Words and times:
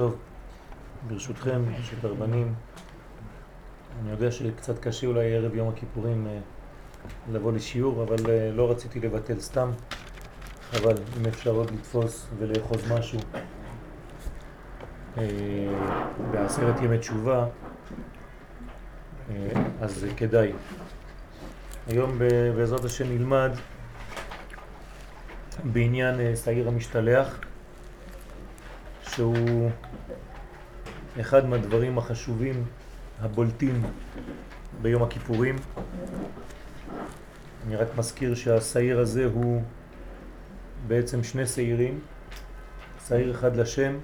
טוב. 0.00 0.16
ברשותכם, 1.08 1.62
ברשות 1.64 2.04
הרבנים, 2.04 2.54
אני 4.02 4.10
יודע 4.10 4.30
שקצת 4.30 4.78
קשה 4.78 5.06
אולי 5.06 5.36
ערב 5.36 5.54
יום 5.54 5.68
הכיפורים 5.68 6.26
אה, 6.26 6.38
לבוא 7.32 7.52
לשיעור, 7.52 8.02
אבל 8.02 8.30
אה, 8.30 8.50
לא 8.52 8.70
רציתי 8.70 9.00
לבטל 9.00 9.40
סתם, 9.40 9.70
אבל 10.72 10.94
אם 11.20 11.26
אפשר 11.26 11.50
עוד 11.50 11.70
לתפוס 11.70 12.28
ולאחוז 12.38 12.92
משהו 12.92 13.18
אה, 15.18 15.24
בעשרת 16.30 16.80
ימי 16.82 16.98
תשובה, 16.98 17.46
אז 19.80 20.06
כדאי. 20.16 20.52
היום 21.86 22.18
בעזרת 22.56 22.84
השם 22.84 23.08
נלמד 23.08 23.50
בעניין 25.64 26.36
שעיר 26.36 26.68
המשתלח, 26.68 27.40
שהוא 29.10 29.70
אחד 31.20 31.46
מהדברים 31.46 31.98
החשובים, 31.98 32.64
הבולטים 33.20 33.82
ביום 34.82 35.02
הכיפורים. 35.02 35.56
אני 37.66 37.76
רק 37.76 37.88
מזכיר 37.98 38.34
שהשעיר 38.34 39.00
הזה 39.00 39.24
הוא 39.24 39.62
בעצם 40.86 41.24
שני 41.24 41.46
שעירים, 41.46 42.00
שעיר 43.08 43.30
אחד 43.30 43.56
לשם, 43.56 43.98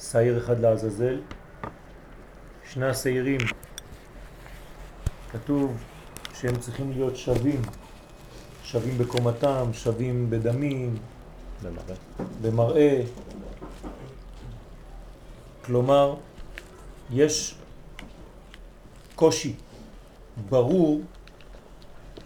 שעיר 0.00 0.38
אחד 0.38 0.60
לעזאזל. 0.60 1.20
שני 2.70 2.86
השעירים, 2.86 3.40
כתוב 5.32 5.82
שהם 6.34 6.56
צריכים 6.56 6.92
להיות 6.92 7.16
שווים, 7.16 7.62
שווים 8.64 8.98
בקומתם, 8.98 9.72
שווים 9.72 10.30
בדמים, 10.30 10.96
במראה, 11.62 11.94
במראה 12.42 13.02
כלומר, 15.66 16.14
יש 17.10 17.54
קושי 19.14 19.54
ברור 20.48 21.00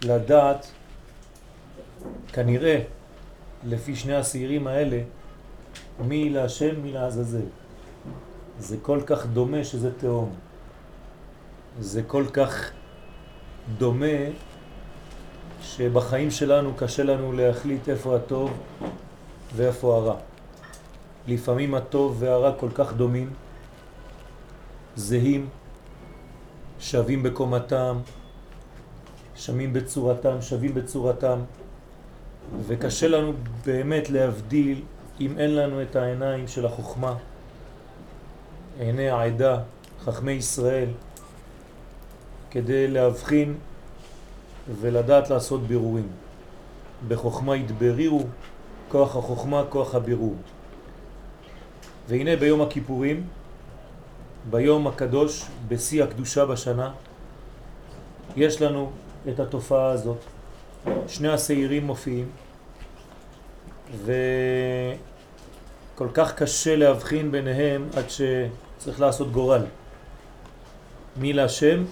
לדעת, 0.03 0.67
כנראה, 2.33 2.81
לפי 3.63 3.95
שני 3.95 4.15
הסעירים 4.15 4.67
האלה, 4.67 5.01
מי 5.99 6.29
להשם, 6.29 6.81
מי 6.81 6.91
לעזאזל. 6.91 7.45
זה 8.59 8.77
כל 8.81 9.01
כך 9.05 9.25
דומה 9.25 9.63
שזה 9.63 9.89
תאום. 9.97 10.35
זה 11.79 12.03
כל 12.03 12.25
כך 12.33 12.71
דומה 13.77 14.17
שבחיים 15.61 16.31
שלנו 16.31 16.73
קשה 16.77 17.03
לנו 17.03 17.33
להחליט 17.33 17.89
איפה 17.89 18.15
הטוב 18.15 18.51
ואיפה 19.55 19.95
הרע. 19.95 20.30
לפעמים 21.27 21.75
הטוב 21.75 22.15
והרע 22.19 22.51
כל 22.59 22.69
כך 22.75 22.93
דומים, 22.93 23.29
זהים, 24.95 25.49
שווים 26.79 27.23
בקומתם, 27.23 27.97
שמים 29.35 29.73
בצורתם, 29.73 30.41
שווים 30.41 30.73
בצורתם, 30.73 31.39
וקשה 32.67 33.07
לנו 33.07 33.33
באמת 33.65 34.09
להבדיל 34.09 34.81
אם 35.19 35.37
אין 35.37 35.55
לנו 35.55 35.81
את 35.81 35.95
העיניים 35.95 36.47
של 36.47 36.65
החוכמה, 36.65 37.15
עיני 38.79 39.09
העדה, 39.09 39.59
חכמי 40.03 40.31
ישראל, 40.31 40.89
כדי 42.51 42.87
להבחין 42.87 43.55
ולדעת 44.81 45.29
לעשות 45.29 45.61
בירורים. 45.61 46.07
בחוכמה 47.07 47.55
יתברירו, 47.55 48.23
כוח 48.89 49.15
החוכמה, 49.15 49.63
כוח 49.69 49.95
הבירור. 49.95 50.35
והנה 52.07 52.35
ביום 52.35 52.61
הכיפורים, 52.61 53.27
ביום 54.49 54.87
הקדוש, 54.87 55.45
בשיא 55.67 56.03
הקדושה 56.03 56.45
בשנה, 56.45 56.91
יש 58.35 58.61
לנו 58.61 58.91
את 59.29 59.39
התופעה 59.39 59.89
הזאת. 59.89 60.17
שני 61.07 61.29
השעירים 61.29 61.85
מופיעים, 61.85 62.29
וכל 64.05 66.07
כך 66.13 66.35
קשה 66.35 66.75
להבחין 66.75 67.31
ביניהם 67.31 67.87
עד 67.95 68.05
שצריך 68.09 68.99
לעשות 68.99 69.31
גורל. 69.31 69.65
מי 71.17 71.33
להשם 71.33 71.83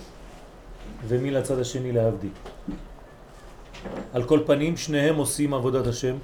ומי 1.08 1.32
לצד 1.32 1.60
השני 1.60 1.92
להבדיל. 1.92 2.32
על 4.14 4.24
כל 4.24 4.40
פנים, 4.46 4.78
שניהם 4.78 5.16
עושים 5.16 5.54
עבודת 5.54 5.88
השם, 5.88 6.16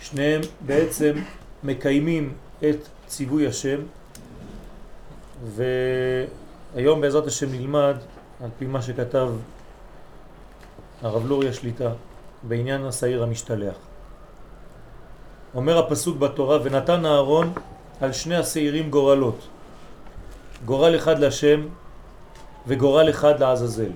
שניהם 0.00 0.40
בעצם 0.60 1.12
מקיימים 1.64 2.34
את 2.60 2.88
ציווי 3.06 3.46
השם 3.46 3.80
והיום 5.44 7.00
בעזרת 7.00 7.26
השם 7.26 7.52
נלמד 7.52 7.94
על 8.44 8.50
פי 8.58 8.66
מה 8.66 8.82
שכתב 8.82 9.28
הרב 11.02 11.26
לוריה 11.26 11.52
שליטה 11.52 11.90
בעניין 12.42 12.84
השעיר 12.84 13.22
המשתלח. 13.22 13.74
אומר 15.54 15.78
הפסוק 15.78 16.18
בתורה 16.18 16.58
ונתן 16.62 17.06
אהרון 17.06 17.52
על 18.00 18.12
שני 18.12 18.36
השעירים 18.36 18.90
גורלות 18.90 19.48
גורל 20.64 20.96
אחד 20.96 21.18
לשם 21.18 21.60
וגורל 22.66 23.10
אחד 23.10 23.40
לעזאזל. 23.40 23.90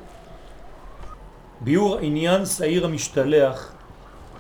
ביור 1.61 1.99
עניין 2.01 2.47
שעיר 2.47 2.85
המשתלח 2.85 3.73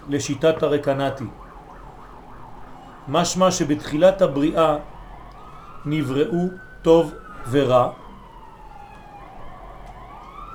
לשיטת 0.09 0.62
הרקנתי 0.62 1.25
משמע 3.09 3.51
שבתחילת 3.51 4.23
הבריאה 4.23 4.77
נבראו 5.85 6.49
טוב 6.83 7.15
ורע. 7.51 7.89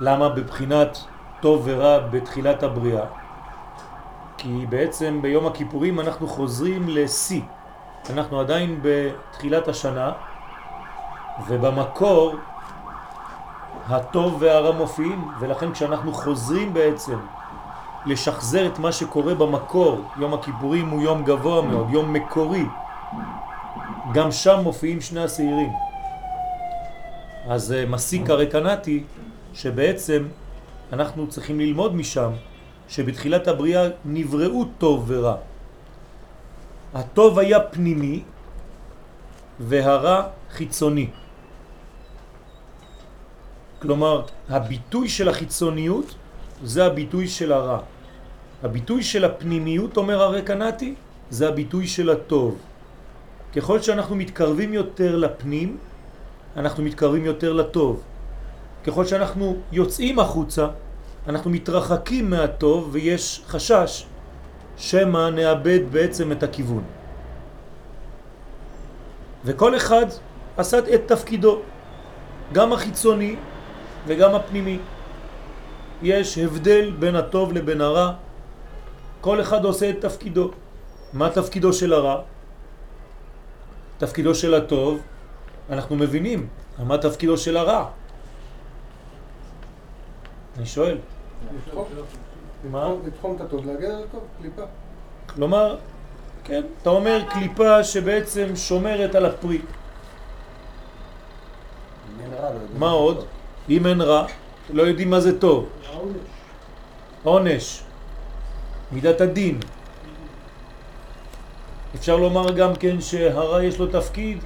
למה 0.00 0.28
בבחינת 0.28 0.98
טוב 1.40 1.62
ורע 1.64 1.98
בתחילת 1.98 2.62
הבריאה? 2.62 3.04
כי 4.36 4.66
בעצם 4.68 5.22
ביום 5.22 5.46
הכיפורים 5.46 6.00
אנחנו 6.00 6.28
חוזרים 6.28 6.88
לשיא. 6.88 7.42
אנחנו 8.10 8.40
עדיין 8.40 8.80
בתחילת 8.82 9.68
השנה, 9.68 10.12
ובמקור 11.48 12.34
הטוב 13.88 14.36
והרע 14.40 14.72
מופיעים, 14.72 15.28
ולכן 15.40 15.72
כשאנחנו 15.72 16.12
חוזרים 16.12 16.74
בעצם 16.74 17.18
לשחזר 18.06 18.66
את 18.66 18.78
מה 18.78 18.92
שקורה 18.92 19.34
במקור. 19.34 20.00
יום 20.16 20.34
הכיפורים 20.34 20.88
הוא 20.88 21.02
יום 21.02 21.24
גבוה 21.24 21.62
מאוד, 21.62 21.86
יום 21.90 22.12
מקורי. 22.12 22.64
גם 24.14 24.32
שם 24.32 24.60
מופיעים 24.62 25.00
שני 25.00 25.22
הסעירים. 25.22 25.72
אז 27.48 27.72
אה, 27.72 27.86
מסיק 27.86 28.30
הרקנתי 28.30 29.04
שבעצם 29.54 30.28
אנחנו 30.92 31.28
צריכים 31.28 31.60
ללמוד 31.60 31.94
משם 31.94 32.30
שבתחילת 32.88 33.48
הבריאה 33.48 33.88
נבראו 34.04 34.64
טוב 34.78 35.04
ורע. 35.06 35.36
הטוב 36.94 37.38
היה 37.38 37.60
פנימי 37.60 38.22
והרע 39.60 40.22
חיצוני. 40.50 41.10
כלומר, 43.82 44.22
הביטוי 44.48 45.08
של 45.08 45.28
החיצוניות 45.28 46.14
זה 46.64 46.86
הביטוי 46.86 47.28
של 47.28 47.52
הרע. 47.52 47.78
הביטוי 48.62 49.02
של 49.02 49.24
הפנימיות, 49.24 49.96
אומר 49.96 50.22
הרקנתי, 50.22 50.94
זה 51.30 51.48
הביטוי 51.48 51.86
של 51.86 52.10
הטוב. 52.10 52.58
ככל 53.56 53.80
שאנחנו 53.80 54.16
מתקרבים 54.16 54.74
יותר 54.74 55.16
לפנים, 55.16 55.76
אנחנו 56.56 56.82
מתקרבים 56.82 57.24
יותר 57.24 57.52
לטוב. 57.52 58.02
ככל 58.86 59.04
שאנחנו 59.04 59.56
יוצאים 59.72 60.18
החוצה, 60.18 60.66
אנחנו 61.28 61.50
מתרחקים 61.50 62.30
מהטוב 62.30 62.88
ויש 62.92 63.42
חשש 63.46 64.06
שמה 64.76 65.30
נאבד 65.30 65.80
בעצם 65.90 66.32
את 66.32 66.42
הכיוון. 66.42 66.82
וכל 69.44 69.76
אחד 69.76 70.06
עשה 70.56 70.78
את 70.78 71.02
תפקידו, 71.06 71.60
גם 72.52 72.72
החיצוני 72.72 73.36
וגם 74.06 74.34
הפנימי. 74.34 74.78
יש 76.02 76.38
הבדל 76.38 76.90
בין 76.98 77.16
הטוב 77.16 77.52
לבין 77.52 77.80
הרע, 77.80 78.12
כל 79.20 79.40
אחד 79.40 79.64
עושה 79.64 79.90
את 79.90 80.00
תפקידו. 80.00 80.50
מה 81.12 81.30
תפקידו 81.30 81.72
של 81.72 81.92
הרע? 81.92 82.22
תפקידו 83.98 84.34
של 84.34 84.54
הטוב, 84.54 85.00
אנחנו 85.70 85.96
מבינים. 85.96 86.48
מה 86.78 86.98
תפקידו 86.98 87.36
של 87.36 87.56
הרע? 87.56 87.88
אני 90.58 90.66
שואל. 90.66 90.98
מה? 92.70 92.88
לתחום 93.06 93.36
את 93.36 93.40
הטוב, 93.40 93.66
להגן 93.66 93.90
על 93.90 94.02
הטוב, 94.08 94.22
קליפה. 94.40 94.62
כלומר, 95.26 95.76
כן, 96.44 96.62
אתה 96.82 96.90
אומר 96.90 97.22
קליפה 97.30 97.84
שבעצם 97.84 98.56
שומרת 98.56 99.14
על 99.14 99.26
הפרי. 99.26 99.60
לא 102.30 102.48
מה 102.78 102.90
עוד? 102.90 103.24
אם 103.68 103.86
אין 103.86 104.00
רע, 104.00 104.26
לא 104.70 104.82
יודעים 104.82 105.10
מה 105.10 105.20
זה 105.20 105.38
טוב. 105.38 105.66
עונש. 107.22 107.82
מידת 108.92 109.20
הדין. 109.20 109.58
אפשר 111.94 112.16
לומר 112.16 112.52
גם 112.52 112.76
כן 112.76 113.00
שהרע 113.00 113.64
יש 113.64 113.78
לו 113.78 113.86
תפקיד 113.86 114.38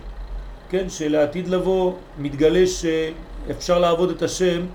כן, 0.70 0.88
שלעתיד 0.88 1.48
לבוא 1.48 1.92
מתגלה 2.18 2.64
שאפשר 2.66 3.78
לעבוד 3.78 4.10
את 4.10 4.22
השם 4.22 4.66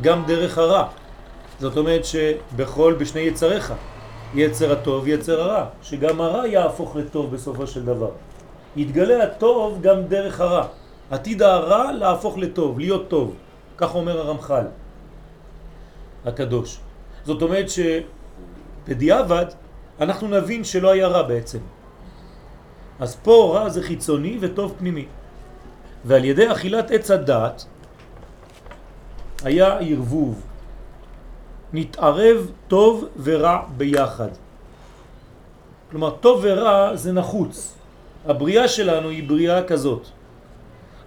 גם 0.00 0.24
דרך 0.26 0.58
הרע. 0.58 0.86
זאת 1.60 1.76
אומרת 1.76 2.04
שבכל, 2.04 2.94
בשני 2.98 3.20
יצריך, 3.20 3.72
יצר 4.34 4.72
הטוב, 4.72 5.08
יצר 5.08 5.40
הרע, 5.40 5.64
שגם 5.82 6.20
הרע 6.20 6.46
יהפוך 6.46 6.96
לטוב 6.96 7.34
בסופו 7.34 7.66
של 7.66 7.84
דבר. 7.84 8.10
יתגלה 8.76 9.24
הטוב 9.24 9.78
גם 9.82 10.02
דרך 10.02 10.40
הרע. 10.40 10.66
עתיד 11.10 11.42
הרע 11.42 11.92
להפוך 11.92 12.38
לטוב, 12.38 12.78
להיות 12.78 13.08
טוב. 13.08 13.34
כך 13.76 13.94
אומר 13.94 14.18
הרמח"ל 14.18 14.64
הקדוש. 16.24 16.78
זאת 17.24 17.42
אומרת 17.42 17.66
שבדיעבד 17.70 19.46
אנחנו 20.00 20.28
נבין 20.28 20.64
שלא 20.64 20.90
היה 20.90 21.06
רע 21.08 21.22
בעצם. 21.22 21.58
אז 23.00 23.16
פה 23.16 23.52
רע 23.54 23.68
זה 23.68 23.82
חיצוני 23.82 24.38
וטוב 24.40 24.74
פנימי. 24.78 25.06
ועל 26.04 26.24
ידי 26.24 26.52
אכילת 26.52 26.90
עץ 26.90 27.10
הדעת 27.10 27.64
היה 29.44 29.78
ערבוב. 29.78 30.46
נתערב 31.72 32.50
טוב 32.68 33.04
ורע 33.22 33.58
ביחד. 33.76 34.28
כלומר, 35.90 36.10
טוב 36.10 36.40
ורע 36.42 36.96
זה 36.96 37.12
נחוץ. 37.12 37.74
הבריאה 38.26 38.68
שלנו 38.68 39.08
היא 39.08 39.28
בריאה 39.28 39.64
כזאת. 39.64 40.06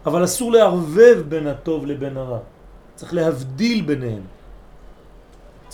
אבל 0.05 0.23
אסור 0.23 0.51
לערבב 0.51 1.23
בין 1.29 1.47
הטוב 1.47 1.85
לבין 1.85 2.17
הרע. 2.17 2.39
צריך 2.95 3.13
להבדיל 3.13 3.81
ביניהם. 3.81 4.34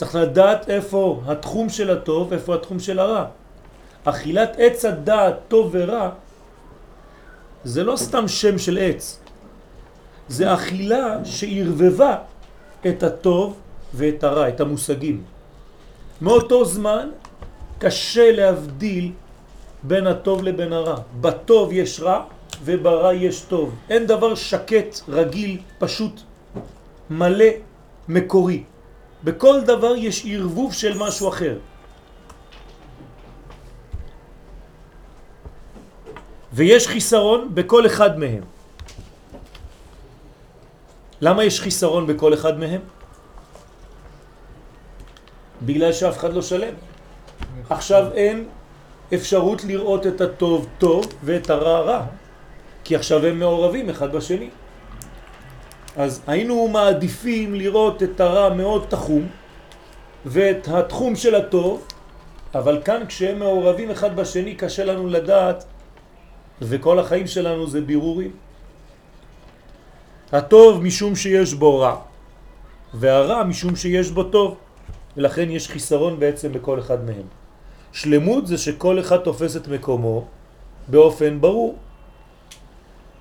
צריך 0.02 0.14
לדעת 0.14 0.70
איפה 0.70 1.20
התחום 1.26 1.68
של 1.68 1.90
הטוב, 1.90 2.32
איפה 2.32 2.54
התחום 2.54 2.78
של 2.80 2.98
הרע. 2.98 3.24
אכילת 4.04 4.56
עץ 4.58 4.84
הדעת 4.84 5.34
טוב 5.48 5.70
ורע 5.72 6.10
זה 7.64 7.84
לא 7.84 7.96
סתם 7.96 8.28
שם 8.28 8.58
של 8.58 8.78
עץ, 8.80 9.20
זה 10.28 10.54
אכילה 10.54 11.24
שערבבה 11.24 12.16
את 12.86 13.02
הטוב 13.02 13.56
ואת 13.94 14.24
הרע, 14.24 14.48
את 14.48 14.60
המושגים. 14.60 15.22
מאותו 16.22 16.64
זמן 16.64 17.08
קשה 17.78 18.32
להבדיל 18.32 19.12
בין 19.82 20.06
הטוב 20.06 20.42
לבין 20.42 20.72
הרע. 20.72 20.96
בטוב 21.20 21.72
יש 21.72 22.00
רע 22.00 22.24
וברע 22.64 23.14
יש 23.14 23.40
טוב. 23.40 23.74
אין 23.90 24.06
דבר 24.06 24.34
שקט, 24.34 25.00
רגיל, 25.08 25.58
פשוט, 25.78 26.20
מלא, 27.10 27.50
מקורי. 28.08 28.71
בכל 29.24 29.60
דבר 29.60 29.94
יש 29.96 30.26
ערבוב 30.26 30.74
של 30.74 30.98
משהו 30.98 31.28
אחר. 31.28 31.58
ויש 36.52 36.88
חיסרון 36.88 37.54
בכל 37.54 37.86
אחד 37.86 38.18
מהם. 38.18 38.42
למה 41.20 41.44
יש 41.44 41.60
חיסרון 41.60 42.06
בכל 42.06 42.34
אחד 42.34 42.58
מהם? 42.58 42.80
בגלל 45.62 45.92
שאף 45.92 46.18
אחד 46.18 46.32
לא 46.32 46.42
שלם. 46.42 46.74
עכשיו 47.70 48.12
אין 48.14 48.48
אפשרות 49.14 49.64
לראות 49.64 50.06
את 50.06 50.20
הטוב 50.20 50.66
טוב 50.78 51.06
ואת 51.24 51.50
הרע 51.50 51.80
רע, 51.80 52.06
כי 52.84 52.96
עכשיו 52.96 53.26
הם 53.26 53.38
מעורבים 53.38 53.90
אחד 53.90 54.12
בשני. 54.12 54.50
אז 55.96 56.22
היינו 56.26 56.68
מעדיפים 56.68 57.54
לראות 57.54 58.02
את 58.02 58.20
הרע 58.20 58.54
מאוד 58.54 58.86
תחום 58.88 59.26
ואת 60.26 60.68
התחום 60.68 61.16
של 61.16 61.34
הטוב, 61.34 61.86
אבל 62.54 62.80
כאן 62.84 63.02
כשהם 63.08 63.38
מעורבים 63.38 63.90
אחד 63.90 64.16
בשני 64.16 64.54
קשה 64.54 64.84
לנו 64.84 65.06
לדעת 65.06 65.64
וכל 66.62 66.98
החיים 66.98 67.26
שלנו 67.26 67.66
זה 67.66 67.80
בירורים. 67.80 68.30
הטוב 70.32 70.82
משום 70.82 71.16
שיש 71.16 71.54
בו 71.54 71.78
רע 71.78 71.96
והרע 72.94 73.44
משום 73.44 73.76
שיש 73.76 74.10
בו 74.10 74.24
טוב 74.24 74.56
ולכן 75.16 75.50
יש 75.50 75.68
חיסרון 75.68 76.20
בעצם 76.20 76.52
בכל 76.52 76.78
אחד 76.78 77.04
מהם. 77.04 77.26
שלמות 77.92 78.46
זה 78.46 78.58
שכל 78.58 79.00
אחד 79.00 79.16
תופס 79.16 79.56
את 79.56 79.68
מקומו 79.68 80.24
באופן 80.88 81.40
ברור 81.40 81.76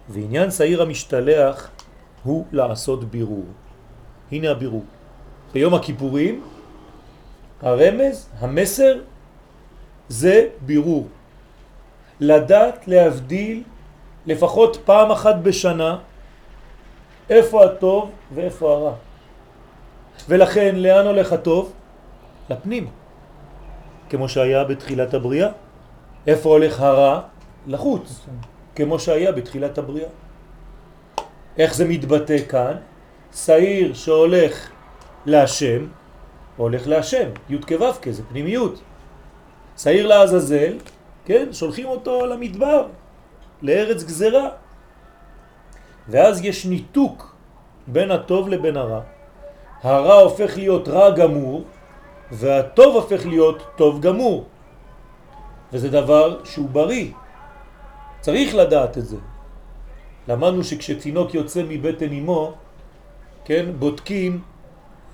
ועניין 0.10 0.52
שעיר 0.52 0.82
המשתלח 0.82 1.70
הוא 2.24 2.46
לעשות 2.52 3.04
בירור. 3.04 3.46
הנה 4.32 4.52
הבירור. 4.52 4.86
ביום 5.54 5.74
הכיפורים 5.74 6.44
הרמז, 7.62 8.30
המסר, 8.40 9.00
זה 10.10 10.48
בירור. 10.66 11.08
לדעת 12.20 12.88
להבדיל 12.88 13.64
לפחות 14.26 14.78
פעם 14.86 15.12
אחת 15.12 15.36
בשנה 15.44 15.98
איפה 17.30 17.66
הטוב 17.66 18.12
ואיפה 18.34 18.72
הרע. 18.72 18.94
ולכן 20.30 20.76
לאן 20.76 21.08
הולך 21.08 21.34
הטוב? 21.34 21.74
לפנים, 22.50 22.88
כמו 24.10 24.30
שהיה 24.30 24.64
בתחילת 24.64 25.14
הבריאה. 25.14 25.50
איפה 26.28 26.50
הולך 26.50 26.80
הרע? 26.80 27.22
לחוץ, 27.68 28.26
כמו 28.76 29.00
שהיה 29.00 29.32
בתחילת 29.32 29.78
הבריאה. 29.78 30.10
איך 31.58 31.74
זה 31.74 31.86
מתבטא 31.86 32.38
כאן? 32.50 32.76
שעיר 33.36 33.94
שהולך 33.94 34.70
להשם, 35.26 35.86
הולך 36.58 36.88
להשם, 36.88 37.30
י' 37.50 37.58
כו' 37.62 37.94
כזה, 38.02 38.24
פנימיות. 38.30 38.82
שעיר 39.78 40.08
לעזאזל, 40.08 40.78
כן, 41.26 41.54
שולחים 41.54 41.88
אותו 41.88 42.26
למדבר, 42.26 42.88
לארץ 43.62 44.04
גזרה. 44.04 44.50
ואז 46.08 46.46
יש 46.46 46.66
ניתוק 46.66 47.36
בין 47.88 48.12
הטוב 48.12 48.50
לבין 48.50 48.78
הרע. 48.78 49.02
הרע 49.84 50.14
הופך 50.14 50.58
להיות 50.58 50.88
רע 50.88 51.10
גמור, 51.10 51.64
והטוב 52.32 52.96
הופך 52.96 53.26
להיות 53.26 53.64
טוב 53.76 54.02
גמור. 54.02 54.46
וזה 55.74 55.90
דבר 55.90 56.44
שהוא 56.44 56.70
בריא. 56.70 57.12
צריך 58.22 58.56
לדעת 58.56 58.98
את 58.98 59.06
זה. 59.06 59.18
למדנו 60.28 60.64
שכשתינוק 60.64 61.34
יוצא 61.34 61.62
מבטן 61.68 62.12
אמו, 62.14 62.54
כן, 63.46 63.66
בודקים 63.80 64.42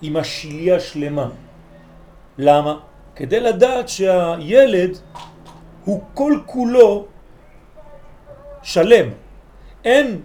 עם 0.01 0.15
השיליה 0.17 0.79
שלמה. 0.79 1.29
למה? 2.37 2.79
כדי 3.15 3.39
לדעת 3.39 3.89
שהילד 3.89 4.97
הוא 5.85 6.01
כל 6.13 6.39
כולו 6.45 7.05
שלם. 8.63 9.09
אין 9.85 10.21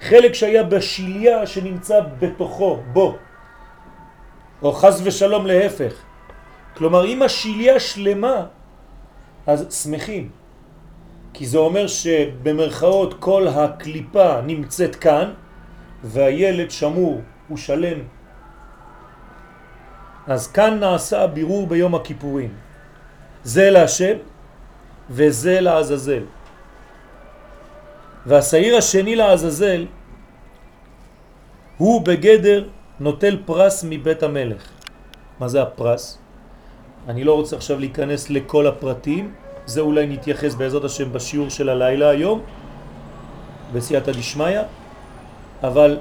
חלק 0.00 0.32
שהיה 0.32 0.62
בשיליה 0.62 1.46
שנמצא 1.46 2.00
בתוכו, 2.18 2.78
בו. 2.92 3.16
או 4.62 4.72
חז 4.72 5.02
ושלום 5.04 5.46
להפך. 5.46 5.94
כלומר, 6.76 7.06
אם 7.06 7.22
השיליה 7.22 7.80
שלמה, 7.80 8.46
אז 9.46 9.82
שמחים. 9.82 10.30
כי 11.36 11.46
זה 11.46 11.58
אומר 11.58 11.86
שבמרכאות 11.86 13.14
כל 13.20 13.48
הקליפה 13.48 14.40
נמצאת 14.40 14.96
כאן, 14.96 15.30
והילד 16.04 16.70
שמור, 16.70 17.20
הוא 17.48 17.58
שלם. 17.58 17.98
אז 20.26 20.46
כאן 20.48 20.80
נעשה 20.80 21.26
בירור 21.26 21.66
ביום 21.66 21.94
הכיפורים. 21.94 22.52
זה 23.44 23.70
להשם 23.70 24.16
וזה 25.10 25.60
לעזזל. 25.60 26.24
והשעיר 28.26 28.76
השני 28.76 29.16
לעזזל 29.16 29.86
הוא 31.76 32.02
בגדר 32.02 32.68
נוטל 33.00 33.38
פרס 33.44 33.84
מבית 33.88 34.22
המלך. 34.22 34.62
מה 35.40 35.48
זה 35.48 35.62
הפרס? 35.62 36.18
אני 37.08 37.24
לא 37.24 37.34
רוצה 37.34 37.56
עכשיו 37.56 37.78
להיכנס 37.78 38.30
לכל 38.30 38.66
הפרטים, 38.66 39.45
זה 39.66 39.80
אולי 39.80 40.06
נתייחס 40.06 40.54
בעזרת 40.54 40.84
השם 40.84 41.12
בשיעור 41.12 41.48
של 41.50 41.68
הלילה 41.68 42.08
היום, 42.08 42.40
בסייעתא 43.72 44.12
דשמיא, 44.12 44.60
אבל 45.62 45.98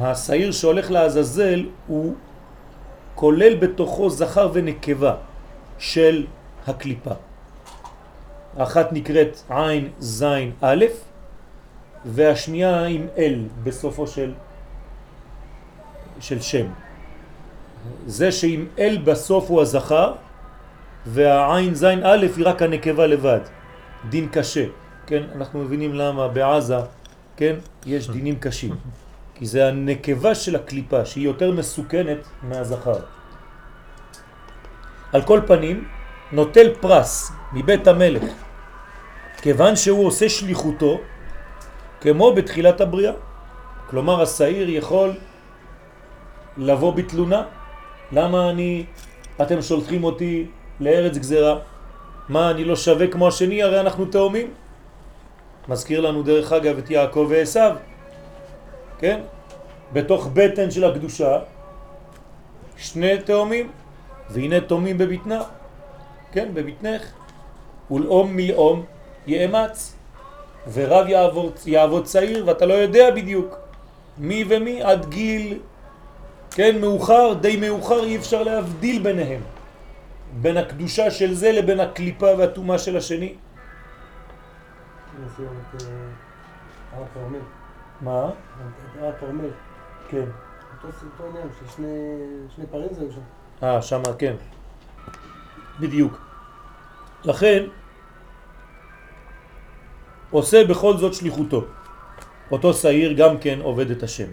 השעיר 0.00 0.52
שהולך 0.52 0.90
לעזאזל 0.90 1.66
הוא 1.86 2.14
כולל 3.14 3.54
בתוכו 3.54 4.10
זכר 4.10 4.50
ונקבה 4.52 5.14
של 5.78 6.26
הקליפה. 6.66 7.14
אחת 8.56 8.92
נקראת 8.92 9.40
עין 9.48 9.88
זין 9.98 10.52
א' 10.60 10.84
והשנייה 12.04 12.84
עם 12.84 13.06
אל 13.18 13.40
בסופו 13.62 14.06
של, 14.06 14.32
של 16.20 16.40
שם. 16.40 16.66
זה 18.06 18.32
שעם 18.32 18.66
אל 18.78 18.98
בסוף 19.04 19.50
הוא 19.50 19.60
הזכר 19.62 20.12
והעין 21.06 21.74
זין 21.74 22.00
א' 22.04 22.26
היא 22.36 22.46
רק 22.46 22.62
הנקבה 22.62 23.06
לבד, 23.06 23.40
דין 24.08 24.28
קשה, 24.28 24.64
כן? 25.06 25.22
אנחנו 25.34 25.60
מבינים 25.60 25.94
למה 25.94 26.28
בעזה, 26.28 26.78
כן? 27.36 27.56
יש 27.86 28.10
דינים 28.10 28.36
קשים, 28.38 28.74
כי 29.34 29.46
זה 29.46 29.68
הנקבה 29.68 30.34
של 30.34 30.56
הקליפה 30.56 31.04
שהיא 31.04 31.24
יותר 31.24 31.52
מסוכנת 31.52 32.18
מהזכר. 32.42 32.98
על 35.12 35.22
כל 35.22 35.40
פנים, 35.46 35.88
נוטל 36.32 36.74
פרס 36.80 37.32
מבית 37.52 37.86
המלך, 37.88 38.22
כיוון 39.42 39.76
שהוא 39.76 40.06
עושה 40.06 40.28
שליחותו, 40.28 41.00
כמו 42.00 42.34
בתחילת 42.34 42.80
הבריאה. 42.80 43.12
כלומר, 43.90 44.22
השעיר 44.22 44.68
יכול 44.70 45.12
לבוא 46.56 46.92
בתלונה. 46.92 47.42
למה 48.12 48.50
אני, 48.50 48.86
אתם 49.42 49.62
שולחים 49.62 50.04
אותי 50.04 50.46
לארץ 50.80 51.16
גזרה? 51.18 51.58
מה, 52.28 52.50
אני 52.50 52.64
לא 52.64 52.76
שווה 52.76 53.06
כמו 53.06 53.28
השני? 53.28 53.62
הרי 53.62 53.80
אנחנו 53.80 54.04
תאומים. 54.04 54.50
מזכיר 55.68 56.00
לנו 56.00 56.22
דרך 56.22 56.52
אגב 56.52 56.78
את 56.78 56.90
יעקב 56.90 57.26
ועשיו, 57.28 57.76
כן? 58.98 59.20
בתוך 59.92 60.28
בטן 60.32 60.70
של 60.70 60.84
הקדושה, 60.84 61.38
שני 62.76 63.18
תאומים, 63.18 63.70
והנה 64.30 64.60
תאומים 64.60 64.98
בבטנה, 64.98 65.42
כן, 66.32 66.48
בבטנך, 66.54 67.02
ולאום 67.90 68.36
מלאום 68.36 68.84
יאמץ, 69.26 69.96
ורב 70.72 71.08
יעבור, 71.08 71.52
יעבוד 71.66 72.04
צעיר, 72.04 72.44
ואתה 72.46 72.66
לא 72.66 72.74
יודע 72.74 73.10
בדיוק 73.10 73.58
מי 74.18 74.44
ומי 74.48 74.82
עד 74.82 75.06
גיל, 75.06 75.58
כן, 76.50 76.80
מאוחר, 76.80 77.32
די 77.40 77.56
מאוחר, 77.56 78.04
אי 78.04 78.16
אפשר 78.16 78.42
להבדיל 78.42 79.02
ביניהם, 79.02 79.40
בין 80.40 80.56
הקדושה 80.56 81.10
של 81.10 81.34
זה 81.34 81.52
לבין 81.52 81.80
הקליפה 81.80 82.26
והתומה 82.38 82.78
של 82.78 82.96
השני. 82.96 83.34
מה? 88.00 88.30
הר 89.00 89.08
הכרמל. 89.08 89.50
כן. 90.08 90.24
אותו 90.82 91.28
עניין 91.28 91.48
של 91.58 91.82
שני 92.56 92.66
פרים 92.70 92.88
זה 92.92 93.12
שם. 93.12 93.20
אה, 93.62 93.82
שמה 93.82 94.12
כן. 94.18 94.34
בדיוק. 95.80 96.20
לכן, 97.24 97.62
עושה 100.30 100.64
בכל 100.64 100.96
זאת 100.96 101.14
שליחותו. 101.14 101.64
אותו 102.50 102.74
שעיר 102.74 103.12
גם 103.12 103.38
כן 103.38 103.58
עובד 103.60 103.90
את 103.90 104.02
השם. 104.02 104.28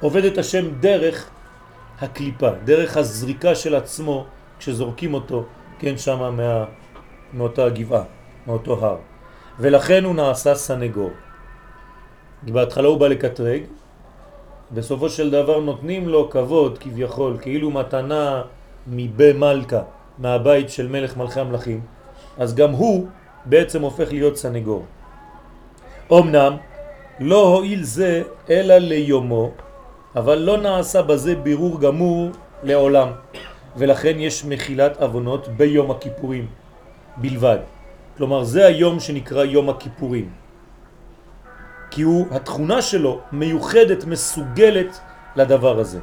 עובד 0.00 0.24
את 0.24 0.38
השם 0.38 0.80
דרך 0.80 1.30
הקליפה, 2.00 2.50
דרך 2.64 2.96
הזריקה 2.96 3.54
של 3.54 3.74
עצמו 3.74 4.26
כשזורקים 4.58 5.14
אותו, 5.14 5.44
כן, 5.78 5.96
שמה 5.96 6.30
מה, 6.30 6.64
מאותה 7.34 7.68
גבעה, 7.68 8.02
מאותו 8.46 8.84
הר. 8.84 8.96
ולכן 9.58 10.04
הוא 10.04 10.14
נעשה 10.14 10.54
סנגור. 10.54 11.10
בהתחלה 12.42 12.88
הוא 12.88 13.00
בא 13.00 13.08
לקטרג, 13.08 13.62
בסופו 14.72 15.08
של 15.08 15.30
דבר 15.30 15.60
נותנים 15.60 16.08
לו 16.08 16.30
כבוד 16.30 16.78
כביכול, 16.78 17.36
כאילו 17.40 17.70
מתנה 17.70 18.42
מבי 18.86 19.32
מלכה, 19.32 19.82
מהבית 20.18 20.70
של 20.70 20.88
מלך 20.88 21.16
מלכי 21.16 21.40
המלכים, 21.40 21.80
אז 22.38 22.54
גם 22.54 22.70
הוא 22.70 23.06
בעצם 23.44 23.82
הופך 23.82 24.12
להיות 24.12 24.36
סנגור. 24.36 24.84
אמנם 26.12 26.56
לא 27.20 27.48
הועיל 27.48 27.82
זה 27.82 28.22
אלא 28.50 28.78
ליומו, 28.78 29.50
אבל 30.16 30.38
לא 30.38 30.56
נעשה 30.56 31.02
בזה 31.02 31.34
בירור 31.34 31.80
גמור 31.80 32.30
לעולם, 32.62 33.08
ולכן 33.76 34.16
יש 34.18 34.44
מחילת 34.44 34.96
אבונות 34.96 35.48
ביום 35.48 35.90
הכיפורים 35.90 36.46
בלבד. 37.16 37.58
כלומר 38.16 38.44
זה 38.44 38.66
היום 38.66 39.00
שנקרא 39.00 39.44
יום 39.44 39.68
הכיפורים. 39.68 40.28
כי 41.90 42.02
הוא, 42.02 42.26
התכונה 42.30 42.82
שלו 42.82 43.20
מיוחדת, 43.32 44.04
מסוגלת 44.04 45.00
לדבר 45.36 45.80
הזה. 45.80 46.00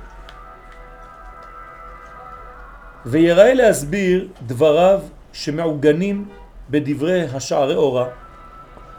ויראה 3.05 3.53
להסביר 3.53 4.27
דבריו 4.47 5.01
שמעוגנים 5.33 6.29
בדברי 6.69 7.25
השערי 7.33 7.75
אורה, 7.75 8.05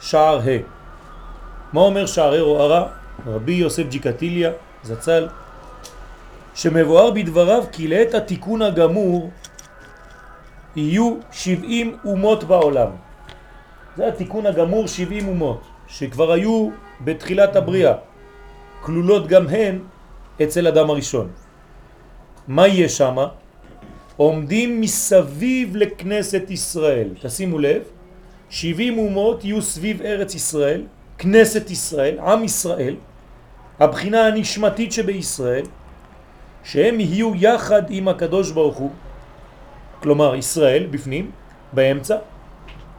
שער 0.01 0.39
ה'. 0.39 0.63
מה 1.73 1.81
אומר 1.81 2.07
שערי 2.07 2.41
אורה? 2.41 2.87
רבי 3.27 3.53
יוסף 3.53 3.83
ג'יקטיליה, 3.89 4.51
זצ"ל, 4.83 5.29
שמבואר 6.55 7.11
בדבריו 7.11 7.65
כי 7.73 7.89
לעת 7.89 8.15
התיקון 8.15 8.63
הגמור 8.63 9.31
יהיו 10.77 11.17
70 11.33 11.97
אומות 12.05 12.45
בעולם. 12.45 12.91
זה 13.97 14.09
התיקון 14.09 14.47
הגמור 14.47 14.87
70 14.89 15.29
אומות, 15.29 15.61
שכבר 15.89 16.33
היו 16.33 16.71
בתחילת 17.05 17.57
הבריאה, 17.57 17.95
כלולות 18.81 19.27
גם 19.27 19.49
הן 19.49 19.79
אצל 20.43 20.67
אדם 20.67 20.91
הראשון. 20.91 21.29
מה 22.49 22.67
יהיה 22.69 22.89
שם? 22.89 23.17
עומדים 24.17 24.81
מסביב 24.81 25.77
לכנסת 25.77 26.43
ישראל. 26.49 27.09
תשימו 27.23 27.59
לב, 27.59 27.83
70 28.51 28.99
אומות 28.99 29.45
יהיו 29.45 29.63
סביב 29.63 30.03
ארץ 30.03 30.35
ישראל, 30.35 30.83
כנסת 31.19 31.71
ישראל, 31.71 32.19
עם 32.19 32.45
ישראל, 32.45 32.97
הבחינה 33.81 34.27
הנשמתית 34.27 34.93
שבישראל, 34.93 35.65
שהם 36.65 37.01
יהיו 37.01 37.33
יחד 37.35 37.83
עם 37.89 38.09
הקדוש 38.09 38.51
ברוך 38.51 38.77
הוא, 38.77 38.91
כלומר 40.03 40.35
ישראל 40.35 40.87
בפנים, 40.91 41.31
באמצע, 41.73 42.17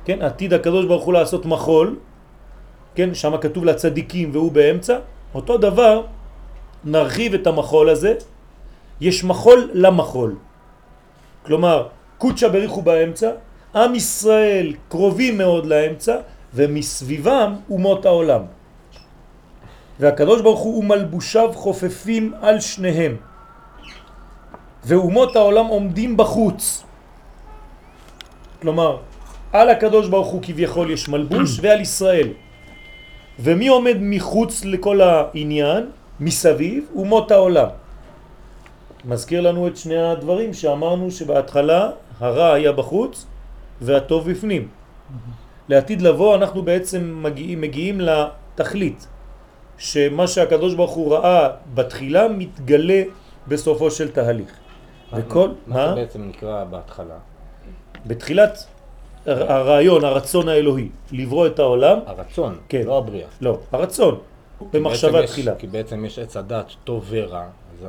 כן, 0.06 0.22
עתיד 0.22 0.54
הקדוש 0.54 0.86
ברוך 0.86 1.06
הוא 1.06 1.14
לעשות 1.14 1.46
מחול, 1.46 1.96
כן, 2.96 3.14
שם 3.14 3.38
כתוב 3.42 3.66
לצדיקים 3.66 4.30
והוא 4.34 4.52
באמצע, 4.52 4.98
אותו 5.36 5.58
דבר 5.58 6.06
נרחיב 6.84 7.34
את 7.34 7.48
המחול 7.48 7.90
הזה, 7.90 8.14
יש 9.02 9.24
מחול 9.24 9.70
למחול, 9.74 10.36
כלומר 11.46 11.88
קודשא 12.18 12.48
בריחו 12.48 12.82
באמצע, 12.82 13.32
עם 13.76 13.96
ישראל 13.96 14.74
קרובים 14.90 15.38
מאוד 15.38 15.66
לאמצע 15.66 16.16
ומסביבם 16.54 17.56
אומות 17.70 18.06
העולם. 18.06 18.42
והקדוש 20.00 20.42
ברוך 20.42 20.60
הוא 20.60 20.80
ומלבושיו 20.80 21.52
חופפים 21.54 22.34
על 22.42 22.60
שניהם 22.60 23.18
ואומות 24.86 25.36
העולם 25.36 25.66
עומדים 25.66 26.18
בחוץ. 26.18 26.84
כלומר, 28.62 28.98
על 29.54 29.70
הקדוש 29.70 30.08
ברוך 30.08 30.28
הוא 30.28 30.42
כביכול 30.42 30.92
יש 30.92 31.10
מלבוש 31.10 31.50
ועל 31.62 31.82
ישראל. 31.82 32.30
ומי 33.40 33.68
עומד 33.68 33.98
מחוץ 34.00 34.66
לכל 34.66 35.02
העניין? 35.02 35.84
מסביב, 36.20 36.86
אומות 36.96 37.32
העולם. 37.32 37.68
מזכיר 39.06 39.42
לנו 39.42 39.68
את 39.68 39.78
שני 39.78 39.98
הדברים 39.98 40.54
שאמרנו 40.54 41.12
שבהתחלה 41.12 41.90
הרע 42.20 42.54
היה 42.54 42.72
בחוץ 42.72 43.26
והטוב 43.82 44.32
בפנים. 44.32 44.68
לעתיד 45.70 46.02
לבוא 46.02 46.36
אנחנו 46.36 46.62
בעצם 46.62 47.02
מגיעים, 47.24 47.62
מגיעים 47.62 47.98
לתכלית, 48.02 49.08
שמה 49.78 50.28
שהקדוש 50.28 50.74
ברוך 50.74 50.92
הוא 50.92 51.14
ראה 51.14 51.50
בתחילה 51.74 52.28
מתגלה 52.28 53.02
בסופו 53.48 53.92
של 53.92 54.12
תהליך. 54.12 54.65
וכל, 55.18 55.50
מה, 55.68 55.76
מה 55.76 55.90
זה 55.90 55.96
בעצם 55.96 56.30
נקרא 56.30 56.64
בהתחלה? 56.64 57.16
בתחילת 58.06 58.66
הרעיון, 59.26 60.04
הרצון 60.06 60.50
האלוהי, 60.50 60.90
לברוא 61.12 61.48
את 61.48 61.60
העולם. 61.60 62.00
הרצון, 62.06 62.58
כן. 62.70 62.82
לא 62.86 62.98
הבריאה. 62.98 63.28
לא, 63.42 63.58
הרצון, 63.72 64.20
במחשבה 64.74 65.28
תחילה. 65.28 65.56
כי 65.56 65.68
בעצם 65.68 66.06
יש 66.06 66.20
עץ 66.20 66.38
הדת 66.38 66.66
טוב 66.84 67.06
ורע, 67.10 67.46
אז, 67.84 67.88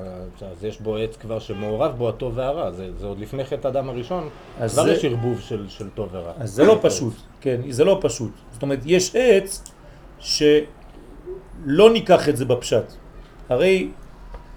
אז 0.53 0.65
יש 0.65 0.81
בו 0.81 0.97
עץ 0.97 1.17
כבר 1.17 1.39
שמעורב 1.39 1.95
בו 1.99 2.09
הטוב 2.09 2.33
והרע, 2.37 2.71
זה, 2.71 2.89
זה 2.99 3.07
עוד 3.07 3.19
לפני 3.19 3.45
חטא 3.45 3.69
אדם 3.69 3.89
הראשון, 3.89 4.29
כבר 4.57 4.69
זה... 4.69 4.93
יש 4.93 5.05
ערבוב 5.05 5.41
של, 5.41 5.69
של 5.69 5.89
טוב 5.91 6.09
ורע. 6.13 6.33
אז 6.39 6.51
זה 6.53 6.65
לא 6.65 6.79
פשוט, 6.83 7.15
כן, 7.41 7.61
זה 7.71 7.85
לא 7.85 7.99
פשוט. 8.03 8.33
זאת 8.53 8.63
אומרת, 8.63 8.79
יש 8.85 9.17
עץ 9.17 9.65
שלא 10.19 11.91
ניקח 11.93 12.29
את 12.29 12.37
זה 12.37 12.45
בפשט. 12.45 12.93
הרי 13.49 13.89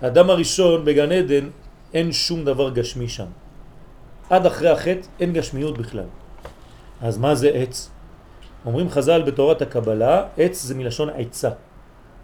אדם 0.01 0.29
הראשון 0.29 0.85
בגן 0.85 1.11
עדן 1.11 1.49
אין 1.93 2.11
שום 2.11 2.45
דבר 2.45 2.69
גשמי 2.69 3.09
שם. 3.09 3.25
עד 4.29 4.45
אחרי 4.45 4.69
החטא 4.69 5.07
אין 5.19 5.33
גשמיות 5.33 5.77
בכלל. 5.77 6.05
אז 7.01 7.17
מה 7.17 7.35
זה 7.35 7.49
עץ? 7.49 7.89
אומרים 8.65 8.89
חז"ל 8.89 9.21
בתורת 9.21 9.61
הקבלה, 9.61 10.27
עץ 10.37 10.61
זה 10.61 10.75
מלשון 10.75 11.09
עצה. 11.09 11.49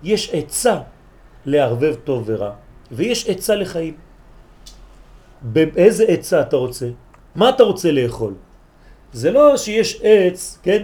יש 0.04 0.30
עצה 0.34 0.80
לערבב 1.46 1.96
טוב 2.04 2.24
ורע, 2.26 2.52
ויש 2.92 3.30
עצה 3.30 3.56
לחיים. 3.56 3.94
באיזה 5.42 6.06
עצה 6.08 6.42
אתה 6.42 6.56
רוצה? 6.56 6.90
מה 7.36 7.50
אתה 7.50 7.64
רוצה 7.64 7.92
לאכול? 7.92 8.34
זה 9.14 9.32
לא 9.32 9.58
שיש 9.58 10.00
עץ, 10.04 10.60
כן, 10.64 10.82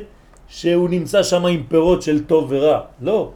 שהוא 0.48 0.90
נמצא 0.90 1.24
שם 1.24 1.46
עם 1.46 1.64
פירות 1.68 2.02
של 2.02 2.26
טוב 2.26 2.46
ורע, 2.50 2.80
לא. 3.02 3.32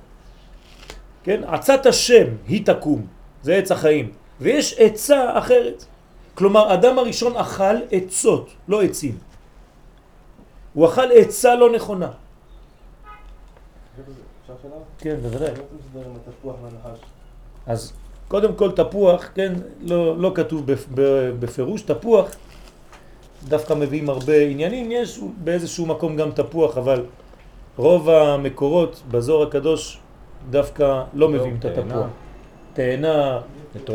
כן, 1.23 1.41
עצת 1.47 1.85
השם 1.85 2.25
היא 2.47 2.65
תקום, 2.65 3.05
זה 3.41 3.55
עץ 3.55 3.71
החיים. 3.71 4.11
ויש 4.41 4.75
עצה 4.79 5.37
אחרת. 5.37 5.85
כלומר, 6.35 6.73
אדם 6.73 6.99
הראשון 6.99 7.37
אכל 7.37 7.75
עצות, 7.91 8.49
לא 8.67 8.81
עצים. 8.81 9.17
הוא 10.73 10.85
אכל 10.85 11.11
עצה 11.15 11.55
לא 11.55 11.71
נכונה. 11.71 12.11
כן, 14.97 15.15
בוודאי. 15.21 15.51
אז 17.67 17.93
קודם 18.27 18.55
כל 18.55 18.71
תפוח, 18.71 19.29
כן, 19.35 19.53
לא, 19.81 20.17
לא 20.17 20.31
כתוב 20.35 20.63
בפירוש, 21.39 21.81
תפוח, 21.81 22.29
דווקא 23.47 23.73
מביאים 23.73 24.09
הרבה 24.09 24.41
עניינים, 24.41 24.91
יש 24.91 25.19
באיזשהו 25.43 25.85
מקום 25.85 26.15
גם 26.15 26.31
תפוח, 26.31 26.77
אבל 26.77 27.05
רוב 27.77 28.09
המקורות 28.09 29.01
בזור 29.11 29.43
הקדוש 29.43 29.99
דווקא 30.49 31.03
לא 31.13 31.29
מביאים 31.29 31.55
את 31.59 31.65
התפוח. 31.65 32.07
תאנה, 32.73 33.39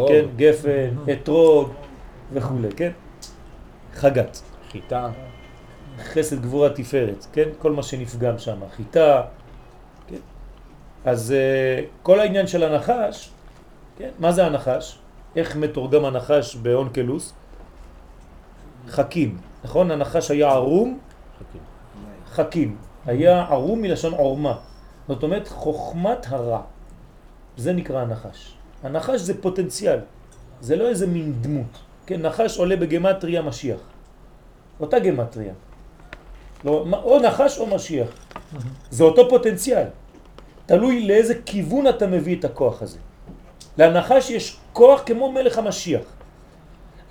כן, 0.08 0.24
גפן, 0.36 0.90
אתרוג 1.12 1.72
וכו', 2.32 2.54
כן? 2.76 2.90
חגת. 3.94 4.40
חיטה. 4.70 5.10
חסד 5.98 6.42
גבורה 6.42 6.70
תפארת, 6.70 7.26
כן? 7.32 7.48
כל 7.58 7.72
מה 7.72 7.82
שנפגם 7.82 8.38
שם, 8.38 8.58
חיטה, 8.76 9.22
כן? 10.08 10.16
אז 11.04 11.34
uh, 11.34 11.84
כל 12.02 12.20
העניין 12.20 12.46
של 12.46 12.62
הנחש, 12.62 13.30
כן? 13.98 14.10
מה 14.18 14.32
זה 14.32 14.46
הנחש? 14.46 14.98
איך 15.36 15.56
מתורגם 15.56 16.04
הנחש 16.04 16.56
באונקלוס? 16.56 17.34
חכים, 18.88 19.38
נכון? 19.64 19.90
הנחש 19.90 20.30
היה 20.30 20.48
ערום? 20.48 20.98
חכים. 21.38 21.60
חכים. 22.30 22.76
היה 23.06 23.46
ערום 23.50 23.82
מלשון 23.82 24.14
עורמה. 24.14 24.58
זאת 25.08 25.22
אומרת 25.22 25.48
חוכמת 25.48 26.26
הרע. 26.28 26.62
זה 27.56 27.72
נקרא 27.72 28.00
הנחש. 28.00 28.54
הנחש 28.82 29.20
זה 29.20 29.42
פוטנציאל, 29.42 29.98
זה 30.60 30.76
לא 30.76 30.88
איזה 30.88 31.06
מין 31.06 31.32
דמות. 31.40 31.78
כן, 32.06 32.22
נחש 32.22 32.58
עולה 32.58 32.76
בגמטריה 32.76 33.42
משיח. 33.42 33.80
אותה 34.80 34.98
גמטריה. 34.98 35.52
לא, 36.64 36.84
או 37.02 37.18
נחש 37.20 37.58
או 37.58 37.66
משיח. 37.66 38.08
זה 38.90 39.04
אותו 39.04 39.28
פוטנציאל. 39.28 39.86
תלוי 40.66 41.06
לאיזה 41.06 41.34
כיוון 41.46 41.88
אתה 41.88 42.06
מביא 42.06 42.38
את 42.38 42.44
הכוח 42.44 42.82
הזה. 42.82 42.98
לנחש 43.78 44.30
יש 44.30 44.56
כוח 44.72 45.02
כמו 45.06 45.32
מלך 45.32 45.58
המשיח. 45.58 46.02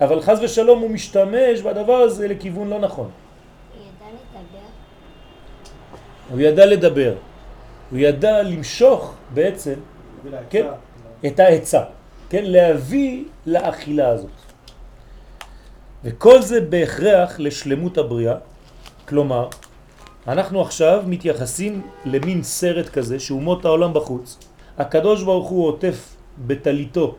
אבל 0.00 0.20
חז 0.20 0.38
ושלום 0.42 0.80
הוא 0.80 0.90
משתמש 0.90 1.60
בדבר 1.60 1.96
הזה 1.96 2.28
לכיוון 2.28 2.68
לא 2.68 2.78
נכון. 2.78 3.10
הוא 6.30 6.40
ידע 6.40 6.66
לדבר. 6.66 7.14
הוא 7.90 7.98
ידע 7.98 8.42
למשוך 8.42 9.14
בעצם, 9.34 9.74
כן, 10.50 10.66
את 11.26 11.40
העצה, 11.40 11.82
כן, 12.28 12.44
להביא 12.44 13.24
לאכילה 13.46 14.08
הזאת. 14.08 14.30
וכל 16.04 16.42
זה 16.42 16.60
בהכרח 16.60 17.40
לשלמות 17.40 17.98
הבריאה, 17.98 18.34
כלומר, 19.08 19.48
אנחנו 20.28 20.60
עכשיו 20.60 21.02
מתייחסים 21.06 21.82
למין 22.04 22.42
סרט 22.42 22.88
כזה 22.88 23.18
שאומות 23.18 23.64
העולם 23.64 23.94
בחוץ. 23.94 24.38
הקדוש 24.78 25.22
ברוך 25.22 25.48
הוא 25.48 25.66
עוטף 25.66 26.16
בתליתו 26.46 27.14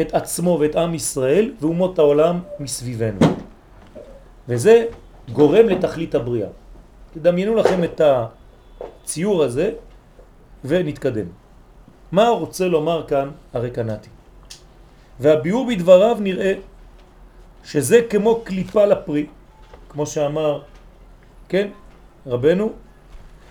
את 0.00 0.14
עצמו 0.14 0.58
ואת 0.60 0.76
עם 0.76 0.94
ישראל 0.94 1.52
ואומות 1.60 1.98
העולם 1.98 2.40
מסביבנו. 2.60 3.18
וזה 4.48 4.86
גורם 5.32 5.68
לתכלית 5.68 6.14
הבריאה. 6.14 6.48
תדמיינו 7.14 7.54
לכם 7.54 7.84
את 7.84 8.00
הציור 8.00 9.42
הזה 9.42 9.70
ונתקדם. 10.64 11.41
מה 12.12 12.28
רוצה 12.28 12.68
לומר 12.68 13.04
כאן 13.08 13.30
הרקנתי? 13.54 14.08
והביאור 15.20 15.66
בדבריו 15.66 16.16
נראה 16.20 16.54
שזה 17.64 18.00
כמו 18.10 18.40
קליפה 18.44 18.84
לפרי, 18.86 19.26
כמו 19.88 20.06
שאמר, 20.06 20.62
כן, 21.48 21.68
רבנו, 22.26 22.72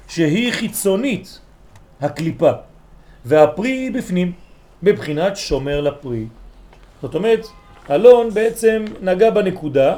שהיא 0.07 0.51
חיצונית 0.51 1.39
הקליפה, 2.01 2.51
והפרי 3.25 3.89
בפנים, 3.89 4.31
בבחינת 4.83 5.37
שומר 5.37 5.81
לפרי. 5.81 6.25
זאת 7.01 7.15
אומרת, 7.15 7.45
אלון 7.89 8.29
בעצם 8.29 8.85
נגע 9.01 9.29
בנקודה 9.29 9.97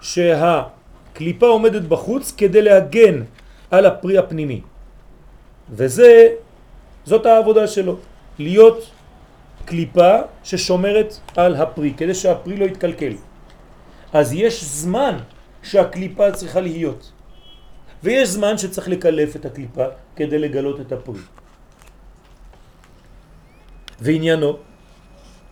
שהקליפה 0.00 1.46
עומדת 1.46 1.82
בחוץ 1.82 2.34
כדי 2.36 2.62
להגן 2.62 3.22
על 3.70 3.86
הפרי 3.86 4.18
הפנימי. 4.18 4.60
וזה, 5.70 6.28
זאת 7.10 7.26
העבודה 7.26 7.66
שלו, 7.66 7.96
להיות 8.38 8.90
קליפה 9.64 10.12
ששומרת 10.44 11.14
על 11.36 11.56
הפרי, 11.56 11.94
כדי 11.96 12.14
שהפרי 12.14 12.56
לא 12.56 12.64
יתקלקל. 12.64 13.12
אז 14.12 14.32
יש 14.32 14.64
זמן 14.64 15.18
שהקליפה 15.62 16.32
צריכה 16.32 16.60
להיות, 16.60 17.12
ויש 18.02 18.28
זמן 18.28 18.58
שצריך 18.58 18.88
לקלף 18.88 19.36
את 19.36 19.44
הקליפה 19.44 19.84
כדי 20.16 20.38
לגלות 20.38 20.80
את 20.80 20.92
הפרי. 20.92 21.26
ועניינו, 24.00 24.56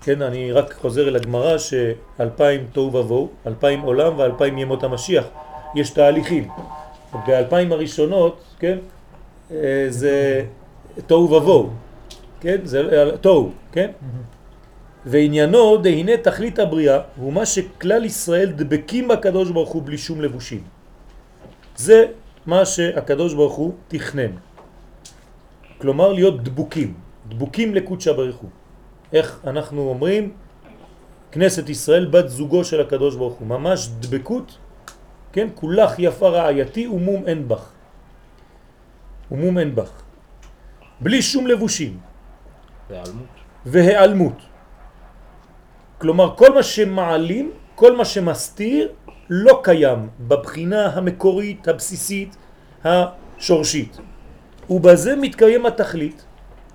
כן, 0.02 0.22
אני 0.22 0.52
רק 0.52 0.72
חוזר 0.72 1.08
אל 1.08 1.16
הגמרא 1.16 1.58
שאלפיים 1.58 2.66
תוהו 2.72 2.94
ובוהו, 2.94 3.30
אלפיים 3.46 3.80
עולם 3.80 4.18
ואלפיים 4.18 4.58
ימות 4.58 4.82
המשיח, 4.84 5.26
יש 5.74 5.90
תהליכים. 5.90 6.48
באלפיים 7.26 7.72
הראשונות, 7.72 8.42
כן, 8.58 8.78
אה, 9.50 9.86
זה 9.88 10.46
תוהו 11.06 11.30
ובוהו, 11.32 11.70
כן, 12.40 12.56
זה 12.64 13.10
תוהו, 13.20 13.50
כן? 13.72 13.90
ועניינו 15.06 15.76
דהנה 15.76 16.16
תכלית 16.16 16.58
הבריאה 16.58 17.00
הוא 17.16 17.32
מה 17.32 17.46
שכלל 17.46 18.04
ישראל 18.04 18.52
דבקים 18.52 19.08
בקדוש 19.08 19.50
ברוך 19.50 19.70
הוא 19.70 19.82
בלי 19.84 19.98
שום 19.98 20.20
לבושים. 20.20 20.62
זה 21.76 22.06
מה 22.46 22.64
שהקדוש 22.64 23.34
ברוך 23.34 23.54
הוא 23.54 23.72
תכנן. 23.88 24.30
כלומר 25.78 26.12
להיות 26.12 26.42
דבוקים, 26.42 26.94
דבוקים 27.28 27.74
לקודשא 27.74 28.12
ברוך 28.12 28.36
הוא. 28.36 28.50
איך 29.12 29.40
אנחנו 29.46 29.88
אומרים? 29.88 30.32
כנסת 31.32 31.68
ישראל 31.68 32.06
בת 32.06 32.28
זוגו 32.28 32.64
של 32.64 32.80
הקדוש 32.80 33.16
ברוך 33.16 33.34
הוא, 33.34 33.46
ממש 33.46 33.88
דבקות, 34.00 34.58
כן? 35.32 35.48
כולך 35.54 35.98
יפה 35.98 36.28
רעייתי 36.28 36.86
ומום 36.86 37.26
אין 37.26 37.48
בך. 37.48 37.64
ומום 39.30 39.58
אין 39.58 39.74
בך. 39.74 40.07
בלי 41.00 41.22
שום 41.22 41.46
לבושים. 41.46 41.98
והיעלמות. 42.90 43.26
והיעלמות. 43.66 44.38
כלומר, 45.98 46.36
כל 46.36 46.54
מה 46.54 46.62
שמעלים, 46.62 47.52
כל 47.74 47.96
מה 47.96 48.04
שמסתיר, 48.04 48.92
לא 49.30 49.60
קיים 49.62 50.08
בבחינה 50.20 50.86
המקורית, 50.86 51.68
הבסיסית, 51.68 52.36
השורשית. 52.84 53.98
ובזה 54.70 55.16
מתקיים 55.16 55.66
התכלית 55.66 56.24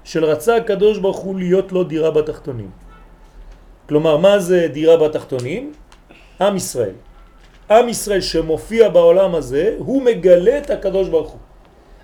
של 0.03 0.25
רצה 0.25 0.55
הקדוש 0.55 0.97
ברוך 0.97 1.17
הוא 1.17 1.39
להיות 1.39 1.71
לו 1.71 1.83
דירה 1.83 2.12
בתחתונים. 2.12 2.71
כלומר, 3.89 4.17
מה 4.17 4.39
זה 4.39 4.67
דירה 4.73 4.97
בתחתונים? 4.97 5.73
עם 6.41 6.55
ישראל. 6.55 6.95
עם 7.71 7.89
ישראל 7.89 8.21
שמופיע 8.21 8.89
בעולם 8.89 9.36
הזה, 9.36 9.75
הוא 9.77 10.01
מגלה 10.01 10.57
את 10.57 10.69
הקדוש 10.69 11.09
ברוך 11.09 11.31
הוא. 11.31 11.39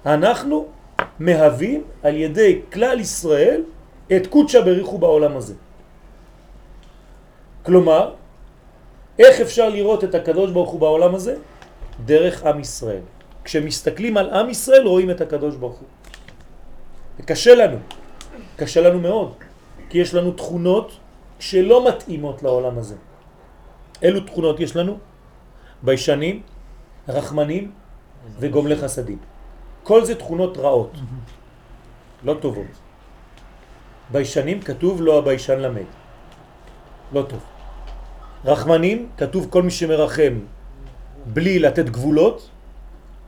אנחנו 0.05 0.78
מהווים 1.19 1.83
על 2.03 2.15
ידי 2.15 2.61
כלל 2.73 2.99
ישראל 2.99 3.63
את 4.15 4.27
קודשא 4.27 4.61
בריחו 4.61 4.97
בעולם 4.97 5.37
הזה. 5.37 5.53
כלומר, 7.63 8.15
איך 9.19 9.41
אפשר 9.41 9.69
לראות 9.69 10.03
את 10.03 10.15
הקדוש 10.15 10.51
ברוך 10.51 10.69
הוא 10.69 10.79
בעולם 10.79 11.15
הזה? 11.15 11.35
דרך 12.05 12.45
עם 12.45 12.59
ישראל. 12.59 13.03
כשמסתכלים 13.43 14.17
על 14.17 14.29
עם 14.29 14.49
ישראל 14.49 14.87
רואים 14.87 15.11
את 15.11 15.21
הקדוש 15.21 15.55
ברוך 15.55 15.77
הוא. 15.77 15.87
וקשה 17.19 17.55
לנו, 17.55 17.77
קשה 18.55 18.81
לנו 18.81 18.99
מאוד, 18.99 19.33
כי 19.89 19.97
יש 19.97 20.13
לנו 20.13 20.31
תכונות 20.31 20.91
שלא 21.39 21.87
מתאימות 21.87 22.43
לעולם 22.43 22.77
הזה. 22.77 22.95
אילו 24.01 24.19
תכונות 24.19 24.59
יש 24.59 24.75
לנו? 24.75 24.97
ביישנים, 25.83 26.41
רחמנים 27.07 27.71
וגומלי 28.39 28.75
חסדים. 28.75 29.17
כל 29.83 30.05
זה 30.05 30.15
תכונות 30.15 30.57
רעות, 30.57 30.91
לא 32.23 32.33
טובות. 32.33 32.73
ביישנים 34.11 34.61
כתוב 34.61 35.01
לא 35.01 35.17
הביישן 35.17 35.59
למד, 35.59 35.89
לא 37.13 37.21
טוב. 37.21 37.39
רחמנים 38.45 39.09
כתוב 39.17 39.47
כל 39.49 39.63
מי 39.63 39.71
שמרחם 39.71 40.39
בלי 41.25 41.59
לתת 41.59 41.89
גבולות, 41.89 42.49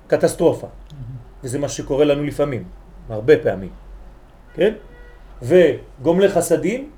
קטסטרופה. 0.08 0.68
וזה 1.44 1.60
מה 1.60 1.70
שקורה 1.70 2.06
לנו 2.06 2.24
לפעמים, 2.24 2.64
הרבה 3.10 3.38
פעמים. 3.38 3.70
כן? 4.54 4.74
וגומלי 5.42 6.30
חסדים, 6.30 6.90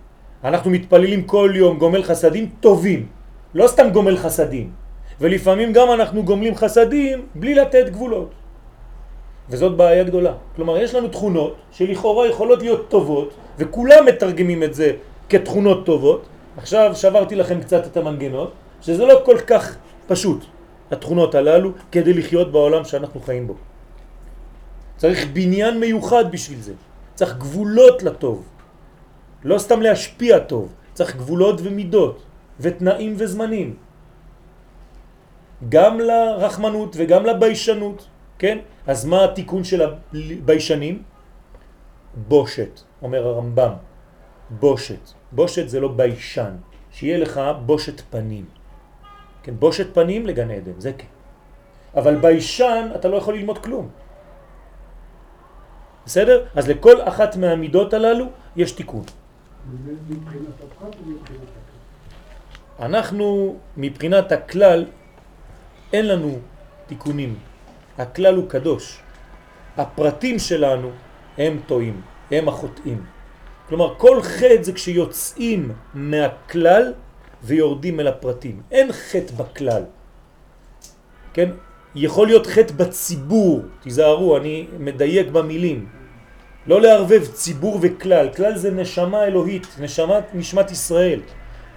אנחנו 0.43 0.71
מתפללים 0.71 1.23
כל 1.23 1.51
יום 1.55 1.77
גומל 1.77 2.03
חסדים 2.03 2.49
טובים, 2.59 3.07
לא 3.53 3.67
סתם 3.67 3.89
גומל 3.93 4.17
חסדים. 4.17 4.71
ולפעמים 5.21 5.73
גם 5.73 5.91
אנחנו 5.91 6.23
גומלים 6.23 6.55
חסדים 6.55 7.27
בלי 7.35 7.55
לתת 7.55 7.89
גבולות. 7.89 8.31
וזאת 9.49 9.77
בעיה 9.77 10.03
גדולה. 10.03 10.33
כלומר, 10.55 10.77
יש 10.77 10.95
לנו 10.95 11.07
תכונות 11.07 11.55
שלכאורה 11.71 12.27
יכולות 12.27 12.61
להיות 12.61 12.89
טובות, 12.89 13.33
וכולם 13.57 14.05
מתרגמים 14.05 14.63
את 14.63 14.73
זה 14.73 14.91
כתכונות 15.29 15.85
טובות. 15.85 16.25
עכשיו 16.57 16.95
שברתי 16.95 17.35
לכם 17.35 17.61
קצת 17.61 17.85
את 17.87 17.97
המנגנות, 17.97 18.51
שזה 18.81 19.05
לא 19.05 19.21
כל 19.25 19.37
כך 19.47 19.75
פשוט, 20.07 20.45
התכונות 20.91 21.35
הללו, 21.35 21.71
כדי 21.91 22.13
לחיות 22.13 22.51
בעולם 22.51 22.85
שאנחנו 22.85 23.19
חיים 23.19 23.47
בו. 23.47 23.55
צריך 24.97 25.27
בניין 25.33 25.79
מיוחד 25.79 26.31
בשביל 26.31 26.59
זה. 26.59 26.73
צריך 27.15 27.37
גבולות 27.37 28.03
לטוב. 28.03 28.43
לא 29.43 29.57
סתם 29.57 29.81
להשפיע 29.81 30.39
טוב, 30.39 30.73
צריך 30.93 31.15
גבולות 31.15 31.59
ומידות, 31.63 32.23
ותנאים 32.59 33.13
וזמנים. 33.17 33.75
גם 35.69 35.99
לרחמנות 35.99 36.95
וגם 36.99 37.25
לביישנות, 37.25 38.07
כן? 38.43 38.57
אז 38.87 39.05
מה 39.05 39.23
התיקון 39.23 39.63
של 39.63 39.79
הביישנים? 39.87 41.03
בושת, 42.27 42.81
אומר 43.01 43.27
הרמב"ם, 43.27 43.73
בושת. 44.59 44.99
בושת 45.31 45.69
זה 45.69 45.79
לא 45.79 45.87
ביישן, 45.87 46.55
שיהיה 46.91 47.17
לך 47.17 47.41
בושת 47.65 48.01
פנים. 48.09 48.45
כן, 49.43 49.55
בושת 49.59 49.95
פנים 49.95 50.27
לגן 50.27 50.51
עדן, 50.51 50.75
זה 50.77 50.91
כן. 50.91 51.07
אבל 51.95 52.15
ביישן 52.19 52.91
אתה 52.95 53.07
לא 53.07 53.17
יכול 53.17 53.33
ללמוד 53.39 53.63
כלום. 53.63 53.89
בסדר? 56.05 56.45
אז 56.55 56.67
לכל 56.67 57.01
אחת 57.07 57.35
מהמידות 57.35 57.93
הללו 57.93 58.25
יש 58.55 58.71
תיקון. 58.71 59.03
אנחנו 62.79 63.55
מבחינת 63.77 64.31
הכלל 64.31 64.85
אין 65.93 66.07
לנו 66.07 66.39
תיקונים. 66.91 67.52
הכלל 67.97 68.35
הוא 68.35 68.49
קדוש. 68.49 68.99
הפרטים 69.77 70.39
שלנו 70.39 70.91
הם 71.37 71.59
טועים, 71.67 72.01
הם 72.31 72.49
החוטאים. 72.49 73.03
כלומר, 73.69 73.93
כל 73.97 74.21
חטא 74.21 74.61
זה 74.61 74.73
כשיוצאים 74.73 75.71
מהכלל 75.93 76.93
ויורדים 77.43 77.99
אל 77.99 78.07
הפרטים. 78.07 78.61
אין 78.71 78.91
חטא 78.91 79.33
בכלל. 79.37 79.83
כן? 81.33 81.49
יכול 81.95 82.27
להיות 82.27 82.47
חטא 82.47 82.73
בציבור, 82.73 83.61
תיזהרו, 83.81 84.37
אני 84.37 84.67
מדייק 84.79 85.27
במילים. 85.27 85.85
לא 86.67 86.81
לערבב 86.81 87.25
ציבור 87.25 87.79
וכלל, 87.81 88.29
כלל 88.35 88.57
זה 88.57 88.71
נשמה 88.71 89.23
אלוהית, 89.23 89.67
נשמת 89.79 90.23
נשמת 90.33 90.71
ישראל. 90.71 91.19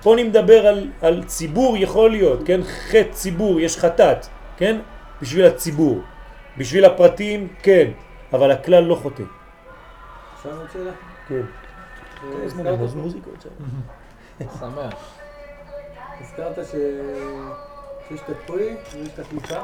פה 0.02 0.14
אני 0.14 0.22
מדבר 0.22 0.66
על, 0.66 0.90
על 1.00 1.24
ציבור 1.24 1.76
יכול 1.76 2.10
להיות, 2.10 2.40
כן? 2.46 2.60
חטא 2.62 3.12
ציבור, 3.12 3.60
יש 3.60 3.78
חטאת, 3.78 4.26
כן? 4.56 4.76
בשביל 5.22 5.46
הציבור. 5.46 6.00
בשביל 6.58 6.84
הפרטים, 6.84 7.48
כן, 7.62 7.90
אבל 8.32 8.50
הכלל 8.50 8.84
לא 8.84 8.94
חוטא. 8.94 9.22
אפשר 10.36 10.58
עוד 10.58 10.66
שאלה? 10.72 10.90
כן. 11.28 11.42
הזכרת 12.44 12.78
שמח. 14.60 14.94
הזכרת 16.20 16.54
שיש 16.66 18.20
את 18.20 18.30
הפרי 18.30 18.76
ויש 18.94 19.08
את 19.14 19.18
הקליפה. 19.18 19.56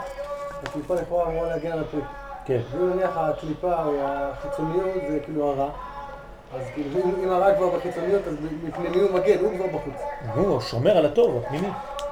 הקליפה 0.62 0.94
לכאורה 0.94 1.26
אמורה 1.26 1.48
להגן 1.48 1.72
על 1.72 1.80
הפרי. 1.80 2.00
כן. 2.44 2.60
ואם 2.70 2.90
נניח 2.90 3.10
הקליפה 3.16 3.84
או 3.84 3.94
החיצוניות 4.04 4.90
זה 5.10 5.18
כאילו 5.24 5.50
הרע, 5.50 5.70
אז 6.54 6.62
כאילו 6.74 7.00
אם 7.24 7.28
הרע 7.28 7.54
כבר 7.54 7.76
בחיצוניות, 7.76 8.22
אז 8.26 8.36
מפני 8.64 8.88
מי 8.88 9.00
הוא 9.00 9.10
מגן? 9.12 9.38
הוא 9.38 9.56
כבר 9.56 9.66
בחוץ. 9.66 9.94
הוא 10.34 10.60
שומר 10.60 10.96
על 10.96 11.06
הטוב, 11.06 11.44
הפנימי. 11.44 11.68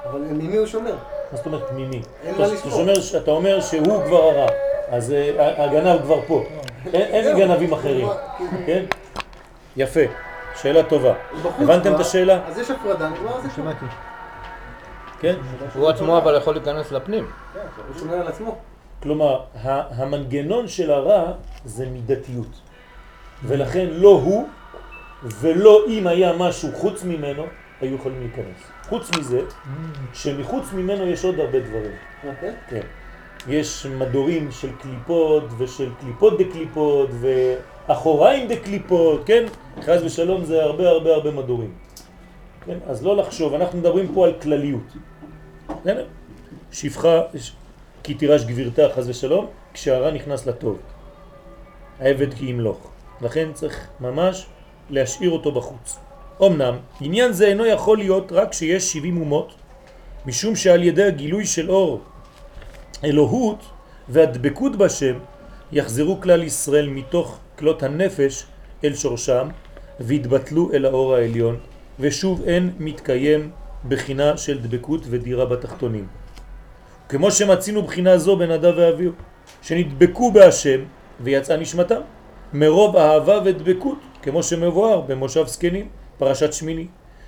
אבל 0.09 0.19
ממי 0.19 0.57
הוא 0.57 0.67
שומר? 0.67 0.95
מה 1.31 1.37
זאת 1.37 1.45
אומרת 1.45 1.69
פנימי? 1.69 2.01
אתה 3.17 3.31
אומר 3.31 3.61
שהוא 3.61 4.03
כבר 4.05 4.23
הרע, 4.23 4.47
אז 4.89 5.11
אה, 5.11 5.63
הגנב 5.63 6.01
כבר 6.01 6.21
פה. 6.27 6.43
אין 6.93 7.37
גנבים 7.37 7.73
אחרים, 7.73 8.07
כן? 8.65 8.85
יפה, 9.77 9.99
שאלה 10.61 10.83
טובה. 10.83 11.13
הבנתם 11.59 11.95
את 11.95 11.99
השאלה? 11.99 12.39
אז 12.47 12.57
יש 12.57 12.71
הפרדה, 12.71 13.09
נגמר 13.09 13.41
זה 13.41 13.47
שמעתי. 13.55 13.85
כן? 15.19 15.35
הוא 15.75 15.89
עצמו 15.89 16.17
אבל 16.17 16.37
יכול 16.37 16.53
להיכנס 16.53 16.91
לפנים. 16.91 17.27
כן, 17.53 17.59
הוא 17.87 17.99
שומר 17.99 18.13
על 18.13 18.27
עצמו. 18.27 18.55
כלומר, 19.03 19.39
המנגנון 19.63 20.67
של 20.67 20.91
הרע 20.91 21.31
זה 21.65 21.85
מידתיות. 21.85 22.61
ולכן 23.43 23.87
לא 23.89 24.09
הוא 24.09 24.47
ולא 25.23 25.85
אם 25.87 26.07
היה 26.07 26.33
משהו 26.33 26.69
חוץ 26.75 27.03
ממנו, 27.03 27.43
היו 27.81 27.95
יכולים 27.95 28.19
להיכנס. 28.19 28.70
חוץ 28.91 29.11
מזה, 29.17 29.41
שמחוץ 30.13 30.73
ממנו 30.73 31.07
יש 31.07 31.25
עוד 31.25 31.39
הרבה 31.39 31.59
דברים. 31.59 31.91
אוקיי. 32.27 32.53
כן. 32.69 32.81
יש 33.47 33.85
מדורים 33.85 34.51
של 34.51 34.69
קליפות 34.81 35.43
ושל 35.57 35.89
קליפות 35.99 36.41
דקליפות 36.41 37.09
ואחוריים 37.21 38.47
דקליפות, 38.47 39.21
כן? 39.25 39.43
חז 39.81 40.03
ושלום 40.03 40.43
זה 40.43 40.63
הרבה 40.63 40.89
הרבה 40.89 41.15
הרבה 41.15 41.31
מדורים. 41.31 41.73
כן? 42.65 42.77
אז 42.87 43.05
לא 43.05 43.17
לחשוב, 43.17 43.53
אנחנו 43.53 43.79
מדברים 43.79 44.13
פה 44.13 44.25
על 44.25 44.33
כלליות. 44.41 44.93
כן? 45.83 45.97
שפחה, 46.71 47.21
כי 48.03 48.13
תירש 48.13 48.43
גבירתה 48.43 48.81
חז 48.95 49.09
ושלום, 49.09 49.45
כשהרע 49.73 50.11
נכנס 50.11 50.47
לטוב. 50.47 50.77
העבד 51.99 52.33
כי 52.33 52.45
ימלוך. 52.45 52.91
לכן 53.21 53.53
צריך 53.53 53.87
ממש 53.99 54.45
להשאיר 54.89 55.31
אותו 55.31 55.51
בחוץ. 55.51 56.10
אמנם, 56.43 56.75
עניין 57.01 57.31
זה 57.33 57.47
אינו 57.47 57.65
יכול 57.65 57.97
להיות 57.97 58.31
רק 58.31 58.53
שיש 58.53 58.93
70 58.93 59.17
אומות, 59.17 59.53
משום 60.25 60.55
שעל 60.55 60.83
ידי 60.83 61.03
הגילוי 61.03 61.45
של 61.45 61.71
אור 61.71 62.01
אלוהות 63.03 63.63
והדבקות 64.09 64.75
בשם 64.75 65.19
יחזרו 65.71 66.21
כלל 66.21 66.43
ישראל 66.43 66.89
מתוך 66.89 67.39
כלות 67.59 67.83
הנפש 67.83 68.45
אל 68.83 68.95
שורשם 68.95 69.47
והתבטלו 69.99 70.73
אל 70.73 70.85
האור 70.85 71.15
העליון 71.15 71.57
ושוב 71.99 72.41
אין 72.45 72.71
מתקיים 72.79 73.51
בחינה 73.87 74.37
של 74.37 74.59
דבקות 74.59 75.01
ודירה 75.09 75.45
בתחתונים. 75.45 76.07
כמו 77.09 77.31
שמצינו 77.31 77.81
בחינה 77.81 78.17
זו 78.17 78.37
בנדב 78.37 78.73
ואביו, 78.77 79.11
שנדבקו 79.61 80.31
בהשם 80.31 80.79
ויצאה 81.19 81.57
נשמתם, 81.57 82.01
מרוב 82.53 82.97
אהבה 82.97 83.39
ודבקות, 83.45 83.97
כמו 84.21 84.43
שמבואר 84.43 85.01
במושב 85.01 85.47
סקנים, 85.47 86.00
פרשת 86.21 86.53
שמיני. 86.53 86.87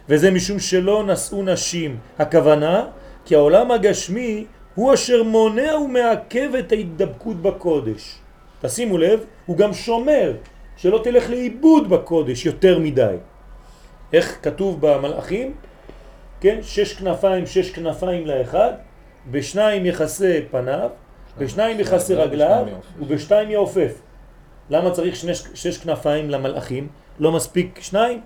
וזה 0.10 0.32
משום 0.32 0.60
שלא 0.60 1.04
נשאו 1.04 1.44
נשים. 1.44 1.98
הכוונה, 2.20 2.86
כי 3.26 3.36
העולם 3.36 3.72
הגשמי 3.72 4.46
הוא 4.76 4.94
אשר 4.94 5.24
מונע 5.24 5.78
ומעכב 5.78 6.56
את 6.60 6.72
ההתדבקות 6.72 7.42
בקודש. 7.42 8.16
תשימו 8.62 8.98
לב, 8.98 9.26
הוא 9.46 9.58
גם 9.58 9.74
שומר 9.74 10.34
שלא 10.78 11.00
תלך 11.04 11.30
לאיבוד 11.30 11.90
בקודש 11.90 12.46
יותר 12.46 12.80
מדי. 12.80 13.16
איך 14.14 14.38
כתוב 14.42 14.78
במלאכים? 14.82 15.54
כן, 16.42 16.60
שש 16.62 16.94
כנפיים, 16.94 17.46
שש 17.46 17.72
כנפיים 17.72 18.28
לאחד, 18.28 18.74
בשניים 19.32 19.86
יחסה 19.86 20.40
פניו, 20.52 20.90
בשניים 21.38 21.80
יחסה 21.80 22.14
רגליו, 22.14 22.66
ובשתיים 23.00 23.52
יעופף. 23.52 24.02
למה 24.70 24.92
צריך 24.92 25.16
שני, 25.16 25.36
שש 25.36 25.78
כנפיים 25.78 26.30
למלאכים? 26.30 26.88
לא 27.20 27.32
מספיק 27.32 27.80
שניים? 27.82 28.22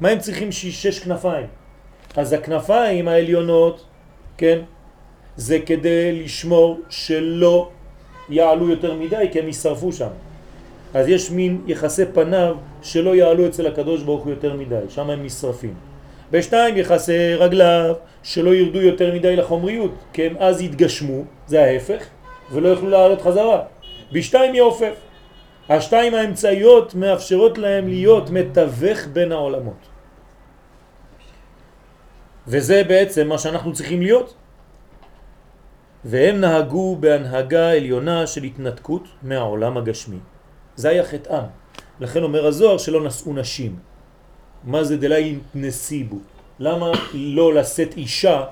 מה 0.00 0.08
הם 0.08 0.18
צריכים 0.18 0.52
שש 0.52 0.98
כנפיים? 0.98 1.46
אז 2.16 2.32
הכנפיים 2.32 3.08
העליונות, 3.08 3.84
כן, 4.36 4.58
זה 5.36 5.58
כדי 5.66 6.22
לשמור 6.22 6.80
שלא 6.88 7.68
יעלו 8.28 8.70
יותר 8.70 8.94
מדי 8.94 9.28
כי 9.32 9.38
הם 9.38 9.48
ישרפו 9.48 9.92
שם. 9.92 10.08
אז 10.94 11.08
יש 11.08 11.30
מין 11.30 11.62
יחסי 11.66 12.06
פניו 12.06 12.56
שלא 12.82 13.16
יעלו 13.16 13.46
אצל 13.46 13.66
הקדוש 13.66 14.02
ברוך 14.02 14.22
הוא 14.22 14.30
יותר 14.30 14.54
מדי, 14.54 14.80
שם 14.88 15.10
הם 15.10 15.24
נשרפים. 15.24 15.74
בשתיים 16.30 16.76
יחסי 16.76 17.34
רגליו 17.34 17.94
שלא 18.22 18.54
ירדו 18.54 18.80
יותר 18.80 19.14
מדי 19.14 19.36
לחומריות, 19.36 19.94
כי 20.12 20.26
הם 20.26 20.36
אז 20.38 20.60
יתגשמו, 20.60 21.22
זה 21.46 21.64
ההפך, 21.64 22.04
ולא 22.52 22.68
יוכלו 22.68 22.90
לעלות 22.90 23.22
חזרה. 23.22 23.62
בשתיים 24.12 24.54
יעופף. 24.54 24.94
השתיים 25.68 26.14
האמצעיות 26.14 26.94
מאפשרות 26.94 27.58
להם 27.58 27.88
להיות 27.88 28.30
מתווך 28.30 29.06
בין 29.12 29.32
העולמות. 29.32 29.89
וזה 32.50 32.82
בעצם 32.84 33.28
מה 33.28 33.38
שאנחנו 33.38 33.72
צריכים 33.72 34.02
להיות. 34.02 34.34
והם 36.04 36.40
נהגו 36.40 36.96
בהנהגה 37.00 37.72
עליונה 37.72 38.26
של 38.26 38.42
התנתקות 38.42 39.08
מהעולם 39.22 39.76
הגשמי. 39.76 40.18
זה 40.76 40.88
היה 40.88 41.04
חטאם. 41.04 41.46
לכן 42.00 42.22
אומר 42.22 42.46
הזוהר 42.46 42.78
שלא 42.78 43.04
נשאו 43.04 43.32
נשים. 43.32 43.78
מה 44.64 44.84
זה 44.84 44.96
דלאי 44.96 45.38
נסיבו? 45.54 46.18
למה 46.58 46.92
לא 47.14 47.54
לשאת 47.54 47.96
אישה? 47.96 48.44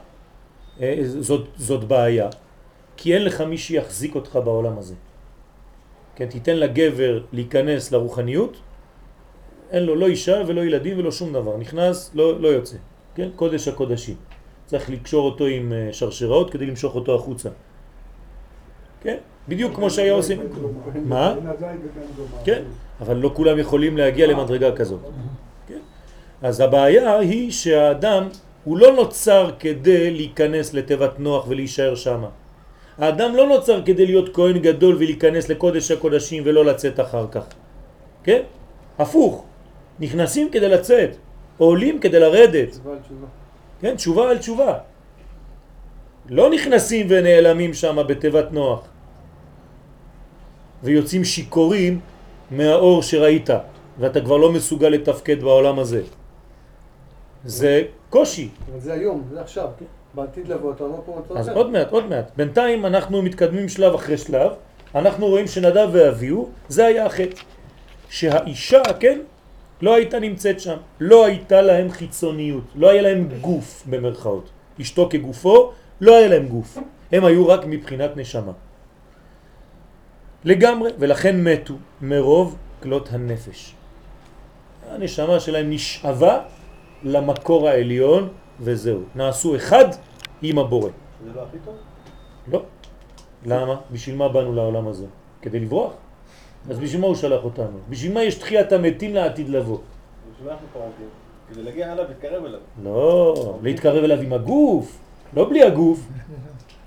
אה, 0.81 0.95
זאת, 1.03 1.49
זאת 1.57 1.85
בעיה. 1.85 2.29
כי 2.97 3.15
אין 3.15 3.25
לך 3.25 3.41
מי 3.41 3.59
שיחזיק 3.59 4.15
אותך 4.15 4.39
בעולם 4.45 4.79
הזה. 4.79 4.95
כן, 6.17 6.27
תיתן 6.27 6.57
לגבר 6.57 7.23
להיכנס 7.33 7.93
לרוחניות, 7.93 8.57
אין 9.71 9.83
לו 9.83 9.95
לא 9.95 10.07
אישה 10.07 10.43
ולא 10.47 10.61
ילדים 10.61 10.99
ולא 10.99 11.13
שום 11.13 11.33
דבר, 11.33 11.57
נכנס, 11.57 12.11
לא, 12.15 12.41
לא 12.41 12.49
יוצא, 12.49 12.77
כן, 13.19 13.29
קודש 13.37 13.69
הקודשים. 13.69 14.15
צריך 14.67 14.91
לקשור 14.91 15.27
אותו 15.27 15.47
עם 15.47 15.73
אה, 15.73 15.89
שרשראות 15.93 16.51
כדי 16.51 16.67
למשוך 16.67 16.95
אותו 16.95 17.15
החוצה. 17.15 17.49
כן? 19.01 19.17
בדיוק 19.49 19.75
כמו 19.75 19.91
שהיה 19.91 20.13
עושים. 20.13 20.41
מה? 21.05 21.35
כן, 22.45 22.63
אבל 23.01 23.17
לא 23.17 23.31
כולם 23.35 23.59
יכולים 23.59 23.97
להגיע 23.97 24.27
למדרגה 24.27 24.77
כזאת. 24.77 25.01
כן? 25.69 25.79
אז 26.43 26.61
הבעיה 26.61 27.19
היא 27.19 27.51
שהאדם 27.51 28.29
הוא 28.65 28.79
לא 28.79 28.97
נוצר 28.97 29.51
כדי 29.59 30.11
להיכנס 30.11 30.75
לתיבת 30.75 31.21
נוח 31.21 31.49
ולהישאר 31.49 31.95
שם. 31.95 32.25
האדם 32.99 33.37
לא 33.37 33.47
נוצר 33.47 33.83
כדי 33.83 34.07
להיות 34.07 34.35
כהן 34.35 34.59
גדול 34.59 34.95
ולהיכנס 34.95 35.49
לקודש 35.49 35.91
הקודשים 35.91 36.43
ולא 36.47 36.65
לצאת 36.65 37.01
אחר 37.01 37.27
כך. 37.31 37.45
כן? 38.25 38.43
הפוך. 38.99 39.45
נכנסים 40.01 40.51
כדי 40.51 40.69
לצאת, 40.69 41.17
עולים 41.59 41.99
כדי 41.99 42.21
לרדת. 42.21 42.79
כן, 43.81 43.97
תשובה 43.97 44.31
על 44.31 44.39
תשובה. 44.39 44.79
לא 46.29 46.51
נכנסים 46.51 47.07
ונעלמים 47.11 47.75
שם 47.75 47.97
בתיבת 48.09 48.53
נוח. 48.53 48.81
ויוצאים 50.83 51.25
שיקורים 51.25 52.01
מהאור 52.51 53.03
שראית, 53.03 53.51
ואתה 53.99 54.21
כבר 54.21 54.37
לא 54.37 54.53
מסוגל 54.53 54.89
לתפקד 54.89 55.43
בעולם 55.43 55.79
הזה. 55.79 56.03
זה 57.45 57.83
קושי. 58.11 58.49
זה 58.79 58.93
היום, 58.93 59.25
זה 59.33 59.41
עכשיו. 59.41 59.69
בעתיד 60.15 60.49
לבוא, 60.49 60.73
אתה 60.73 60.85
אומר 60.85 60.99
פה 61.07 61.23
מצב 61.25 61.37
אז 61.37 61.49
אחר. 61.49 61.57
עוד 61.57 61.71
מעט, 61.71 61.91
עוד 61.91 62.07
מעט. 62.07 62.31
בינתיים 62.37 62.87
אנחנו 62.87 63.23
מתקדמים 63.23 63.69
שלב 63.69 63.95
אחרי 63.95 64.19
שלב, 64.19 64.53
אנחנו 64.95 65.27
רואים 65.27 65.47
שנדב 65.47 65.89
ואביהו, 65.93 66.49
זה 66.69 66.87
היה 66.87 67.07
החטא. 67.07 67.43
שהאישה, 68.11 68.83
כן, 69.01 69.19
לא 69.83 69.95
הייתה 69.95 70.19
נמצאת 70.19 70.61
שם, 70.61 70.77
לא 71.01 71.27
הייתה 71.27 71.63
להם 71.63 71.91
חיצוניות, 71.91 72.65
לא 72.75 72.91
היה 72.91 73.03
להם 73.03 73.29
גוף 73.41 73.85
במרכאות. 73.87 74.51
אשתו 74.81 75.09
כגופו, 75.11 75.73
לא 76.01 76.17
היה 76.17 76.29
להם 76.29 76.49
גוף. 76.49 76.79
הם 77.13 77.25
היו 77.25 77.49
רק 77.49 77.61
מבחינת 77.67 78.17
נשמה. 78.17 78.53
לגמרי, 80.45 80.91
ולכן 80.99 81.45
מתו 81.45 81.75
מרוב 82.01 82.57
כלות 82.83 83.09
הנפש. 83.13 83.75
הנשמה 84.91 85.41
שלהם 85.41 85.71
נשאבה 85.71 86.41
למקור 87.03 87.69
העליון 87.69 88.29
וזהו. 88.61 89.01
נעשו 89.15 89.57
אחד 89.57 89.85
עם 90.43 90.59
הבורא. 90.59 90.91
זה 91.25 91.31
לא 91.35 91.43
הכי 91.43 91.57
טוב? 91.65 91.75
לא. 92.49 92.63
למה? 93.47 93.77
בשביל 93.91 94.17
מה 94.17 94.29
באנו 94.29 94.55
לעולם 94.55 94.89
הזה? 94.89 95.07
כדי 95.43 95.61
לברוח? 95.61 95.93
אז 96.71 96.79
בשביל 96.79 97.01
מה 97.01 97.07
הוא 97.07 97.15
שלח 97.15 97.45
אותנו? 97.45 97.79
בשביל 97.89 98.13
מה 98.13 98.23
יש 98.23 98.35
תחיית 98.35 98.73
המתים 98.73 99.15
לעתיד 99.15 99.49
לבוא? 99.49 99.79
בשביל 100.33 100.47
מה 100.49 100.53
אנחנו 100.53 100.67
פה? 100.73 100.81
כדי 101.53 101.63
להגיע 101.63 101.93
אליו 101.93 102.05
ולהתקרב 102.05 102.45
אליו. 102.45 102.61
לא, 102.83 103.59
להתקרב 103.63 104.05
אליו 104.05 104.21
עם 104.21 104.33
הגוף, 104.33 104.99
לא 105.37 105.49
בלי 105.49 105.63
הגוף. 105.63 106.07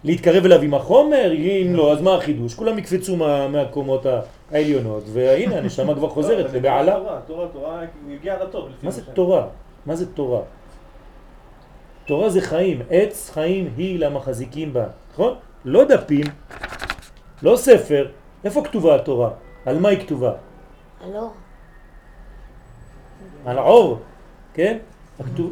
להתקרב 0.04 0.46
אליו 0.46 0.62
עם 0.62 0.74
החומר, 0.74 1.32
אם 1.34 1.74
לא, 1.76 1.92
אז 1.92 2.02
מה 2.02 2.16
החידוש? 2.16 2.56
כולם 2.56 2.78
יקפצו 2.78 3.16
מה, 3.16 3.48
מהקומות 3.48 4.06
העליונות, 4.52 5.04
והנה 5.14 5.58
הנשמה 5.58 5.96
כבר 5.96 6.10
חוזרת 6.16 6.46
לא, 6.46 6.52
זה 6.52 6.58
לבעלה. 6.58 6.94
תורה, 6.96 7.20
תורה, 7.28 7.48
תורה, 7.54 7.82
הגיע 8.12 8.44
לטוב. 8.44 8.70
מה 8.84 8.92
זה 8.92 9.02
תורה? 9.06 9.48
מה 9.86 9.96
זה 9.96 10.14
תורה? 10.14 10.42
תורה 12.06 12.30
זה 12.30 12.42
חיים, 12.42 12.82
עץ 12.90 13.30
חיים 13.30 13.74
היא 13.78 14.00
למחזיקים 14.00 14.74
בה, 14.74 14.86
נכון? 15.14 15.34
לא 15.66 15.84
דפים, 15.84 16.26
לא 17.44 17.56
ספר. 17.56 18.08
איפה 18.44 18.64
כתובה 18.64 18.96
התורה? 18.96 19.30
על 19.66 19.80
מה 19.80 19.90
היא 19.90 20.00
כתובה? 20.00 20.34
הלא. 21.04 21.30
על 23.46 23.58
עור, 23.58 24.00
כן? 24.54 24.78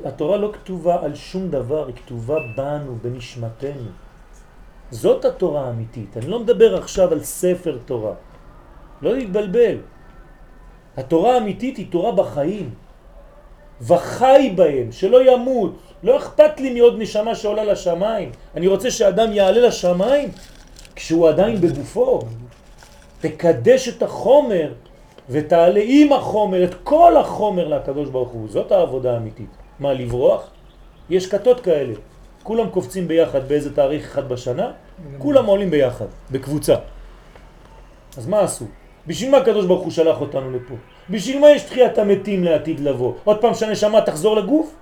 התורה 0.05 0.37
לא 0.37 0.51
כתובה 0.53 1.03
על 1.03 1.15
שום 1.15 1.49
דבר, 1.49 1.87
היא 1.87 1.95
כתובה 1.95 2.35
בנו, 2.55 2.95
בנשמתנו. 3.01 3.89
זאת 4.91 5.25
התורה 5.25 5.67
האמיתית. 5.67 6.17
אני 6.17 6.27
לא 6.27 6.39
מדבר 6.39 6.77
עכשיו 6.77 7.11
על 7.11 7.23
ספר 7.23 7.77
תורה. 7.85 8.13
לא 9.01 9.13
להתבלבל. 9.13 9.77
התורה 10.97 11.33
האמיתית 11.33 11.77
היא 11.77 11.91
תורה 11.91 12.11
בחיים. 12.11 12.73
וחי 13.81 14.53
בהם, 14.55 14.91
שלא 14.91 15.31
ימות. 15.31 15.75
לא 16.03 16.17
אכפת 16.17 16.59
לי 16.59 16.73
מעוד 16.73 16.95
נשמה 16.97 17.35
שעולה 17.35 17.63
לשמיים. 17.63 18.31
אני 18.55 18.67
רוצה 18.67 18.91
שאדם 18.91 19.31
יעלה 19.31 19.67
לשמיים 19.67 20.29
כשהוא 20.95 21.29
עדיין 21.29 21.61
בגופו. 21.61 22.19
תקדש 23.19 23.89
את 23.89 24.03
החומר 24.03 24.73
ותעלה 25.29 25.81
עם 25.83 26.13
החומר, 26.13 26.63
את 26.63 26.75
כל 26.83 27.17
החומר 27.17 27.67
לקדוש 27.67 28.09
ברוך 28.09 28.29
הוא. 28.29 28.47
זאת 28.49 28.71
העבודה 28.71 29.13
האמיתית. 29.13 29.49
מה, 29.79 29.93
לברוח? 29.93 30.49
יש 31.09 31.27
כתות 31.27 31.59
כאלה. 31.59 31.93
כולם 32.43 32.69
קופצים 32.69 33.07
ביחד 33.07 33.47
באיזה 33.47 33.75
תאריך 33.75 34.05
אחד 34.05 34.29
בשנה, 34.29 34.71
כולם 35.17 35.45
עולים 35.45 35.69
ביחד, 35.69 36.05
בקבוצה. 36.31 36.75
אז 38.17 38.27
מה 38.27 38.39
עשו? 38.39 38.65
בשביל 39.07 39.31
מה 39.31 39.37
הקדוש 39.37 39.65
ברוך 39.65 39.83
הוא 39.83 39.91
שלח 39.91 40.21
אותנו 40.21 40.51
לפה? 40.51 40.73
בשביל 41.09 41.39
מה 41.39 41.49
יש 41.49 41.63
תחיית 41.63 41.97
המתים 41.97 42.43
לעתיד 42.43 42.79
לבוא? 42.79 43.13
עוד 43.23 43.41
פעם 43.41 43.53
שהנשמה 43.53 44.01
תחזור 44.01 44.35
לגוף? 44.35 44.75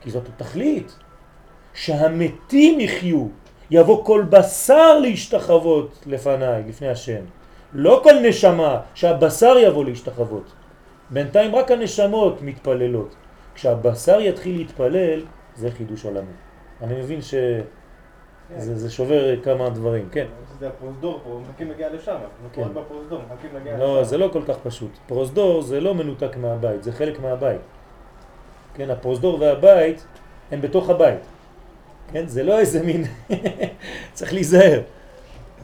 כי 0.00 0.10
זאת 0.10 0.28
התכלית. 0.28 0.94
שהמתים 1.74 2.80
יחיו, 2.80 3.26
יבוא 3.70 4.04
כל 4.04 4.24
בשר 4.30 4.98
להשתחוות 4.98 6.04
לפניי, 6.06 6.62
לפני 6.68 6.88
השם. 6.88 7.24
לא 7.74 8.00
כל 8.02 8.14
נשמה, 8.28 8.80
שהבשר 8.94 9.54
יבוא 9.58 9.84
להשתחוות. 9.84 10.52
בינתיים 11.10 11.54
רק 11.54 11.70
הנשמות 11.70 12.42
מתפללות. 12.42 13.14
כשהבשר 13.54 14.20
יתחיל 14.20 14.56
להתפלל, 14.56 15.20
זה 15.56 15.70
חידוש 15.70 16.04
עולמי. 16.04 16.32
אני 16.82 16.94
מבין 16.94 17.22
שזה 17.22 17.64
זה 18.78 18.90
שובר 18.90 19.42
כמה 19.42 19.70
דברים, 19.70 20.08
כן. 20.12 20.26
זה 20.58 20.68
הפרוזדור 20.68 21.20
פה, 21.24 21.40
מחכים 21.48 21.68
להגיע 21.68 21.92
לשם. 21.92 22.16
כן. 22.52 22.62
בפרוזדור, 22.74 23.20
מחכים 23.32 23.50
להגיע 23.54 23.74
לשם. 23.74 23.82
לא, 23.82 24.04
זה 24.04 24.18
לא 24.18 24.28
כל 24.32 24.42
כך 24.48 24.56
פשוט. 24.62 24.90
פרוזדור 25.06 25.62
זה 25.62 25.80
לא 25.80 25.94
מנותק 25.94 26.36
מהבית, 26.36 26.82
זה 26.82 26.92
חלק 26.92 27.20
מהבית. 27.20 27.60
כן, 28.74 28.90
הפרוזדור 28.90 29.40
והבית 29.40 30.06
הם 30.52 30.60
בתוך 30.60 30.90
הבית. 30.90 31.20
כן, 32.12 32.26
זה 32.26 32.42
לא 32.42 32.58
איזה 32.58 32.82
מין... 32.82 33.04
צריך 34.12 34.32
להיזהר. 34.32 34.80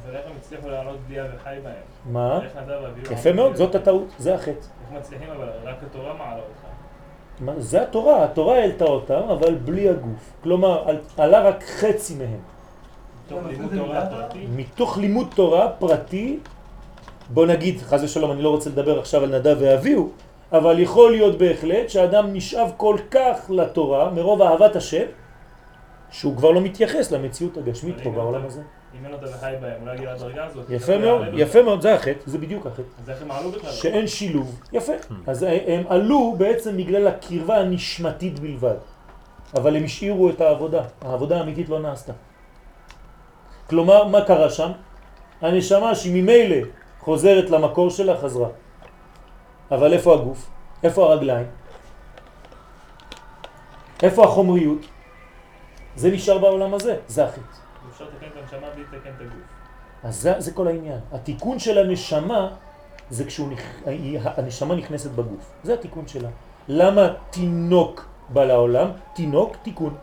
אבל 0.04 0.16
איך 0.16 0.26
הם 0.26 0.32
הצליחו 0.38 0.68
לעלות 0.68 0.98
בלי 1.08 1.20
אביחי 1.20 1.56
בהם? 1.64 1.89
מה? 2.06 2.40
יפה 3.10 3.32
מאוד, 3.32 3.56
זאת 3.56 3.74
הטעות, 3.74 4.04
זה 4.18 4.34
החטא. 4.34 4.50
איך 4.50 4.60
מצליחים 5.00 5.28
אבל 5.36 5.48
רק 5.64 5.76
התורה 5.90 6.14
מעלה 6.14 6.36
אותך. 6.36 6.66
מה, 7.40 7.52
זה 7.58 7.82
התורה, 7.82 8.24
התורה 8.24 8.54
העלתה 8.56 8.84
אותם, 8.84 9.20
אבל 9.30 9.54
בלי 9.54 9.88
הגוף. 9.88 10.32
כלומר, 10.42 10.88
על- 10.88 11.00
עלה 11.16 11.40
רק 11.48 11.64
חצי 11.64 12.14
מהם. 12.14 12.38
מתוך 13.30 13.46
לימוד 13.48 13.70
תורה 13.76 14.06
פרטי. 14.06 14.46
מתוך 14.56 14.98
לימוד 14.98 15.28
תורה 15.34 15.68
פרטי, 15.78 16.38
בוא 17.30 17.46
נגיד, 17.46 17.78
חז 17.80 18.04
ושלום, 18.04 18.32
אני 18.32 18.42
לא 18.42 18.50
רוצה 18.50 18.70
לדבר 18.70 18.98
עכשיו 18.98 19.22
על 19.22 19.38
נדב 19.38 19.56
ואביהו, 19.60 20.10
אבל 20.52 20.78
יכול 20.78 21.10
להיות 21.10 21.38
בהחלט 21.38 21.88
שאדם 21.90 22.32
נשאב 22.32 22.72
כל 22.76 22.96
כך 23.10 23.50
לתורה, 23.50 24.10
מרוב 24.10 24.42
אהבת 24.42 24.76
השם, 24.76 25.04
שהוא 26.10 26.36
כבר 26.36 26.50
לא 26.50 26.60
מתייחס 26.60 27.10
למציאות 27.12 27.56
הגשמית 27.56 27.96
פה 28.02 28.10
בעולם 28.10 28.46
הזה. 28.46 28.62
אם 28.98 29.06
אין 29.06 29.14
את 29.14 29.22
אביחי 29.22 29.52
בהם, 29.60 29.82
אולי 29.82 29.94
יגיע 29.94 30.14
לדרגה 30.14 30.44
הזאת. 30.44 30.66
יפה 30.70 30.98
מאוד, 30.98 31.22
יפה 31.34 31.62
מאוד, 31.62 31.80
זה 31.80 31.94
החטא, 31.94 32.20
זה 32.26 32.38
בדיוק 32.38 32.66
החטא. 32.66 32.82
אז 33.02 33.10
איך 33.10 33.22
הם 33.22 33.30
עלו 33.30 33.50
בכלל? 33.50 33.70
שאין 33.70 34.06
שילוב. 34.06 34.60
יפה. 34.72 34.92
אז 35.26 35.42
הם 35.42 35.82
עלו 35.88 36.34
בעצם 36.38 36.76
בגלל 36.76 37.06
הקרבה 37.06 37.56
הנשמתית 37.56 38.38
בלבד. 38.38 38.76
אבל 39.54 39.76
הם 39.76 39.84
השאירו 39.84 40.30
את 40.30 40.40
העבודה. 40.40 40.82
העבודה 41.00 41.38
האמיתית 41.38 41.68
לא 41.68 41.80
נעשתה. 41.80 42.12
כלומר, 43.68 44.04
מה 44.04 44.24
קרה 44.24 44.50
שם? 44.50 44.70
הנשמה 45.40 45.94
שממילא 45.94 46.66
חוזרת 47.00 47.50
למקור 47.50 47.90
שלה 47.90 48.16
חזרה. 48.16 48.48
אבל 49.70 49.92
איפה 49.92 50.14
הגוף? 50.14 50.50
איפה 50.82 51.04
הרגליים? 51.04 51.46
איפה 54.02 54.24
החומריות? 54.24 54.86
זה 55.96 56.10
נשאר 56.10 56.38
בעולם 56.38 56.74
הזה, 56.74 56.96
זה 57.08 57.24
החטא. 57.24 57.59
אפשר 58.00 58.16
לתקן 58.16 58.26
את 58.26 58.42
הנשמה 58.42 58.70
בלי 58.74 58.82
לתקן 58.82 59.10
את 59.16 59.20
הגוף. 59.20 59.42
אז 60.04 60.22
זה, 60.22 60.34
זה 60.38 60.52
כל 60.52 60.68
העניין. 60.68 60.98
התיקון 61.12 61.58
של 61.58 61.78
הנשמה 61.78 62.48
זה 63.10 63.24
כשהנשמה 63.24 64.74
נכנסת 64.74 65.10
בגוף. 65.10 65.52
זה 65.62 65.74
התיקון 65.74 66.08
שלה. 66.08 66.28
למה 66.68 67.08
תינוק 67.30 68.06
בא 68.28 68.44
לעולם? 68.44 68.90
תינוק, 69.14 69.56
תיקון. 69.62 69.94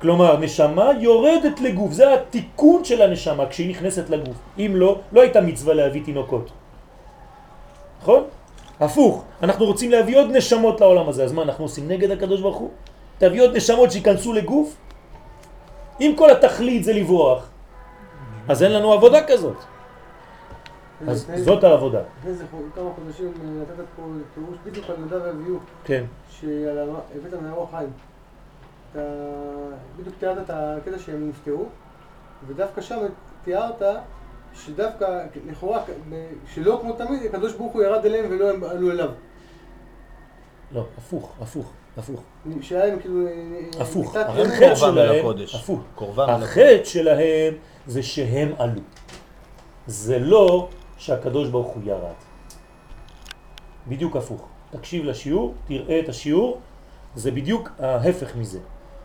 כלומר, 0.00 0.36
נשמה 0.36 0.90
יורדת 1.00 1.60
לגוף. 1.60 1.92
זה 1.92 2.14
התיקון 2.14 2.84
של 2.84 3.02
הנשמה 3.02 3.46
כשהיא 3.46 3.70
נכנסת 3.70 4.10
לגוף. 4.10 4.36
אם 4.58 4.72
לא, 4.74 5.00
לא 5.12 5.20
הייתה 5.20 5.40
מצווה 5.40 5.74
להביא 5.74 6.04
תינוקות. 6.04 6.50
נכון? 8.02 8.22
הפוך, 8.80 9.24
אנחנו 9.42 9.64
רוצים 9.64 9.90
להביא 9.90 10.18
עוד 10.18 10.30
נשמות 10.30 10.80
לעולם 10.80 11.08
הזה. 11.08 11.24
אז 11.24 11.32
מה, 11.32 11.42
אנחנו 11.42 11.64
עושים 11.64 11.88
נגד 11.88 12.10
הקדוש 12.10 12.40
ברוך 12.40 12.56
הוא? 12.56 12.70
תביא 13.18 13.42
עוד 13.42 13.56
נשמות 13.56 13.92
שיכנסו 13.92 14.32
לגוף? 14.32 14.76
אם 16.00 16.14
כל 16.18 16.30
התכלית 16.30 16.84
זה 16.84 16.92
לברוח, 16.92 17.48
אז 18.48 18.62
אין 18.62 18.72
לנו 18.72 18.92
עבודה 18.92 19.26
כזאת. 19.26 19.56
אז 21.08 21.30
זאת 21.36 21.64
העבודה. 21.64 22.00
לפני 22.18 22.46
כמה 22.74 22.90
חודשים 22.94 23.32
אה, 23.44 23.62
נתת 23.62 23.84
פה 23.96 24.02
פירוש 24.34 24.56
בדיוק 24.64 24.90
על 24.90 24.96
נדב 24.96 25.20
ואביהו, 25.24 25.58
כן. 25.84 26.04
שהבאת 26.30 27.34
מאור 27.42 27.68
חיים. 27.70 27.90
אתה 28.92 29.00
בדיוק 29.98 30.14
תיארת 30.18 30.38
את 30.38 30.50
הקטע 30.50 30.98
שהם 30.98 31.28
נפטרו, 31.28 31.66
ודווקא 32.46 32.80
שם 32.80 32.98
תיארת 33.44 33.82
שדווקא, 34.54 35.26
לכאורה, 35.50 35.82
שלא 36.46 36.78
כמו 36.82 36.92
תמיד, 36.92 37.22
הקדוש 37.24 37.54
ברוך 37.54 37.72
הוא 37.72 37.82
ירד 37.82 38.04
אליהם 38.04 38.26
ולא 38.30 38.50
הם 38.50 38.64
עלו 38.64 38.90
אליו. 38.90 39.10
לא, 40.72 40.86
הפוך, 40.98 41.32
הפוך, 41.40 41.72
הפוך. 41.98 42.20
שהיה 42.60 42.86
להם 42.86 42.98
כאילו... 43.00 43.26
אה, 43.26 43.32
הפוך. 43.82 44.10
קצת- 44.10 44.26
הם 44.28 44.46
החטא 44.46 44.74
שלהם, 44.74 45.18
הקודש. 45.18 45.54
הפוך. 45.54 45.80
קורבן 45.94 46.22
אל 46.22 46.30
הקודש. 46.30 46.48
החטא 46.48 46.84
שלהם 46.84 47.54
זה 47.86 48.02
שהם 48.02 48.52
עלו. 48.58 48.80
זה 49.86 50.18
לא 50.18 50.68
שהקדוש 50.98 51.48
ברוך 51.48 51.66
הוא 51.68 51.82
ירד. 51.86 52.14
בדיוק 53.88 54.16
הפוך. 54.16 54.46
תקשיב 54.70 55.04
לשיעור, 55.04 55.54
תראה 55.68 55.98
את 55.98 56.08
השיעור, 56.08 56.58
זה 57.14 57.30
בדיוק 57.30 57.70
ההפך 57.78 58.36
מזה. 58.36 58.58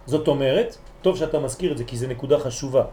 זאת 0.05 0.27
אומרת, 0.27 0.77
טוב 1.01 1.17
שאתה 1.17 1.39
מזכיר 1.39 1.71
את 1.71 1.77
זה 1.77 1.83
כי 1.83 1.97
זה 1.97 2.07
נקודה 2.07 2.39
חשובה. 2.39 2.83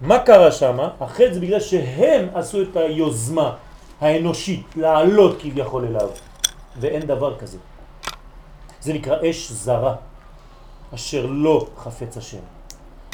מה 0.00 0.18
קרה 0.18 0.52
שם? 0.52 0.78
החטא 1.00 1.32
זה 1.32 1.40
בגלל 1.40 1.60
שהם 1.60 2.28
עשו 2.34 2.62
את 2.62 2.76
היוזמה 2.76 3.56
האנושית 4.00 4.66
לעלות 4.76 5.36
כביכול 5.40 5.84
אליו, 5.84 6.08
ואין 6.80 7.02
דבר 7.06 7.38
כזה. 7.38 7.58
זה 8.82 8.92
נקרא 8.92 9.16
אש 9.30 9.52
זרה, 9.52 9.94
אשר 10.94 11.26
לא 11.26 11.66
חפץ 11.76 12.16
השם. 12.16 12.44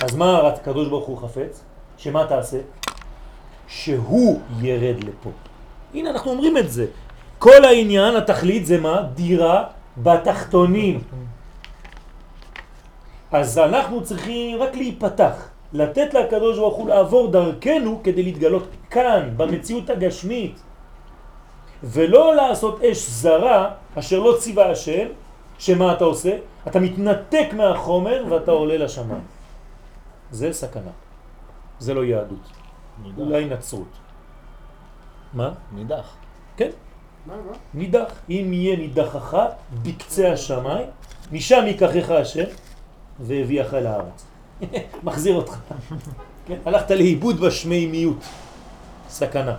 אז 0.02 0.16
מה 0.16 0.48
הקדוש 0.48 0.88
ברוך 0.88 1.06
הוא 1.06 1.18
חפץ? 1.18 1.62
שמה 1.98 2.26
תעשה? 2.26 2.58
שהוא 3.68 4.40
ירד 4.60 5.04
לפה. 5.04 5.30
הנה 5.94 6.10
אנחנו 6.10 6.30
אומרים 6.30 6.56
את 6.56 6.72
זה. 6.72 6.86
כל 7.38 7.64
העניין, 7.64 8.16
התכלית 8.16 8.66
זה 8.66 8.80
מה? 8.80 9.02
דירה 9.14 9.64
בתחתונים. 9.96 11.00
אז 13.32 13.58
אנחנו 13.58 14.04
צריכים 14.04 14.62
רק 14.62 14.76
להיפתח, 14.76 15.48
לתת 15.72 16.14
לקדוש 16.14 16.58
ברוך 16.58 16.76
הוא 16.76 16.88
לעבור 16.88 17.30
דרכנו 17.30 18.00
כדי 18.04 18.22
להתגלות 18.22 18.66
כאן, 18.90 19.30
במציאות 19.36 19.90
הגשמית, 19.90 20.56
ולא 21.84 22.36
לעשות 22.36 22.84
אש 22.84 23.08
זרה 23.08 23.70
אשר 23.94 24.18
לא 24.18 24.36
ציווה 24.38 24.70
השם, 24.70 25.06
שמה 25.58 25.92
אתה 25.92 26.04
עושה? 26.04 26.36
אתה 26.66 26.80
מתנתק 26.80 27.48
מהחומר 27.56 28.24
ואתה 28.30 28.50
עולה 28.50 28.76
לשמיים. 28.76 29.24
זה 30.30 30.52
סכנה. 30.52 30.90
זה 31.78 31.94
לא 31.94 32.04
יהדות. 32.04 32.50
נידח. 33.02 33.18
אולי 33.18 33.44
נצרות. 33.44 33.92
מה? 35.32 35.52
נידח. 35.72 36.14
כן, 36.56 36.70
מה, 37.26 37.34
מה? 37.36 37.56
נידח. 37.74 38.12
אם 38.30 38.50
יהיה 38.52 38.76
נידחך 38.76 39.36
בקצה 39.82 40.32
השמיים, 40.32 40.86
משם 41.32 41.62
ייקחך 41.66 42.10
השם 42.10 42.44
והביאך 43.20 43.74
אל 43.74 43.86
הארץ. 43.86 44.26
מחזיר 45.04 45.34
אותך. 45.34 45.56
כן, 46.46 46.56
הלכת 46.64 46.90
לאיבוד 46.90 47.40
בשמימיות. 47.40 48.24
סכנה. 49.08 49.56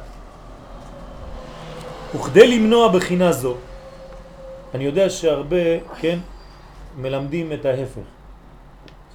וכדי 2.16 2.58
למנוע 2.58 2.92
בחינה 2.92 3.32
זו, 3.32 3.56
אני 4.74 4.84
יודע 4.84 5.10
שהרבה, 5.10 5.80
כן, 6.00 6.20
מלמדים 6.98 7.54
את 7.54 7.66
ההפך. 7.66 8.02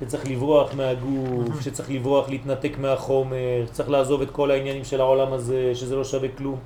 שצריך 0.01 0.27
לברוח 0.27 0.75
מהגוף, 0.75 1.61
שצריך 1.61 1.91
לברוח, 1.91 2.29
להתנתק 2.29 2.79
מהחומר, 2.79 3.67
שצריך 3.67 3.91
לעזוב 3.91 4.23
את 4.23 4.31
כל 4.31 4.51
העניינים 4.51 4.85
של 4.85 5.01
העולם 5.01 5.33
הזה, 5.33 5.75
שזה 5.75 5.97
לא 5.97 6.05
שווה 6.05 6.29
כלום. 6.29 6.59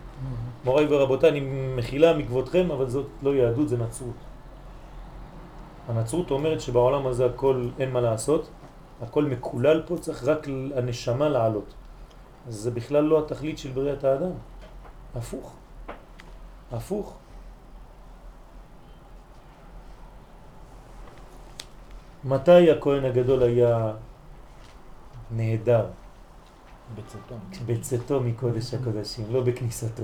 מוריי 0.64 0.86
ורבותיי, 0.90 1.30
אני 1.30 1.40
מחילה 1.76 2.16
מכבודכם, 2.16 2.70
אבל 2.70 2.88
זאת 2.88 3.06
לא 3.22 3.34
יהדות, 3.34 3.68
זה 3.68 3.76
נצרות. 3.76 4.14
הנצרות 5.88 6.30
אומרת 6.30 6.60
שבעולם 6.60 7.06
הזה 7.06 7.26
הכל 7.26 7.68
אין 7.78 7.90
מה 7.90 8.00
לעשות, 8.00 8.48
הכל 9.02 9.24
מקולל 9.24 9.82
פה, 9.86 9.96
צריך 9.98 10.24
רק 10.24 10.46
הנשמה 10.76 11.28
לעלות. 11.28 11.74
אז 12.48 12.54
זה 12.54 12.70
בכלל 12.70 13.04
לא 13.04 13.18
התכלית 13.18 13.58
של 13.58 13.70
בריאת 13.70 14.04
האדם. 14.04 14.30
הפוך. 15.16 15.52
הפוך. 16.72 17.16
מתי 22.24 22.70
הכהן 22.70 23.04
הגדול 23.04 23.42
היה 23.42 23.92
נהדר? 25.36 25.84
בצאתו. 26.94 27.34
בצאתו 27.66 28.20
מקודש 28.20 28.74
הקודשים, 28.74 29.24
לא 29.30 29.40
בכניסתו. 29.40 30.02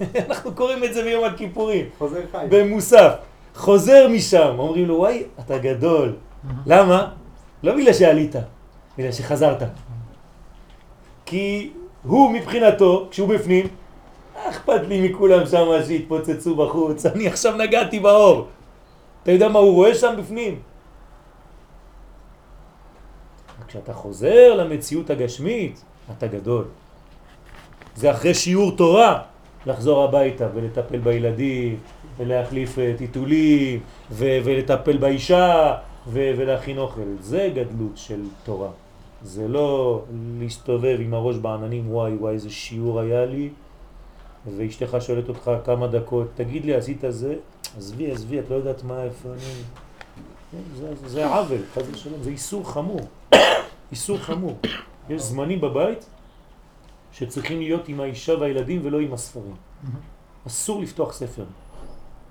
אנחנו 0.28 0.54
קוראים 0.54 0.84
את 0.84 0.94
זה 0.94 1.02
ביום 1.02 1.24
הכיפורים, 1.24 1.86
חוזר 1.98 2.20
חי. 2.32 2.46
במוסף. 2.50 3.14
חוזר 3.54 4.08
משם, 4.08 4.54
אומרים 4.58 4.86
לו, 4.86 4.94
וואי, 4.94 5.22
אתה 5.40 5.58
גדול. 5.58 6.16
למה? 6.66 7.10
לא 7.62 7.76
בגלל 7.76 7.92
שעלית, 7.92 8.34
בגלל 8.98 9.12
שחזרת. 9.12 9.62
כי 11.26 11.72
הוא 12.02 12.30
מבחינתו, 12.30 13.08
כשהוא 13.10 13.28
בפנים, 13.28 13.66
"אה, 14.36 14.50
אכפת 14.50 14.80
לי 14.88 15.08
מכולם 15.08 15.46
שם 15.46 15.66
שהתפוצצו 15.86 16.56
בחוץ, 16.56 17.06
אני 17.06 17.26
עכשיו 17.26 17.56
נגעתי 17.56 18.00
באור. 18.00 18.46
אתה 19.22 19.32
יודע 19.32 19.48
מה 19.48 19.58
הוא 19.58 19.74
רואה 19.74 19.94
שם 19.94 20.14
בפנים? 20.18 20.60
כשאתה 23.74 23.92
חוזר 23.92 24.54
למציאות 24.54 25.10
הגשמית, 25.10 25.84
אתה 26.10 26.26
גדול. 26.26 26.64
זה 27.96 28.10
אחרי 28.10 28.34
שיעור 28.34 28.76
תורה, 28.76 29.22
לחזור 29.66 30.04
הביתה 30.04 30.48
ולטפל 30.54 30.98
בילדים, 30.98 31.76
ולהחליף 32.16 32.78
אה, 32.78 32.94
טיטולים, 32.98 33.80
ולטפל 34.10 34.96
באישה, 34.96 35.74
ולהכין 36.12 36.78
אוכל. 36.78 37.00
זה 37.20 37.50
גדלות 37.54 37.96
של 37.96 38.20
תורה. 38.44 38.70
זה 39.22 39.48
לא 39.48 40.02
להסתובב 40.38 40.96
עם 41.00 41.14
הראש 41.14 41.36
בעננים, 41.36 41.90
וואי 41.92 42.12
וואי 42.14 42.34
איזה 42.34 42.50
שיעור 42.50 43.00
היה 43.00 43.26
לי, 43.26 43.48
ואשתך 44.56 44.96
שואלת 45.00 45.28
אותך 45.28 45.50
כמה 45.64 45.86
דקות, 45.86 46.26
תגיד 46.34 46.64
לי 46.64 46.74
עשית 46.74 47.04
זה? 47.08 47.34
עזבי, 47.76 48.10
עזבי, 48.10 48.38
את 48.38 48.50
לא 48.50 48.54
יודעת 48.54 48.84
מה, 48.84 49.02
איפה 49.02 49.28
אני... 49.28 49.83
זה 51.06 51.26
עוול, 51.26 51.62
חס 51.74 51.82
ושלום, 51.92 52.22
זה 52.22 52.30
איסור 52.30 52.72
חמור. 52.72 53.00
איסור 53.90 54.18
חמור. 54.18 54.58
יש 55.08 55.22
זמנים 55.22 55.60
בבית 55.60 56.06
שצריכים 57.12 57.58
להיות 57.58 57.88
עם 57.88 58.00
האישה 58.00 58.34
והילדים 58.34 58.80
ולא 58.84 59.00
עם 59.00 59.12
הספרים. 59.12 59.54
אסור 60.46 60.82
לפתוח 60.82 61.12
ספר. 61.12 61.44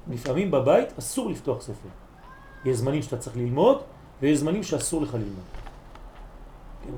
לפעמים 0.08 0.52
בבית 0.52 1.00
אסור 1.00 1.30
לפתוח 1.30 1.62
ספר. 1.62 1.90
יש 2.66 2.78
זמנים 2.78 3.02
שאתה 3.02 3.18
צריך 3.18 3.38
ללמוד 3.38 3.78
ויש 4.22 4.40
זמנים 4.40 4.64
שאסור 4.64 5.02
לך 5.02 5.14
ללמוד. 5.14 5.46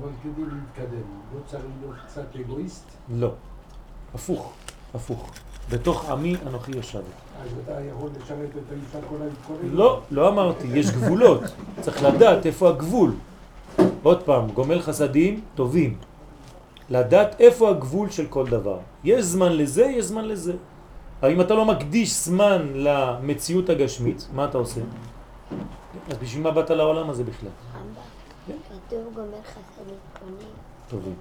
אבל 0.00 0.10
כדי 0.22 0.42
להתקדם, 0.42 1.02
לא 1.34 1.40
צריך 1.46 1.64
להיות 1.80 1.96
קצת 2.06 2.36
אגואיסט, 2.36 2.90
לא. 3.08 3.30
הפוך, 4.14 4.52
הפוך. 4.94 5.30
בתוך 5.70 6.10
עמי 6.10 6.36
אנוכי 6.46 6.72
יושבת. 6.76 7.02
אז 7.42 7.48
אתה 7.64 7.72
יכול 7.90 8.10
לשרת 8.22 8.38
את 8.38 8.72
האישה 8.72 9.06
כל 9.08 9.16
היום. 9.62 9.74
לא, 9.76 10.00
לא 10.10 10.28
אמרתי, 10.28 10.66
יש 10.74 10.90
גבולות. 10.90 11.40
צריך 11.80 12.02
לדעת 12.02 12.46
איפה 12.46 12.68
הגבול. 12.68 13.14
עוד 14.02 14.22
פעם, 14.22 14.50
גומל 14.50 14.80
חסדים 14.82 15.40
טובים. 15.54 15.96
לדעת 16.90 17.40
איפה 17.40 17.70
הגבול 17.70 18.10
של 18.10 18.26
כל 18.26 18.46
דבר. 18.46 18.78
יש 19.04 19.24
זמן 19.24 19.52
לזה, 19.52 19.84
יש 19.84 20.04
זמן 20.04 20.24
לזה. 20.24 20.52
אבל 21.22 21.30
אם 21.32 21.40
אתה 21.40 21.54
לא 21.54 21.64
מקדיש 21.64 22.24
זמן 22.24 22.68
למציאות 22.74 23.70
הגשמית, 23.70 24.28
מה 24.34 24.44
אתה 24.44 24.58
עושה? 24.58 24.80
אז 26.10 26.16
בשביל 26.22 26.42
מה 26.42 26.50
באת 26.50 26.70
לעולם 26.70 27.10
הזה 27.10 27.24
בכלל? 27.24 27.48
כן. 28.46 28.52
כתוב 28.86 29.14
גומר 29.14 29.42
חסדים 29.44 29.94
קונים. 30.20 30.36
טובים. 30.88 31.14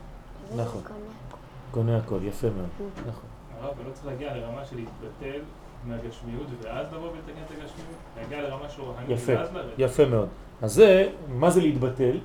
זה 0.55 0.61
נכון. 0.61 0.81
קונה 0.81 0.97
הכל. 1.27 1.37
קונה 1.71 1.97
הכל, 1.97 2.19
יפה 2.23 2.47
מאוד. 2.47 2.89
נכון. 3.07 3.24
הרב, 3.65 3.73
ולא 3.79 3.93
צריך 3.93 4.05
להגיע 4.05 4.33
לרמה 4.33 4.65
של 4.65 4.75
להתבטל 4.75 5.39
מהגשמיות 5.85 6.47
ואז 6.61 6.87
לבוא 6.93 7.09
ולתקן 7.11 7.41
את 7.45 7.51
הגשמיות? 7.51 7.97
להגיע 8.17 8.41
לרמה 8.41 8.69
של 8.69 8.81
רוחניות 8.81 9.19
ואז 9.25 9.53
לרדת. 9.53 9.73
יפה 9.77 10.05
מאוד. 10.05 10.27
אז 10.61 10.73
זה, 10.73 11.09
מה 11.27 11.49
זה 11.49 11.61
להתבטל? 11.61 12.17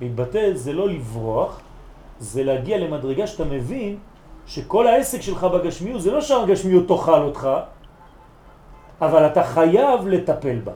להתבטל 0.00 0.54
זה 0.54 0.72
לא 0.72 0.88
לברוח, 0.88 1.60
זה 2.18 2.44
להגיע 2.44 2.78
למדרגה 2.78 3.26
שאתה 3.26 3.44
מבין 3.44 3.96
שכל 4.46 4.86
העסק 4.86 5.20
שלך 5.20 5.44
בגשמיות 5.44 6.02
זה 6.02 6.10
לא 6.10 6.20
שהגשמיות 6.20 6.88
תאכל 6.88 7.22
אותך, 7.22 7.48
אבל 9.00 9.26
אתה 9.26 9.44
חייב 9.44 10.06
לטפל 10.06 10.58
בה. 10.64 10.72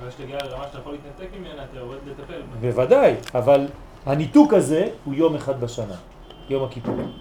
אבל 0.00 0.10
שתגיע 0.10 0.38
לרמה 0.44 0.64
שאתה 0.66 0.78
יכול 0.78 0.92
להתנתק 0.92 1.28
ממנה, 1.40 1.64
אתה 1.64 1.76
יורד 1.76 1.98
לטפל 2.06 2.40
בה. 2.42 2.56
בוודאי, 2.60 3.14
אבל 3.34 3.68
הניתוק 4.06 4.54
הזה 4.54 4.88
הוא 5.04 5.14
יום 5.14 5.34
אחד 5.34 5.60
בשנה, 5.60 5.94
יום 6.48 6.64
הכיפורים. 6.64 7.12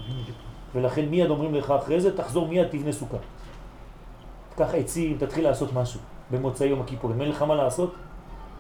ולכן 0.78 1.06
מיד 1.06 1.30
אומרים 1.30 1.56
לך 1.56 1.72
אחרי 1.72 2.02
זה, 2.02 2.18
תחזור 2.18 2.48
מיד 2.48 2.68
תבנה 2.68 2.92
סוכה. 2.92 3.18
תקח 4.56 4.74
עצים, 4.74 5.18
תתחיל 5.18 5.44
לעשות 5.44 5.74
משהו 5.74 6.00
במוצאי 6.32 6.68
יום 6.68 6.82
הכיפורים. 6.82 7.22
אין 7.22 7.30
לך 7.30 7.42
מה 7.42 7.56
לעשות? 7.56 7.94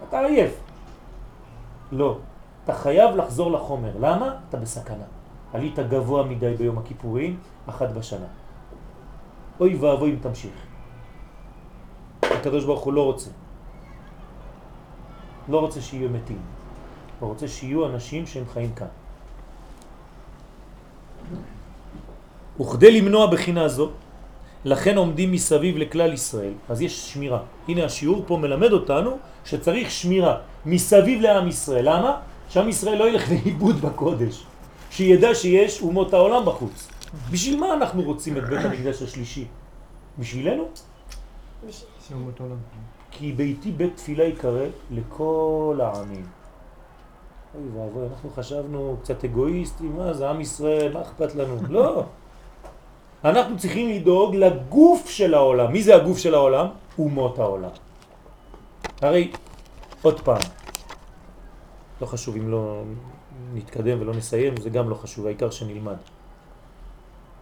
אתה 0.07 0.19
עייף. 0.19 0.59
לא. 1.91 2.17
אתה 2.63 2.73
חייב 2.73 3.15
לחזור 3.15 3.51
לחומר. 3.51 3.91
למה? 3.99 4.35
אתה 4.49 4.57
בסכנה. 4.57 5.03
עלית 5.53 5.79
גבוה 5.79 6.23
מדי 6.23 6.53
ביום 6.53 6.77
הכיפורים, 6.77 7.39
אחת 7.69 7.89
בשנה. 7.89 8.25
אוי 9.59 9.75
ואבוי 9.75 10.11
אם 10.11 10.17
תמשיך. 10.21 10.53
הקדוש 12.23 12.65
ברוך 12.65 12.83
הוא 12.83 12.93
לא 12.93 13.03
רוצה. 13.05 13.29
לא 15.49 15.59
רוצה 15.59 15.81
שיהיו 15.81 16.09
מתים. 16.09 16.41
הוא 17.19 17.29
רוצה 17.29 17.47
שיהיו 17.47 17.85
אנשים 17.85 18.25
שהם 18.25 18.45
חיים 18.53 18.73
כאן. 18.73 18.87
וכדי 22.59 23.01
למנוע 23.01 23.27
בחינה 23.27 23.67
זו, 23.67 23.89
לכן 24.65 24.97
עומדים 24.97 25.31
מסביב 25.31 25.77
לכלל 25.77 26.13
ישראל. 26.13 26.53
אז 26.69 26.81
יש 26.81 27.13
שמירה. 27.13 27.39
הנה 27.67 27.85
השיעור 27.85 28.23
פה 28.27 28.37
מלמד 28.37 28.71
אותנו 28.71 29.17
שצריך 29.45 29.91
שמירה 29.91 30.37
מסביב 30.65 31.21
לעם 31.21 31.47
ישראל. 31.47 31.85
למה? 31.89 32.17
שעם 32.49 32.69
ישראל 32.69 32.97
לא 32.97 33.09
ילך 33.09 33.29
לאיבוד 33.31 33.75
בקודש. 33.75 34.43
שידע 34.91 35.35
שיש 35.35 35.81
אומות 35.81 36.13
העולם 36.13 36.45
בחוץ. 36.45 36.87
בשביל 37.31 37.59
מה 37.59 37.73
אנחנו 37.73 38.01
רוצים 38.01 38.37
את 38.37 38.43
בית 38.43 38.65
המקדש 38.65 39.01
השלישי? 39.01 39.45
בשבילנו? 40.19 40.63
בשביל 41.67 42.19
כי 43.11 43.31
ביתי 43.31 43.71
בית 43.71 43.95
תפילה 43.95 44.23
יקרא 44.23 44.65
לכל 44.91 45.79
העמים. 45.83 46.25
אוי 47.55 47.63
ואבוי, 47.73 48.03
אנחנו 48.11 48.29
חשבנו 48.29 48.97
קצת 49.03 49.23
אגואיסטים, 49.23 49.95
מה 49.97 50.13
זה 50.13 50.29
עם 50.29 50.41
ישראל, 50.41 50.93
מה 50.93 51.01
אכפת 51.01 51.35
לנו? 51.35 51.55
לא. 51.69 52.03
אנחנו 53.27 53.57
צריכים 53.57 53.89
לדאוג 53.89 54.35
לגוף 54.35 55.09
של 55.09 55.33
העולם. 55.33 55.71
מי 55.71 55.83
זה 55.83 55.95
הגוף 55.95 56.17
של 56.17 56.33
העולם? 56.33 56.67
אומות 56.99 57.39
העולם. 57.39 57.69
הרי, 59.01 59.31
עוד 60.01 60.21
פעם, 60.21 60.41
לא 62.01 62.05
חשוב 62.05 62.35
אם 62.35 62.51
לא 62.51 62.83
נתקדם 63.53 64.01
ולא 64.01 64.13
נסיים, 64.13 64.57
זה 64.57 64.69
גם 64.69 64.89
לא 64.89 64.95
חשוב, 64.95 65.25
העיקר 65.25 65.49
שנלמד. 65.49 65.95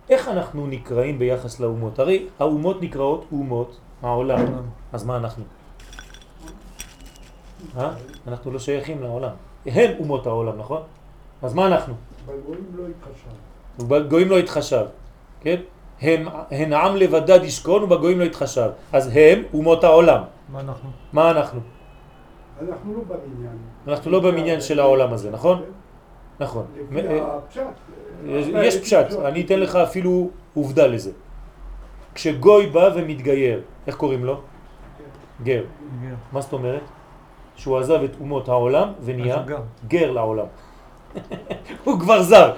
איך 0.09 0.27
אנחנו 0.27 0.67
נקראים 0.67 1.19
ביחס 1.19 1.59
לאומות? 1.59 1.99
הרי 1.99 2.27
האומות 2.39 2.81
נקראות 2.81 3.25
אומות 3.31 3.77
העולם, 4.01 4.45
אז 4.93 5.05
מה 5.05 5.17
אנחנו? 5.17 5.43
אה? 7.77 7.91
אנחנו 8.27 8.51
לא 8.51 8.59
שייכים 8.59 9.01
לעולם. 9.01 9.35
הם 9.65 9.91
אומות 9.99 10.27
העולם, 10.27 10.57
נכון? 10.57 10.81
אז 11.41 11.53
מה 11.53 11.67
אנחנו? 11.67 11.93
בגויים 12.25 12.65
לא 12.75 12.83
התחשב. 12.87 13.29
ובגויים 13.79 14.29
לא 14.29 14.37
התחשב, 14.37 14.85
כן? 15.41 15.61
הם, 16.01 16.27
הן 16.51 16.73
עם 16.73 16.95
לבדד 16.95 17.43
ישכון 17.43 17.83
ובגויים 17.83 18.19
לא 18.19 18.23
התחשב. 18.23 18.69
אז 18.93 19.11
הם 19.13 19.43
אומות 19.53 19.83
העולם. 19.83 20.21
מה 20.49 20.59
אנחנו? 20.59 20.89
מה 21.13 21.31
אנחנו? 21.31 21.59
אנחנו 22.61 22.93
לא 22.93 23.01
במניין. 23.07 23.57
אנחנו 23.87 24.11
לא 24.11 24.19
במניין 24.19 24.61
של 24.61 24.79
העולם 24.79 25.13
הזה, 25.13 25.31
נכון? 25.31 25.61
נכון. 26.39 26.65
אה. 26.97 27.39
יש 28.63 28.77
פשט, 28.81 29.05
אני 29.25 29.41
אתן 29.41 29.59
לך 29.59 29.75
אפילו 29.75 30.29
עובדה 30.53 30.87
לזה. 30.87 31.11
כשגוי 32.15 32.67
בא 32.67 32.89
ומתגייר, 32.95 33.61
איך 33.87 33.95
קוראים 33.95 34.25
לו? 34.25 34.41
גר. 35.43 35.63
מה 36.31 36.41
זאת 36.41 36.53
אומרת? 36.53 36.81
שהוא 37.55 37.77
עזב 37.77 38.03
את 38.03 38.11
אומות 38.19 38.49
העולם 38.49 38.91
ונהיה. 39.01 39.43
גר 39.87 40.11
לעולם. 40.11 40.45
הוא 41.83 41.99
כבר 41.99 42.23
זר, 42.23 42.53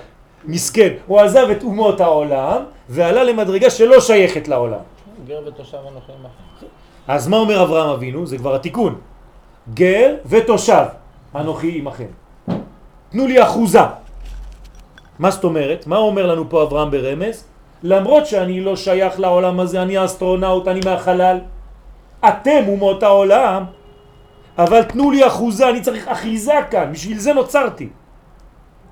מסכן. 0.46 0.94
הוא 1.08 1.20
עזב 1.20 1.48
את 1.52 1.64
אומות 1.64 2.02
העולם 2.02 2.64
ועלה 2.90 3.24
למדרגה 3.24 3.70
שלא 3.70 4.00
שייכת 4.00 4.48
לעולם. 4.48 4.80
גר 5.28 5.40
ותושב 5.48 5.78
אנוכי 5.92 6.12
עמך. 6.12 6.32
אז 7.08 7.28
מה 7.28 7.38
אומר 7.38 7.64
אברהם 7.64 7.90
אבינו? 7.90 8.26
זה 8.26 8.38
כבר 8.38 8.56
התיקון. 8.56 8.96
גר 9.74 10.16
ותושב, 10.26 10.86
אנוכי 11.36 11.78
עמכם. 11.78 12.12
תנו 13.10 13.28
לי 13.28 13.44
אחוזה. 13.44 13.80
מה 15.20 15.32
זאת 15.32 15.44
אומרת? 15.44 15.88
מה 15.88 15.98
אומר 15.98 16.26
לנו 16.26 16.50
פה 16.50 16.64
אברהם 16.64 16.92
ברמז? 16.92 17.44
למרות 17.84 18.26
שאני 18.26 18.62
לא 18.62 18.76
שייך 18.76 19.20
לעולם 19.20 19.60
הזה, 19.60 19.82
אני 19.82 20.06
אסטרונאוט, 20.06 20.68
אני 20.68 20.80
מהחלל, 20.86 21.38
אתם 22.28 22.64
אומות 22.68 23.04
העולם, 23.04 23.64
אבל 24.58 24.84
תנו 24.84 25.12
לי 25.12 25.28
אחוזה, 25.28 25.70
אני 25.70 25.82
צריך 25.82 26.08
אחיזה 26.08 26.54
כאן, 26.72 26.90
בשביל 26.92 27.20
זה 27.20 27.34
נוצרתי. 27.34 27.90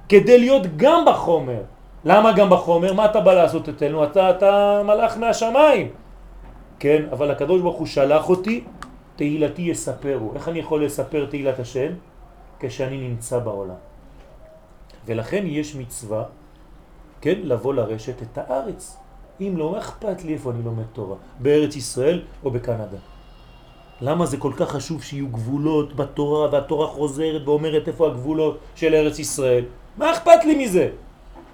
כדי 0.10 0.39
להיות 0.39 0.64
גם 0.76 1.06
בחומר. 1.08 1.62
למה 2.06 2.32
גם 2.32 2.49
בחומר? 2.49 2.93
מה 2.93 3.06
אתה 3.06 3.22
בא 3.22 3.34
לעשות 3.34 3.70
אצלנו? 3.70 4.03
אתה, 4.03 4.30
אתה 4.30 4.82
מלאך 4.86 5.18
מהשמיים. 5.18 5.88
כן, 6.80 7.06
אבל 7.12 7.32
הקדוש 7.32 7.62
ברוך 7.62 7.78
הוא 7.78 7.88
שלח 7.88 8.30
אותי, 8.30 8.64
תהילתי 9.16 9.62
יספרו. 9.62 10.32
איך 10.36 10.49
אני 10.49 10.60
יכול 10.60 10.86
לספר 10.86 11.26
תהילת 11.26 11.60
השם? 11.60 11.91
כשאני 12.60 12.97
נמצא 12.97 13.39
בעולם. 13.39 13.80
ולכן 15.06 15.43
יש 15.47 15.76
מצווה, 15.76 16.24
כן, 17.22 17.39
לבוא 17.43 17.74
לרשת 17.74 18.22
את 18.22 18.38
הארץ. 18.38 18.97
אם 19.41 19.53
לא, 19.58 19.78
אכפת 19.78 20.24
לי 20.24 20.34
איפה 20.34 20.51
אני 20.51 20.64
לומד 20.64 20.84
תורה? 20.93 21.16
בארץ 21.39 21.76
ישראל 21.76 22.22
או 22.43 22.51
בקנדה? 22.51 22.97
למה 24.01 24.26
זה 24.26 24.38
כל 24.38 24.51
כך 24.58 24.72
חשוב 24.72 25.03
שיהיו 25.03 25.28
גבולות 25.28 25.95
בתורה 25.95 26.51
והתורה 26.51 26.88
חוזרת 26.88 27.41
ואומרת 27.47 27.88
איפה 27.88 28.08
הגבולות 28.08 28.58
של 28.76 28.93
ארץ 28.93 29.20
ישראל? 29.20 29.66
מה 29.97 30.11
אכפת 30.11 30.45
לי 30.45 30.65
מזה? 30.65 30.89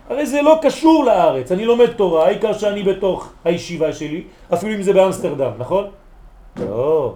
הרי 0.10 0.26
זה 0.26 0.42
לא 0.42 0.60
קשור 0.62 1.06
לארץ, 1.06 1.52
אני 1.52 1.66
לומד 1.66 1.92
תורה, 1.94 2.26
העיקר 2.26 2.54
שאני 2.54 2.84
בתוך 2.84 3.30
הישיבה 3.46 3.94
שלי, 3.94 4.24
אפילו 4.54 4.74
אם 4.76 4.82
זה 4.82 4.94
באמסטרדם, 4.94 5.52
נכון? 5.58 5.86
לא. 6.60 7.14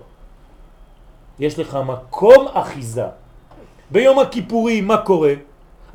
יש 1.40 1.60
לך 1.60 1.78
מקום 1.86 2.48
אחיזה. 2.54 3.06
ביום 3.92 4.20
הכיפורים 4.20 4.88
מה 4.88 4.98
קורה? 4.98 5.34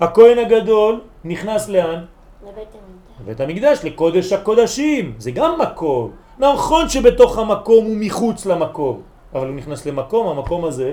הכהן 0.00 0.38
הגדול 0.38 1.00
נכנס 1.24 1.68
לאן? 1.68 2.04
לבית 2.42 2.56
המקדש. 2.56 3.20
לבית 3.20 3.40
המקדש, 3.40 3.84
לקודש 3.84 4.32
הקודשים, 4.32 5.14
זה 5.18 5.30
גם 5.30 5.60
מקום. 5.60 6.10
נכון 6.38 6.88
שבתוך 6.88 7.38
המקום 7.38 7.84
הוא 7.84 7.96
מחוץ 7.96 8.46
למקום, 8.46 9.02
אבל 9.34 9.46
הוא 9.46 9.56
נכנס 9.56 9.86
למקום, 9.86 10.28
המקום 10.28 10.64
הזה 10.64 10.92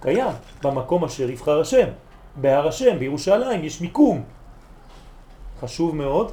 קיים, 0.00 0.32
במקום 0.64 1.04
אשר 1.04 1.30
יבחר 1.30 1.60
השם, 1.60 1.86
בהר 2.36 2.68
השם, 2.68 2.98
בירושלים, 2.98 3.64
יש 3.64 3.80
מיקום. 3.80 4.22
חשוב 5.60 5.96
מאוד, 5.96 6.32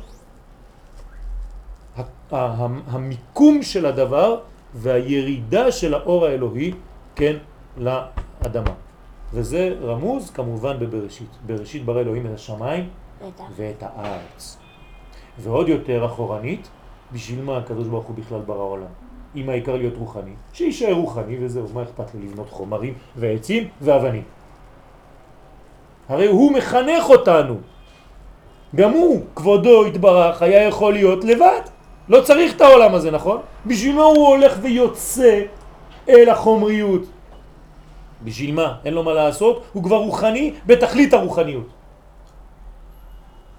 המיקום 2.88 3.64
של 3.64 3.86
הדבר 3.86 4.40
והירידה 4.74 5.72
של 5.72 5.94
האור 5.94 6.26
האלוהי, 6.26 6.74
כן, 7.16 7.36
לאדמה. 7.78 8.74
וזה 9.34 9.76
רמוז 9.82 10.30
כמובן 10.30 10.80
בבראשית. 10.80 11.30
בראשית 11.46 11.86
ברא 11.86 12.02
אלוהים 12.02 12.28
את 12.28 12.32
השמיים. 12.32 12.90
ואת 13.56 13.84
הארץ. 13.84 14.58
ועוד 15.40 15.70
יותר 15.70 16.06
אחורנית, 16.06 16.68
בשביל 17.12 17.42
מה 17.42 17.58
הקדוש 17.58 17.88
ברוך 17.88 18.06
הוא 18.06 18.16
בכלל 18.16 18.40
ברא 18.40 18.64
עולם? 18.64 18.94
אם 19.36 19.50
העיקר 19.50 19.76
להיות 19.76 19.98
רוחני, 19.98 20.34
שישאר 20.54 20.94
רוחני 20.94 21.46
וזהו, 21.46 21.68
מה 21.74 21.84
אכפת 21.84 22.16
לי 22.16 22.22
לבנות 22.22 22.50
חומרים 22.50 22.94
ועצים 23.16 23.68
ואבנים? 23.82 24.24
הרי 26.10 26.28
הוא 26.28 26.52
מחנך 26.52 27.10
אותנו. 27.10 27.56
גם 28.76 28.92
הוא, 28.92 29.22
כבודו 29.36 29.86
התברך, 29.86 30.42
היה 30.42 30.68
יכול 30.68 30.94
להיות 30.94 31.24
לבד. 31.24 31.62
לא 32.10 32.22
צריך 32.22 32.56
את 32.56 32.62
העולם 32.62 32.94
הזה, 32.94 33.12
נכון? 33.12 33.42
בשביל 33.66 33.96
מה 33.96 34.04
הוא 34.04 34.28
הולך 34.28 34.58
ויוצא 34.62 35.42
אל 36.10 36.30
החומריות? 36.30 37.02
בשביל 38.24 38.56
מה? 38.56 38.76
אין 38.86 38.94
לו 38.94 39.04
מה 39.04 39.14
לעשות, 39.14 39.64
הוא 39.74 39.84
כבר 39.84 39.98
רוחני 39.98 40.54
בתכלית 40.66 41.14
הרוחניות. 41.14 41.68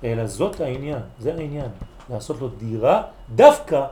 אלא 0.05 0.26
זאת 0.26 0.61
העניין, 0.61 0.99
זה 1.18 1.34
העניין, 1.34 1.68
לעשות 2.11 2.40
לו 2.40 2.49
דירה 2.49 3.03
דווקא 3.34 3.86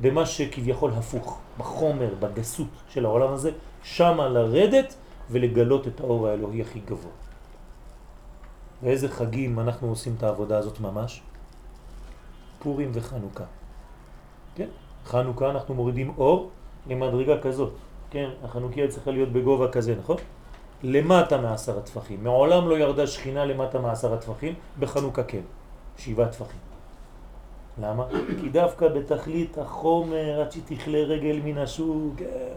במה 0.00 0.26
שכביכול 0.26 0.90
הפוך, 0.96 1.38
בחומר, 1.58 2.08
בגסות 2.20 2.72
של 2.88 3.04
העולם 3.04 3.32
הזה, 3.32 3.50
שמה 3.82 4.28
לרדת 4.28 4.94
ולגלות 5.30 5.86
את 5.88 6.00
האור 6.00 6.28
האלוהי 6.28 6.60
הכי 6.60 6.80
גבוה. 6.86 7.29
באיזה 8.82 9.08
חגים 9.08 9.60
אנחנו 9.60 9.88
עושים 9.88 10.14
את 10.18 10.22
העבודה 10.22 10.58
הזאת 10.58 10.80
ממש? 10.80 11.22
פורים 12.58 12.90
וחנוכה. 12.94 13.44
כן? 14.54 14.68
חנוכה 15.04 15.50
אנחנו 15.50 15.74
מורידים 15.74 16.12
אור 16.18 16.50
למדרגה 16.86 17.40
כזאת. 17.40 17.72
כן, 18.10 18.30
החנוכיה 18.44 18.88
צריכה 18.88 19.10
להיות 19.10 19.28
בגובה 19.32 19.68
כזה, 19.68 19.94
נכון? 19.98 20.16
למטה 20.82 21.38
מעשר 21.38 21.78
הטפחים. 21.78 22.24
מעולם 22.24 22.68
לא 22.68 22.78
ירדה 22.78 23.06
שכינה 23.06 23.44
למטה 23.44 23.78
מעשר 23.78 24.14
הטפחים, 24.14 24.54
בחנוכה 24.78 25.22
כן, 25.22 25.42
שבעה 25.98 26.28
טפחים. 26.28 26.60
למה? 27.82 28.06
כי 28.40 28.48
דווקא 28.48 28.88
בתכלית 28.88 29.58
החומר, 29.58 30.40
עד 30.40 30.52
שתכלה 30.52 30.98
רגל 30.98 31.40
מן 31.44 31.58
השוק, 31.58 32.14
אה, 32.22 32.52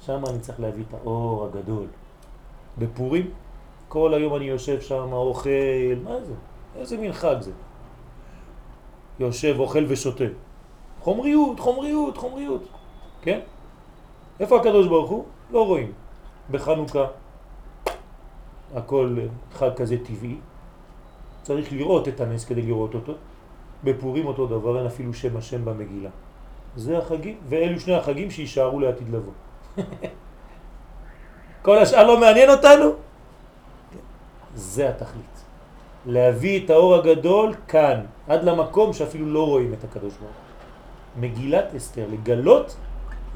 שם 0.00 0.22
אני 0.30 0.40
צריך 0.40 0.60
להביא 0.60 0.84
את 0.88 0.94
האור 0.94 1.44
הגדול. 1.44 1.86
בפורים, 2.78 3.30
כל 3.88 4.14
היום 4.14 4.34
אני 4.36 4.44
יושב 4.44 4.80
שם, 4.80 5.12
אוכל, 5.12 5.50
מה 6.04 6.20
זה? 6.20 6.34
איזה 6.76 6.96
מין 6.96 7.12
חג 7.12 7.36
זה? 7.40 7.50
יושב, 9.20 9.56
אוכל 9.58 9.84
ושותה. 9.88 10.24
חומריות, 11.00 11.60
חומריות, 11.60 12.16
חומריות, 12.16 12.62
כן? 13.22 13.40
איפה 14.40 14.60
הקדוש 14.60 14.86
ברוך 14.86 15.10
הוא? 15.10 15.24
לא 15.50 15.66
רואים. 15.66 15.92
בחנוכה 16.50 17.04
הכל 18.74 19.16
חג 19.52 19.70
כזה 19.76 19.96
טבעי, 20.04 20.36
צריך 21.42 21.72
לראות 21.72 22.08
את 22.08 22.20
הנס 22.20 22.44
כדי 22.44 22.62
לראות 22.62 22.94
אותו. 22.94 23.12
בפורים 23.84 24.26
אותו 24.26 24.46
דבר, 24.46 24.78
אין 24.78 24.86
אפילו 24.86 25.14
שם 25.14 25.36
השם 25.36 25.64
במגילה. 25.64 26.10
זה 26.76 26.98
החגים, 26.98 27.36
ואלו 27.48 27.80
שני 27.80 27.94
החגים 27.94 28.30
שישארו 28.30 28.80
לעתיד 28.80 29.08
לבוא. 29.08 29.32
כל 31.62 31.78
השאר 31.78 32.06
לא 32.06 32.20
מעניין 32.20 32.50
אותנו? 32.50 33.07
זה 34.58 34.88
התכלית. 34.88 35.36
להביא 36.06 36.64
את 36.64 36.70
האור 36.70 36.94
הגדול 36.94 37.54
כאן, 37.68 38.00
עד 38.28 38.44
למקום 38.44 38.92
שאפילו 38.92 39.26
לא 39.26 39.46
רואים 39.46 39.72
את 39.72 39.84
הקדוש 39.84 40.12
ברוך 40.14 40.32
הוא. 40.32 41.22
מגילת 41.22 41.74
אסתר, 41.76 42.06
לגלות 42.12 42.76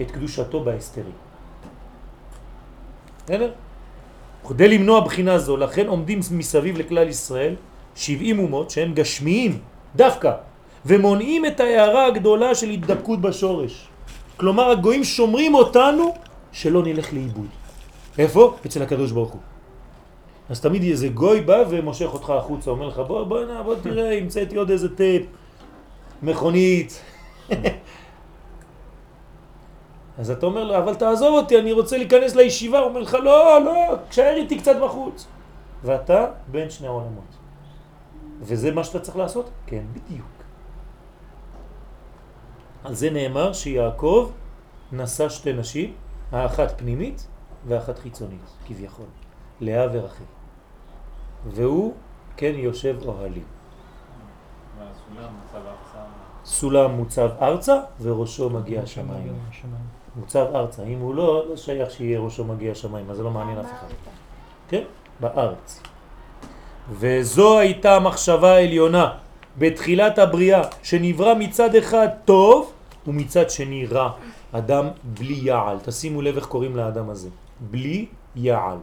את 0.00 0.10
קדושתו 0.10 0.60
באסתרים. 0.60 1.16
בסדר? 3.24 3.50
כדי 4.48 4.68
למנוע 4.68 5.00
בחינה 5.00 5.38
זו, 5.38 5.56
לכן 5.56 5.86
עומדים 5.86 6.20
מסביב 6.30 6.78
לכלל 6.78 7.08
ישראל 7.08 7.54
70 7.94 8.38
אומות 8.38 8.70
שהן 8.70 8.94
גשמיים 8.94 9.58
דווקא, 9.96 10.32
ומונעים 10.86 11.46
את 11.46 11.60
ההערה 11.60 12.06
הגדולה 12.06 12.54
של 12.54 12.70
התדבקות 12.70 13.20
בשורש. 13.20 13.88
כלומר 14.36 14.70
הגויים 14.70 15.04
שומרים 15.04 15.54
אותנו 15.54 16.14
שלא 16.52 16.82
נלך 16.82 17.12
לאיבוד. 17.12 17.50
איפה? 18.18 18.56
אצל 18.66 18.82
הקדוש 18.82 19.12
ברוך 19.12 19.32
הוא. 19.32 19.51
אז 20.52 20.60
תמיד 20.60 20.82
איזה 20.82 21.08
גוי 21.08 21.40
בא 21.40 21.64
ומושך 21.70 22.14
אותך 22.14 22.30
החוצה, 22.30 22.70
אומר 22.70 22.88
לך 22.88 22.98
בוא 22.98 23.24
בוא 23.24 23.38
הנה 23.38 23.62
בוא 23.62 23.74
תראה, 23.82 24.12
המצאתי 24.18 24.56
עוד 24.56 24.70
איזה 24.70 24.96
טייפ, 24.96 25.26
מכונית. 26.22 27.00
אז 30.18 30.30
אתה 30.30 30.46
אומר 30.46 30.64
לו, 30.64 30.78
אבל 30.78 30.94
תעזוב 30.94 31.34
אותי, 31.34 31.58
אני 31.58 31.72
רוצה 31.72 31.96
להיכנס 31.96 32.34
לישיבה, 32.34 32.78
הוא 32.78 32.88
אומר 32.88 33.00
לך, 33.00 33.14
לא, 33.14 33.64
לא, 33.64 33.94
תשאר 34.08 34.34
איתי 34.36 34.58
קצת 34.58 34.76
בחוץ. 34.82 35.26
ואתה 35.84 36.26
בין 36.50 36.70
שני 36.70 36.86
העולמות. 36.86 37.36
וזה 38.40 38.72
מה 38.72 38.84
שאתה 38.84 39.00
צריך 39.00 39.16
לעשות? 39.16 39.50
כן, 39.66 39.82
בדיוק. 39.92 40.26
על 42.84 42.94
זה 42.94 43.10
נאמר 43.10 43.52
שיעקב 43.52 44.30
נשא 44.92 45.28
שתי 45.28 45.52
נשים, 45.52 45.92
האחת 46.32 46.78
פנימית 46.78 47.26
והאחת 47.66 47.98
חיצונית, 47.98 48.50
כביכול, 48.66 49.06
לאה 49.60 49.86
ורחל. 49.92 50.24
והוא, 51.46 51.94
כן, 52.36 52.52
יושב 52.56 52.96
אוהלים. 53.06 53.44
סולם 56.44 56.90
מוצב 56.90 57.30
ארצה 57.42 57.80
וראשו 58.00 58.50
מגיע 58.50 58.82
השמיים. 58.82 59.32
מוצב 60.16 60.46
ארצה, 60.54 60.82
אם 60.82 60.98
הוא 60.98 61.14
לא, 61.14 61.48
לא 61.48 61.56
שייך 61.56 61.90
שיהיה 61.90 62.20
ראשו 62.20 62.44
מגיע 62.44 62.72
השמיים, 62.72 63.10
אז 63.10 63.16
זה 63.16 63.22
לא 63.22 63.30
מעניין 63.30 63.58
אף 63.58 63.64
אחד. 63.64 63.86
כן? 64.68 64.82
בארץ. 65.20 65.82
וזו 66.90 67.58
הייתה 67.58 67.96
המחשבה 67.96 68.54
העליונה 68.54 69.12
בתחילת 69.58 70.18
הבריאה, 70.18 70.62
שנברא 70.82 71.34
מצד 71.34 71.74
אחד 71.74 72.08
טוב 72.24 72.72
ומצד 73.06 73.50
שני 73.50 73.86
רע. 73.86 74.10
אדם 74.52 74.88
בלי 75.04 75.34
יעל. 75.42 75.78
תשימו 75.82 76.22
לב 76.22 76.36
איך 76.36 76.46
קוראים 76.46 76.76
לאדם 76.76 77.10
הזה. 77.10 77.28
בלי 77.60 78.06
יעל. 78.36 78.78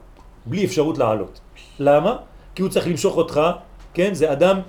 בלי 0.45 0.65
אפשרות 0.65 0.97
לעלות. 0.97 1.39
למה? 1.79 2.17
כי 2.59 2.63
הוא 2.63 2.69
צריך 2.69 2.87
למשוך 2.87 3.17
אותך, 3.17 3.41
כן? 3.93 4.13
זה 4.13 4.31
אדם, 4.31 4.59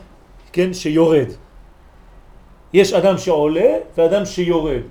כן, 0.52 0.72
שיורד. 0.72 1.26
יש 2.72 2.92
אדם 2.92 3.18
שעולה 3.18 3.70
ואדם 3.98 4.24
שיורד. 4.24 4.82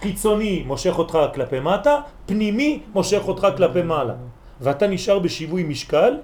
חיצוני 0.00 0.62
מושך 0.66 0.98
אותך 0.98 1.18
כלפי 1.34 1.60
מטה, 1.60 1.96
פנימי 2.26 2.82
מושך 2.94 3.22
אותך 3.28 3.46
כלפי 3.56 3.82
מעלה. 3.82 4.14
ואתה 4.60 4.86
נשאר 4.86 5.18
בשיווי 5.18 5.62
משקל, 5.62 6.18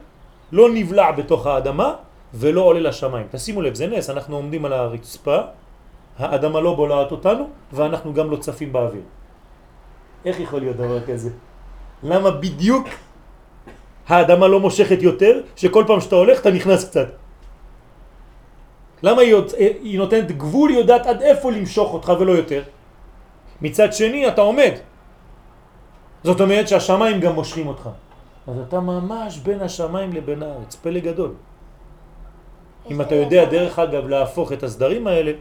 לא 0.52 0.68
נבלע 0.74 1.12
בתוך 1.12 1.46
האדמה 1.46 1.94
ולא 2.34 2.60
עולה 2.60 2.80
לשמיים. 2.80 3.26
תשימו 3.30 3.62
לב, 3.62 3.74
זה 3.74 3.86
נס, 3.86 4.10
אנחנו 4.10 4.36
עומדים 4.36 4.64
על 4.64 4.72
הרצפה, 4.72 5.38
האדמה 6.18 6.60
לא 6.60 6.74
בולעת 6.74 7.10
אותנו 7.10 7.48
ואנחנו 7.72 8.14
גם 8.14 8.30
לא 8.30 8.36
צפים 8.36 8.72
באוויר. 8.72 9.06
איך 10.24 10.40
יכול 10.40 10.60
להיות 10.60 10.76
דבר 10.76 11.00
כזה? 11.06 11.30
למה 12.02 12.30
בדיוק 12.30 12.88
האדמה 14.08 14.48
לא 14.48 14.60
מושכת 14.60 15.02
יותר, 15.02 15.40
שכל 15.56 15.84
פעם 15.86 16.00
שאתה 16.00 16.16
הולך 16.16 16.40
אתה 16.40 16.50
נכנס 16.50 16.88
קצת? 16.88 17.06
למה 19.02 19.20
היא, 19.20 19.30
יוצ... 19.30 19.52
היא 19.58 19.98
נותנת 19.98 20.32
גבול, 20.32 20.70
היא 20.70 20.78
יודעת 20.78 21.06
עד 21.06 21.22
איפה 21.22 21.50
למשוך 21.52 21.92
אותך 21.94 22.12
ולא 22.20 22.32
יותר? 22.32 22.62
מצד 23.62 23.92
שני 23.92 24.28
אתה 24.28 24.40
עומד. 24.40 24.72
זאת 26.24 26.40
אומרת 26.40 26.68
שהשמיים 26.68 27.20
גם 27.20 27.32
מושכים 27.34 27.66
אותך. 27.66 27.88
אז 28.48 28.58
אתה 28.68 28.80
ממש 28.80 29.38
בין 29.38 29.60
השמיים 29.60 30.12
לבין 30.12 30.42
הארץ, 30.42 30.74
פלא 30.74 31.00
גדול. 31.00 31.32
אם 32.90 33.00
אתה 33.00 33.14
יודע 33.14 33.44
דרך 33.44 33.78
אגב 33.78 34.08
להפוך 34.08 34.52
את 34.52 34.62
הסדרים 34.62 35.06
האלה, 35.06 35.32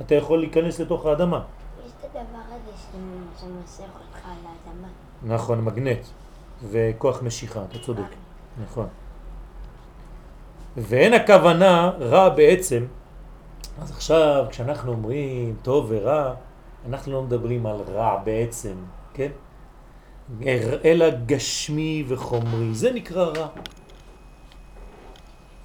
אתה 0.00 0.14
יכול 0.14 0.38
להיכנס 0.40 0.80
לתוך 0.80 1.06
האדמה. 1.06 1.40
יש 1.86 1.92
את 2.00 2.04
הדבר 2.04 2.20
הזה 2.48 2.72
ש- 2.76 3.40
שמוסך 3.40 3.80
אותך 3.80 4.24
על 4.24 4.32
האדמה. 4.44 4.88
נכון, 5.34 5.60
מגנט 5.64 5.98
וכוח 6.70 7.22
משיכה, 7.22 7.64
אתה 7.70 7.78
צודק, 7.78 8.14
נכון. 8.64 8.86
ואין 10.76 11.14
הכוונה 11.14 11.90
רע 12.00 12.28
בעצם, 12.28 12.84
אז 13.82 13.90
עכשיו 13.90 14.46
כשאנחנו 14.50 14.92
אומרים 14.92 15.56
טוב 15.62 15.86
ורע, 15.88 16.34
אנחנו 16.88 17.12
לא 17.12 17.22
מדברים 17.22 17.66
על 17.66 17.76
רע 17.76 18.16
בעצם, 18.24 18.74
כן? 19.14 19.30
אלא 20.84 21.06
גשמי 21.26 22.04
וחומרי, 22.08 22.74
זה 22.74 22.92
נקרא 22.92 23.24
רע. 23.24 23.48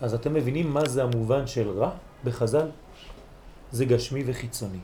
אז 0.01 0.13
אתם 0.13 0.33
מבינים 0.33 0.73
מה 0.73 0.85
זה 0.85 1.03
המובן 1.03 1.47
של 1.47 1.69
רע 1.69 1.91
בחז"ל? 2.23 2.69
זה 3.71 3.85
גשמי 3.85 4.23
וחיצוני. 4.25 4.79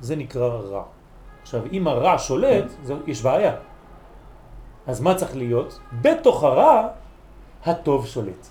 זה 0.00 0.16
נקרא 0.16 0.48
רע. 0.48 0.84
עכשיו, 1.42 1.62
אם 1.72 1.88
הרע 1.88 2.18
שולט, 2.18 2.64
זה, 2.82 2.94
יש 3.06 3.22
בעיה. 3.22 3.54
אז 4.86 5.00
מה 5.00 5.14
צריך 5.14 5.36
להיות? 5.36 5.78
בתוך 6.02 6.44
הרע, 6.44 6.88
הטוב 7.64 8.06
שולט. 8.06 8.46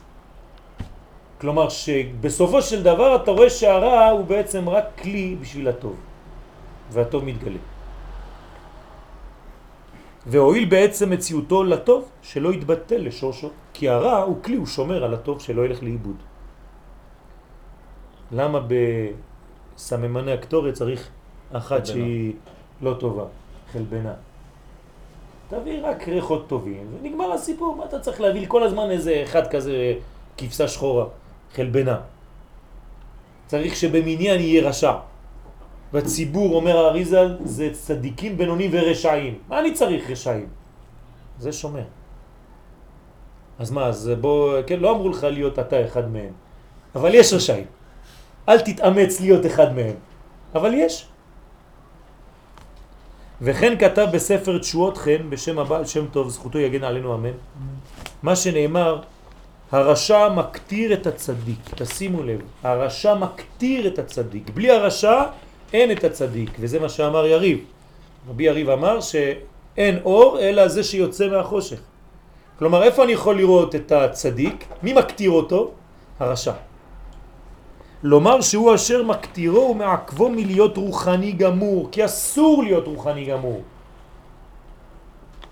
כלומר 1.41 1.69
שבסופו 1.69 2.61
של 2.61 2.83
דבר 2.83 3.15
אתה 3.15 3.31
רואה 3.31 3.49
שהרע 3.49 4.07
הוא 4.07 4.25
בעצם 4.25 4.69
רק 4.69 4.85
כלי 5.01 5.35
בשביל 5.41 5.67
הטוב, 5.67 5.95
והטוב 6.91 7.23
מתגלה. 7.23 7.63
והואיל 10.25 10.65
בעצם 10.65 11.09
מציאותו 11.09 11.63
לטוב, 11.63 12.09
שלא 12.21 12.53
יתבטל 12.53 12.97
לשורשו, 12.97 13.49
כי 13.73 13.89
הרע 13.89 14.17
הוא 14.17 14.43
כלי, 14.43 14.55
הוא 14.55 14.65
שומר 14.65 15.03
על 15.03 15.13
הטוב 15.13 15.41
שלא 15.41 15.65
ילך 15.65 15.83
לאיבוד. 15.83 16.15
למה 18.31 18.59
בסממני 19.75 20.31
הקטורת 20.31 20.73
צריך 20.73 21.09
אחת. 21.53 21.85
שהיא 21.85 22.33
לא 22.81 22.93
טובה, 22.99 23.23
חלבנה? 23.71 24.13
תביא 25.49 25.79
רק 25.83 26.07
ריחות 26.07 26.47
טובים, 26.47 26.87
ונגמר 26.93 27.31
הסיפור, 27.31 27.75
מה 27.75 27.85
אתה 27.85 27.99
צריך 27.99 28.21
להביא 28.21 28.45
כל 28.47 28.63
הזמן 28.63 28.91
איזה 28.91 29.21
אחד 29.23 29.47
כזה 29.47 29.93
כבשה 30.37 30.67
שחורה, 30.67 31.05
חלבנה? 31.55 31.99
צריך 33.47 33.75
שבמניין 33.75 34.39
יהיה 34.41 34.69
רשע. 34.69 34.93
בציבור, 35.93 36.55
אומר 36.55 36.77
האריזל, 36.77 37.37
זה 37.43 37.69
צדיקים 37.73 38.37
בינונים 38.37 38.69
ורשעים. 38.73 39.39
מה 39.47 39.59
אני 39.59 39.73
צריך 39.73 40.09
רשעים? 40.09 40.47
זה 41.39 41.51
שומר. 41.51 41.83
אז 43.59 43.71
מה, 43.71 43.85
אז 43.85 44.11
בוא, 44.21 44.61
כן, 44.67 44.79
לא 44.79 44.91
אמרו 44.91 45.09
לך 45.09 45.23
להיות 45.23 45.59
אתה 45.59 45.85
אחד 45.85 46.11
מהם, 46.11 46.33
אבל 46.95 47.15
יש 47.15 47.33
רשעים. 47.33 47.65
אל 48.49 48.59
תתאמץ 48.59 49.21
להיות 49.21 49.45
אחד 49.45 49.75
מהם, 49.75 49.95
אבל 50.55 50.73
יש. 50.73 51.07
וכן 53.41 53.77
כתב 53.79 54.07
בספר 54.13 54.57
תשועות 54.57 54.97
חן 54.97 55.29
בשם 55.29 55.59
הבעל 55.59 55.85
שם 55.85 56.05
טוב, 56.11 56.29
זכותו 56.29 56.59
יגן 56.59 56.83
עלינו 56.83 57.15
אמן, 57.15 57.31
מה 58.23 58.35
שנאמר, 58.35 59.01
הרשע 59.71 60.29
מקטיר 60.29 60.93
את 60.93 61.07
הצדיק, 61.07 61.59
תשימו 61.75 62.23
לב, 62.23 62.39
הרשע 62.63 63.15
מקטיר 63.15 63.87
את 63.87 63.99
הצדיק, 63.99 64.49
בלי 64.49 64.71
הרשע 64.71 65.23
אין 65.73 65.91
את 65.91 66.03
הצדיק, 66.03 66.49
וזה 66.59 66.79
מה 66.79 66.89
שאמר 66.89 67.25
יריב. 67.25 67.59
רבי 68.29 68.43
יריב 68.43 68.69
אמר 68.69 69.01
שאין 69.01 69.99
אור 70.05 70.39
אלא 70.39 70.67
זה 70.67 70.83
שיוצא 70.83 71.27
מהחושך. 71.27 71.79
כלומר, 72.59 72.83
איפה 72.83 73.03
אני 73.03 73.11
יכול 73.11 73.37
לראות 73.37 73.75
את 73.75 73.91
הצדיק? 73.91 74.65
מי 74.83 74.93
מקטיר 74.93 75.31
אותו? 75.31 75.71
הרשע. 76.19 76.53
לומר 78.03 78.41
שהוא 78.41 78.75
אשר 78.75 79.03
מקטירו 79.03 79.69
ומעכבו 79.71 80.29
מלהיות 80.29 80.77
רוחני 80.77 81.31
גמור, 81.31 81.89
כי 81.91 82.05
אסור 82.05 82.63
להיות 82.63 82.87
רוחני 82.87 83.25
גמור. 83.25 83.61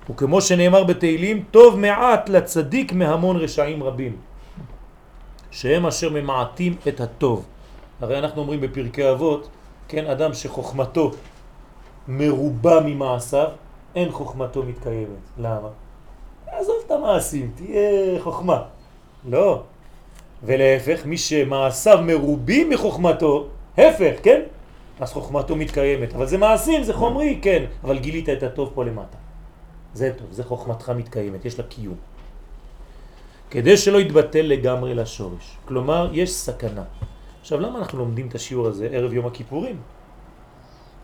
וכמו 0.09 0.41
שנאמר 0.41 0.83
בתהילים, 0.83 1.43
טוב 1.51 1.79
מעט 1.79 2.29
לצדיק 2.29 2.93
מהמון 2.93 3.37
רשעים 3.37 3.83
רבים, 3.83 4.15
שהם 5.51 5.85
אשר 5.85 6.09
ממעטים 6.09 6.75
את 6.87 7.01
הטוב. 7.01 7.45
הרי 8.01 8.19
אנחנו 8.19 8.41
אומרים 8.41 8.61
בפרקי 8.61 9.11
אבות, 9.11 9.47
כן, 9.87 10.05
אדם 10.07 10.33
שחוכמתו 10.33 11.11
מרובה 12.07 12.79
ממעשיו, 12.85 13.49
אין 13.95 14.11
חוכמתו 14.11 14.63
מתקיימת. 14.63 15.23
למה? 15.37 15.69
עזוב 16.47 16.75
את 16.85 16.91
המעשים, 16.91 17.51
תהיה 17.55 18.21
חוכמה. 18.21 18.61
לא. 19.29 19.63
ולהפך, 20.43 21.05
מי 21.05 21.17
שמעשיו 21.17 21.99
מרובים 22.03 22.69
מחוכמתו, 22.69 23.47
הפך, 23.77 24.13
כן? 24.23 24.41
אז 24.99 25.11
חוכמתו 25.11 25.55
מתקיימת. 25.55 26.13
אבל 26.13 26.25
זה 26.25 26.37
מעשים, 26.37 26.83
זה 26.83 26.93
חומרי, 26.93 27.39
כן. 27.41 27.65
אבל 27.83 27.99
גילית 27.99 28.29
את 28.29 28.43
הטוב 28.43 28.71
פה 28.73 28.83
למטה. 28.85 29.17
זה 29.93 30.11
טוב, 30.17 30.27
זה 30.31 30.43
חוכמתך 30.43 30.89
מתקיימת, 30.89 31.45
יש 31.45 31.59
לה 31.59 31.65
קיום. 31.65 31.95
כדי 33.49 33.77
שלא 33.77 33.97
יתבטל 33.97 34.41
לגמרי 34.41 34.93
לשורש. 34.95 35.57
כלומר, 35.65 36.09
יש 36.13 36.33
סכנה. 36.33 36.83
עכשיו, 37.41 37.59
למה 37.59 37.79
אנחנו 37.79 37.99
לומדים 37.99 38.27
את 38.27 38.35
השיעור 38.35 38.67
הזה 38.67 38.87
ערב 38.91 39.13
יום 39.13 39.25
הכיפורים? 39.25 39.77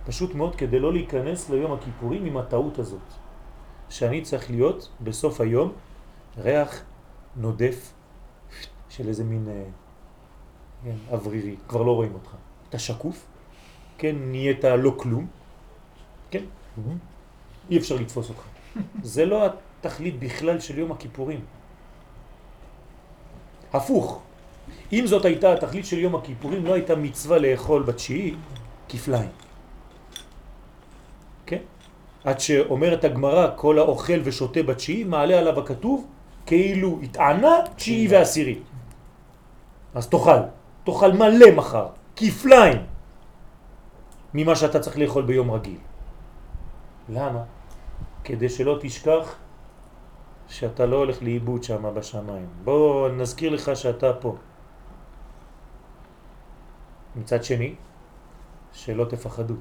פשוט 0.05 0.35
מאוד 0.35 0.55
כדי 0.55 0.79
לא 0.79 0.93
להיכנס 0.93 1.49
ליום 1.49 1.71
הכיפורים 1.71 2.25
עם 2.25 2.37
הטעות 2.37 2.79
הזאת. 2.79 3.07
שאני 3.89 4.21
צריך 4.21 4.51
להיות 4.51 4.89
בסוף 5.01 5.41
היום 5.41 5.71
ריח 6.37 6.81
נודף 7.35 7.93
של 8.99 9.07
איזה 9.07 9.23
מין 9.23 9.47
אה, 9.47 9.63
כן, 10.83 10.95
אוורירי, 11.11 11.55
כבר 11.67 11.81
לא 11.81 11.91
רואים 11.91 12.13
אותך. 12.13 12.29
אתה 12.69 12.79
שקוף, 12.79 13.25
כן, 13.97 14.15
נהיית 14.19 14.63
לא 14.63 14.91
כלום, 14.97 15.27
כן, 16.31 16.43
אי 17.69 17.77
אפשר 17.77 17.95
לתפוס 17.95 18.29
אותך. 18.29 18.41
זה 19.03 19.25
לא 19.25 19.45
התכלית 19.45 20.19
בכלל 20.19 20.59
של 20.59 20.79
יום 20.79 20.91
הכיפורים. 20.91 21.39
הפוך. 23.73 24.21
אם 24.93 25.03
זאת 25.07 25.25
הייתה 25.25 25.53
התכלית 25.53 25.85
של 25.85 25.99
יום 25.99 26.15
הכיפורים, 26.15 26.65
לא 26.65 26.73
הייתה 26.73 26.95
מצווה 26.95 27.37
לאכול 27.39 27.83
בתשיעי 27.83 28.35
כפליים. 28.89 29.29
כן? 31.45 31.61
עד 32.23 32.39
שאומרת 32.39 33.03
הגמרא, 33.03 33.47
כל 33.55 33.79
האוכל 33.79 34.19
ושותה 34.23 34.63
בתשיעי, 34.63 35.03
מעלה 35.03 35.39
עליו 35.39 35.59
הכתוב, 35.59 36.07
כאילו 36.45 36.99
התענה 37.03 37.55
תשיעי 37.75 38.07
ועשירי. 38.07 38.59
אז 39.95 40.09
תאכל, 40.09 40.41
תאכל 40.83 41.11
מלא 41.11 41.55
מחר, 41.55 41.87
כפליים, 42.15 42.85
ממה 44.33 44.55
שאתה 44.55 44.79
צריך 44.79 44.97
לאכול 44.97 45.23
ביום 45.25 45.51
רגיל. 45.51 45.77
למה? 47.09 47.43
כדי 48.23 48.49
שלא 48.49 48.77
תשכח 48.81 49.35
שאתה 50.47 50.85
לא 50.85 50.95
הולך 50.95 51.23
לאיבוד 51.23 51.63
שם 51.63 51.93
בשמיים. 51.95 52.47
בוא 52.63 53.09
נזכיר 53.09 53.49
לך 53.49 53.71
שאתה 53.75 54.13
פה. 54.13 54.35
מצד 57.15 57.43
שני, 57.43 57.75
שלא 58.73 59.05
תפחדו. 59.05 59.55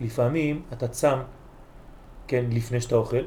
לפעמים 0.00 0.62
אתה 0.72 0.88
צם, 0.88 1.18
כן, 2.26 2.44
לפני 2.50 2.80
שאתה 2.80 2.96
אוכל, 2.96 3.24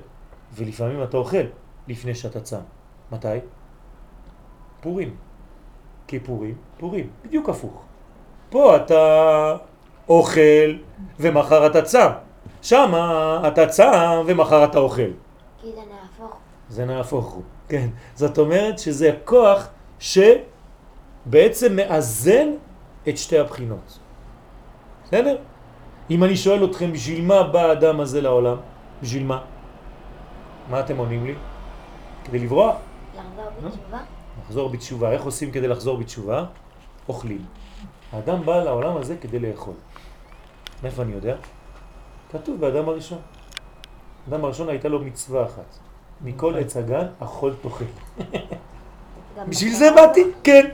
ולפעמים 0.54 1.04
אתה 1.04 1.18
אוכל 1.18 1.46
לפני 1.88 2.16
שאתה 2.16 2.42
צם. 2.42 2.62
מתי? 3.12 3.38
פורים. 4.82 5.16
כיפורים, 6.08 6.56
פורים. 6.78 7.08
בדיוק 7.26 7.50
הפוך. 7.50 7.82
פה 8.50 8.76
אתה 8.76 9.56
אוכל 10.10 10.74
ומחר 11.20 11.68
אתה 11.68 11.82
צם. 11.82 12.10
שם 12.62 12.94
אתה 13.48 13.68
צם 13.68 14.24
ומחר 14.26 14.64
אתה 14.64 14.80
אוכל. 14.80 15.02
כי 15.62 15.68
זה 15.72 15.82
נהפוך. 15.82 16.38
זה 16.70 16.86
נהפוך 16.86 17.32
הוא, 17.32 17.44
כן. 17.70 17.88
זאת 18.16 18.38
אומרת 18.38 18.80
שזה 18.80 19.10
הכוח 19.10 19.68
שבעצם 20.00 21.76
מאזן 21.76 22.48
את 23.10 23.18
שתי 23.18 23.40
הבחינות. 23.40 24.00
בסדר? 25.04 25.38
אם 26.10 26.24
אני 26.24 26.36
שואל 26.38 26.66
אתכם 26.66 26.92
בשביל 26.92 27.26
מה 27.26 27.44
בא 27.44 27.62
האדם 27.62 28.00
הזה 28.00 28.22
לעולם, 28.22 28.58
בשביל 29.02 29.24
מה? 29.24 29.42
מה 30.70 30.80
אתם 30.80 30.98
עונים 30.98 31.26
לי? 31.26 31.36
כדי 32.24 32.40
לברוח? 32.40 32.76
לחזור 33.16 33.46
בתשובה? 33.64 33.98
לחזור 34.54 34.70
בתשובה. 34.70 35.12
איך 35.12 35.24
עושים 35.24 35.52
כדי 35.52 35.68
לחזור 35.68 35.98
בתשובה? 35.98 36.46
אוכלים. 37.10 37.46
האדם 38.12 38.46
בא 38.46 38.64
לעולם 38.64 38.98
הזה 38.98 39.16
כדי 39.18 39.40
לאכול. 39.40 39.74
מאיפה 40.84 41.02
אני 41.02 41.14
יודע? 41.14 41.36
כתוב 42.32 42.60
באדם 42.60 42.90
הראשון. 42.90 43.18
האדם 44.26 44.46
הראשון 44.46 44.70
הייתה 44.70 44.88
לו 44.88 45.00
מצווה 45.00 45.46
אחת. 45.46 45.66
מכל 46.22 46.56
עץ 46.58 46.78
הגן 46.78 47.08
אכול 47.20 47.54
תאכל. 47.62 47.86
בשביל 49.50 49.74
בחברה? 49.74 49.90
זה 49.90 49.96
באתי, 49.96 50.24
כן. 50.44 50.70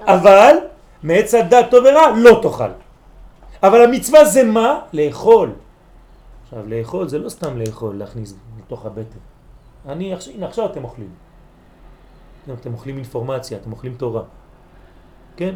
אבל 0.00 0.56
מעץ 1.02 1.34
הדת 1.34 1.70
טוב 1.70 1.84
ורע 1.84 2.10
לא 2.16 2.38
תאכל. 2.42 2.72
אבל 3.62 3.84
המצווה 3.84 4.24
זה 4.24 4.44
מה? 4.44 4.80
לאכול. 4.92 5.52
עכשיו, 6.44 6.68
לאכול 6.68 7.08
זה 7.08 7.18
לא 7.18 7.28
סתם 7.28 7.58
לאכול, 7.58 7.96
להכניס 7.96 8.34
לתוך 8.58 8.86
הבטן. 8.86 9.18
אני 9.88 10.14
הנה 10.34 10.46
עכשיו 10.46 10.66
אתם 10.66 10.84
אוכלים. 10.84 11.24
אתם 12.52 12.72
אוכלים 12.72 12.96
אינפורמציה, 12.96 13.58
אתם 13.58 13.72
אוכלים 13.72 13.94
תורה. 13.94 14.22
כן? 15.36 15.54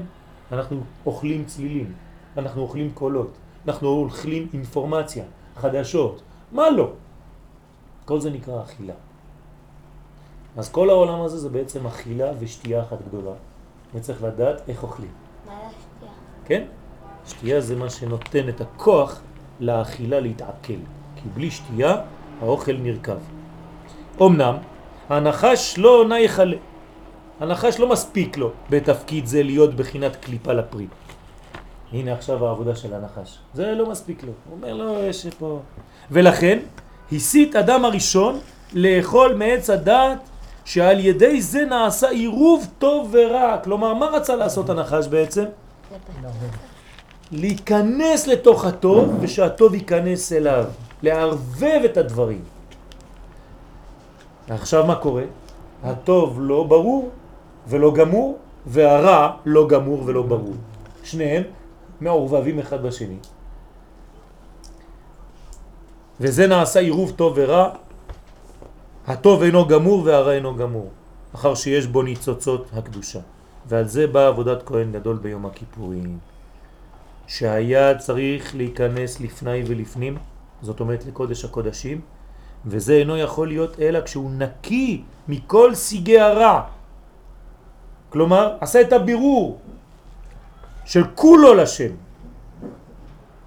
אנחנו 0.52 0.80
אוכלים 1.06 1.44
צלילים, 1.44 1.92
אנחנו 2.36 2.62
אוכלים 2.62 2.90
קולות, 2.94 3.36
אנחנו 3.66 3.88
אוכלים 3.88 4.48
אינפורמציה, 4.52 5.24
חדשות. 5.56 6.22
מה 6.52 6.70
לא? 6.70 6.90
כל 8.04 8.20
זה 8.20 8.30
נקרא 8.30 8.62
אכילה. 8.62 8.94
אז 10.56 10.68
כל 10.68 10.90
העולם 10.90 11.20
הזה 11.20 11.38
זה 11.38 11.48
בעצם 11.48 11.86
אכילה 11.86 12.30
ושתייה 12.38 12.82
אחת 12.82 12.98
גדולה. 13.08 13.32
וצריך 13.94 14.22
לדעת 14.22 14.68
איך 14.68 14.82
אוכלים. 14.82 15.10
מה 15.46 15.52
זה 15.52 15.66
השתייה? 15.66 16.12
כן? 16.44 16.64
שתייה 17.26 17.60
זה 17.60 17.76
מה 17.76 17.90
שנותן 17.90 18.48
את 18.48 18.60
הכוח 18.60 19.20
לאכילה 19.60 20.20
להתעכל. 20.20 20.80
כי 21.16 21.28
בלי 21.34 21.50
שתייה 21.50 21.96
האוכל 22.40 22.72
נרכב. 22.72 23.18
אמנם, 24.22 24.56
הנחש 25.08 25.78
לא 25.78 26.00
עונה 26.00 26.20
יחלה. 26.20 26.56
הנחש 27.40 27.80
לא 27.80 27.88
מספיק 27.88 28.36
לו 28.36 28.50
בתפקיד 28.70 29.26
זה 29.26 29.42
להיות 29.42 29.74
בחינת 29.74 30.16
קליפה 30.16 30.52
לפרי. 30.52 30.86
הנה 31.92 32.12
עכשיו 32.12 32.46
העבודה 32.46 32.76
של 32.76 32.94
הנחש. 32.94 33.38
זה 33.54 33.74
לא 33.74 33.90
מספיק 33.90 34.22
לו. 34.22 34.32
הוא 34.48 34.56
אומר 34.56 34.74
לו, 34.74 35.02
יש 35.02 35.26
פה... 35.38 35.60
ולכן, 36.10 36.58
הסית 37.12 37.56
אדם 37.56 37.84
הראשון 37.84 38.38
לאכול 38.72 39.34
מעץ 39.34 39.70
הדעת 39.70 40.18
שעל 40.64 41.00
ידי 41.00 41.42
זה 41.42 41.64
נעשה 41.64 42.08
עירוב 42.08 42.66
טוב 42.78 43.08
ורע. 43.12 43.56
כלומר, 43.64 43.94
מה 43.94 44.06
רצה 44.06 44.36
לעשות 44.36 44.70
הנחש 44.70 45.06
בעצם? 45.06 45.44
להיכנס 47.32 48.26
לתוך 48.26 48.64
הטוב 48.64 49.16
ושהטוב 49.20 49.74
ייכנס 49.74 50.32
אליו, 50.32 50.64
לערבב 51.02 51.80
את 51.84 51.96
הדברים. 51.96 52.40
עכשיו 54.48 54.86
מה 54.86 54.94
קורה? 54.94 55.22
הטוב 55.84 56.36
לא 56.40 56.64
ברור 56.64 57.10
ולא 57.68 57.94
גמור, 57.94 58.38
והרע 58.66 59.36
לא 59.44 59.68
גמור 59.68 60.02
ולא 60.06 60.22
ברור. 60.22 60.54
שניהם 61.04 61.42
מעורבבים 62.00 62.58
אחד 62.58 62.82
בשני. 62.82 63.16
וזה 66.20 66.46
נעשה 66.46 66.80
עירוב 66.80 67.10
טוב 67.10 67.32
ורע, 67.36 67.70
הטוב 69.06 69.42
אינו 69.42 69.66
גמור 69.66 70.02
והרע 70.04 70.32
אינו 70.32 70.56
גמור, 70.56 70.90
אחר 71.34 71.54
שיש 71.54 71.86
בו 71.86 72.02
ניצוצות 72.02 72.70
הקדושה. 72.72 73.20
ועל 73.66 73.88
זה 73.88 74.06
באה 74.06 74.28
עבודת 74.28 74.62
כהן 74.62 74.92
גדול 74.92 75.16
ביום 75.16 75.46
הכיפורים. 75.46 76.18
שהיה 77.26 77.98
צריך 77.98 78.56
להיכנס 78.56 79.20
לפני 79.20 79.62
ולפנים, 79.66 80.16
זאת 80.62 80.80
אומרת 80.80 81.04
לקודש 81.06 81.44
הקודשים, 81.44 82.00
וזה 82.66 82.92
אינו 82.92 83.16
יכול 83.16 83.48
להיות 83.48 83.80
אלא 83.80 84.00
כשהוא 84.00 84.30
נקי 84.30 85.02
מכל 85.28 85.74
סיגי 85.74 86.20
הרע. 86.20 86.62
כלומר, 88.10 88.56
עשה 88.60 88.80
את 88.80 88.92
הבירור 88.92 89.58
של 90.84 91.04
כולו 91.14 91.54
לשם. 91.54 91.92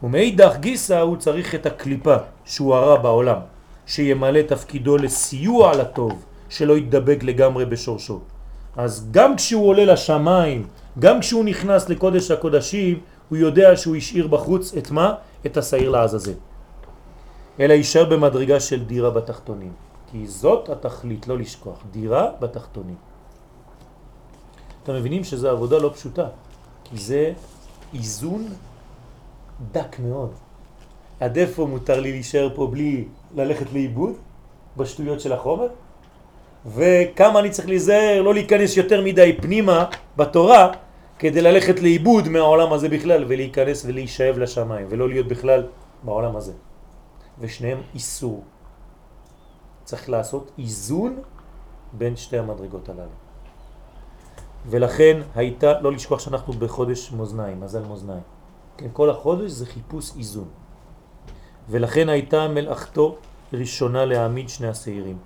ומאידך 0.03 0.55
גיסא 0.59 0.99
הוא 0.99 1.17
צריך 1.17 1.55
את 1.55 1.65
הקליפה 1.65 2.15
שהוא 2.45 2.75
הרע 2.75 2.97
בעולם, 2.97 3.39
שימלא 3.85 4.41
תפקידו 4.41 4.97
לסיוע 4.97 5.75
לטוב, 5.77 6.25
שלא 6.49 6.77
יתדבק 6.77 7.23
לגמרי 7.23 7.65
בשורשו. 7.65 8.19
אז 8.77 9.07
גם 9.11 9.35
כשהוא 9.35 9.67
עולה 9.67 9.85
לשמיים, 9.85 10.67
גם 10.99 11.19
כשהוא 11.19 11.45
נכנס 11.45 11.89
לקודש 11.89 12.31
הקודשים, 12.31 12.99
הוא 13.29 13.37
יודע 13.37 13.75
שהוא 13.75 13.95
השאיר 13.95 14.27
בחוץ 14.27 14.73
את 14.77 14.91
מה? 14.91 15.13
את 15.45 15.57
השעיר 15.57 15.89
לעזאזל. 15.89 16.37
אלא 17.59 17.73
יישאר 17.73 18.05
במדרגה 18.05 18.59
של 18.59 18.83
דירה 18.83 19.09
בתחתונים. 19.09 19.71
כי 20.11 20.27
זאת 20.27 20.69
התכלית, 20.69 21.27
לא 21.27 21.37
לשכוח, 21.37 21.77
דירה 21.91 22.29
בתחתונים. 22.39 23.10
אתם 24.83 24.95
מבינים 24.95 25.23
שזו 25.23 25.49
עבודה 25.49 25.77
לא 25.77 25.91
פשוטה, 25.95 26.27
כי 26.83 26.97
זה 26.97 27.33
איזון 27.93 28.47
דק 29.71 29.99
מאוד. 29.99 30.31
עד 31.19 31.37
איפה 31.37 31.65
מותר 31.65 31.99
לי 31.99 32.11
להישאר 32.11 32.49
פה 32.55 32.67
בלי 32.67 33.05
ללכת 33.35 33.73
לאיבוד 33.73 34.13
בשטויות 34.77 35.19
של 35.19 35.33
החומר? 35.33 35.67
וכמה 36.65 37.39
אני 37.39 37.49
צריך 37.49 37.67
להיזהר 37.67 38.21
לא 38.21 38.33
להיכנס 38.33 38.77
יותר 38.77 39.01
מדי 39.01 39.37
פנימה 39.41 39.85
בתורה 40.17 40.71
כדי 41.19 41.41
ללכת 41.41 41.79
לאיבוד 41.79 42.29
מהעולם 42.29 42.73
הזה 42.73 42.89
בכלל 42.89 43.25
ולהיכנס 43.27 43.85
ולהישאב 43.85 44.37
לשמיים 44.37 44.87
ולא 44.89 45.09
להיות 45.09 45.27
בכלל 45.27 45.67
בעולם 46.03 46.35
הזה. 46.35 46.53
ושניהם 47.39 47.81
איסור. 47.93 48.43
צריך 49.83 50.09
לעשות 50.09 50.51
איזון 50.57 51.21
בין 51.93 52.15
שתי 52.15 52.37
המדרגות 52.37 52.89
הללו. 52.89 53.20
ולכן 54.65 55.21
הייתה, 55.35 55.81
לא 55.81 55.91
לשכוח 55.91 56.19
שאנחנו 56.19 56.53
בחודש 56.53 57.11
מאזניים, 57.11 57.61
מזל 57.61 57.83
מאזניים. 57.89 58.21
כן, 58.77 58.87
כל 58.93 59.09
החודש 59.09 59.51
זה 59.51 59.65
חיפוש 59.65 60.11
איזון. 60.17 60.47
ולכן 61.69 62.09
הייתה 62.09 62.47
מלאכתו 62.47 63.15
ראשונה 63.53 64.05
להעמיד 64.05 64.49
שני 64.49 64.67
השעירים. 64.67 65.17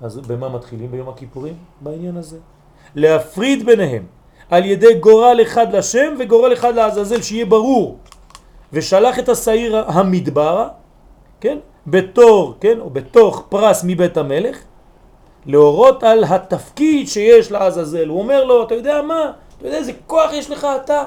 אז 0.00 0.18
במה 0.18 0.48
מתחילים 0.48 0.90
ביום 0.90 1.08
הכיפורים? 1.08 1.54
בעניין 1.80 2.16
הזה. 2.16 2.38
להפריד 2.94 3.66
ביניהם 3.66 4.06
על 4.50 4.64
ידי 4.64 4.94
גורל 5.00 5.38
אחד 5.42 5.72
לשם 5.74 6.14
וגורל 6.18 6.52
אחד 6.52 6.74
לעזאזל, 6.74 7.22
שיהיה 7.22 7.46
ברור. 7.46 7.98
ושלח 8.72 9.18
את 9.18 9.28
השעיר 9.28 9.76
המדברה, 9.76 10.68
כן? 11.40 11.58
בתור, 11.86 12.54
כן? 12.60 12.80
או 12.80 12.90
בתוך 12.90 13.46
פרס 13.48 13.84
מבית 13.86 14.16
המלך, 14.16 14.58
להורות 15.46 16.02
על 16.02 16.24
התפקיד 16.24 17.08
שיש 17.08 17.52
לעזאזל. 17.52 18.08
הוא 18.08 18.18
אומר 18.18 18.44
לו, 18.44 18.62
אתה 18.62 18.74
יודע 18.74 19.02
מה? 19.02 19.32
אתה 19.58 19.66
יודע 19.66 19.76
איזה 19.76 19.92
כוח 20.06 20.32
יש 20.32 20.50
לך 20.50 20.66
אתה? 20.84 21.04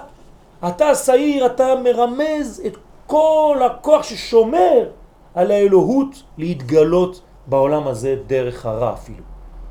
אתה 0.67 0.95
שעיר, 0.95 1.45
אתה 1.45 1.75
מרמז 1.83 2.61
את 2.65 2.77
כל 3.07 3.57
הכוח 3.65 4.03
ששומר 4.03 4.89
על 5.35 5.51
האלוהות 5.51 6.23
להתגלות 6.37 7.21
בעולם 7.47 7.87
הזה 7.87 8.15
דרך 8.27 8.65
הרע 8.65 8.93
אפילו. 8.93 9.23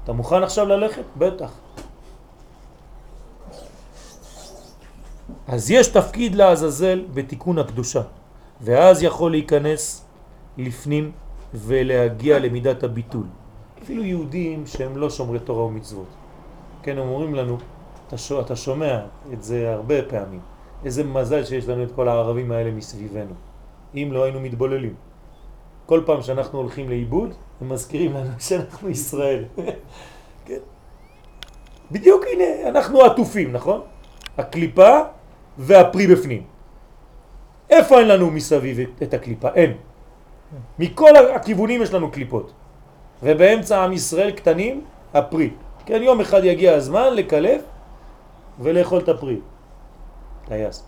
אתה 0.05 0.13
מוכן 0.13 0.43
עכשיו 0.43 0.67
ללכת? 0.67 1.05
בטח. 1.17 1.51
אז 5.49 5.71
יש 5.71 5.89
תפקיד 5.89 6.35
לעזאזל 6.35 7.05
בתיקון 7.15 7.59
הקדושה, 7.59 8.03
ואז 8.61 9.03
יכול 9.03 9.31
להיכנס 9.31 10.05
לפנים 10.59 11.13
ולהגיע 11.55 12.39
למידת 12.39 12.83
הביטול. 12.83 13.27
אפילו 13.83 14.05
יהודים 14.05 14.67
שהם 14.67 14.97
לא 14.97 15.11
שומרי 15.11 15.39
תורה 15.39 15.65
ומצוות. 15.65 16.07
כן, 16.83 16.99
הם 16.99 17.09
אומרים 17.09 17.35
לנו, 17.35 17.59
אתה, 18.07 18.17
אתה 18.41 18.57
שומע 18.57 19.01
את 19.33 19.43
זה 19.43 19.73
הרבה 19.73 20.03
פעמים, 20.03 20.41
איזה 20.85 21.05
מזל 21.05 21.45
שיש 21.45 21.69
לנו 21.69 21.83
את 21.83 21.93
כל 21.93 22.09
הערבים 22.09 22.53
האלה 22.53 22.71
מסביבנו. 22.71 23.35
אם 23.95 24.09
לא 24.13 24.25
היינו 24.25 24.41
מתבוללים. 24.41 24.95
כל 25.87 26.03
פעם 26.07 26.23
שאנחנו 26.23 26.59
הולכים 26.59 26.89
לאיבוד, 26.89 27.35
הם 27.61 27.69
מזכירים 27.69 28.13
לנו 28.13 28.31
שאנחנו 28.39 28.89
ישראל. 28.89 29.45
כן? 30.47 30.63
בדיוק 31.91 32.25
הנה, 32.33 32.69
אנחנו 32.69 33.03
עטופים, 33.03 33.53
נכון? 33.53 33.81
הקליפה 34.39 34.99
והפרי 35.59 36.07
בפנים. 36.07 36.43
איפה 37.71 37.99
אין 37.99 38.09
לנו 38.09 38.31
מסביב 38.31 38.79
את 39.03 39.15
הקליפה? 39.15 39.49
אין. 39.55 39.73
מכל 40.79 41.17
הכיוונים 41.35 41.83
יש 41.83 41.93
לנו 41.95 42.11
קליפות. 42.11 42.53
ובאמצע 43.23 43.85
עם 43.85 43.93
ישראל 43.93 44.31
קטנים, 44.31 44.85
הפרי. 45.15 45.51
כן, 45.87 46.03
יום 46.03 46.21
אחד 46.21 46.45
יגיע 46.45 46.75
הזמן 46.75 47.15
לקלף 47.15 47.63
ולאכול 48.61 48.99
את 48.99 49.09
הפרי. 49.09 49.41
טייס. 50.45 50.85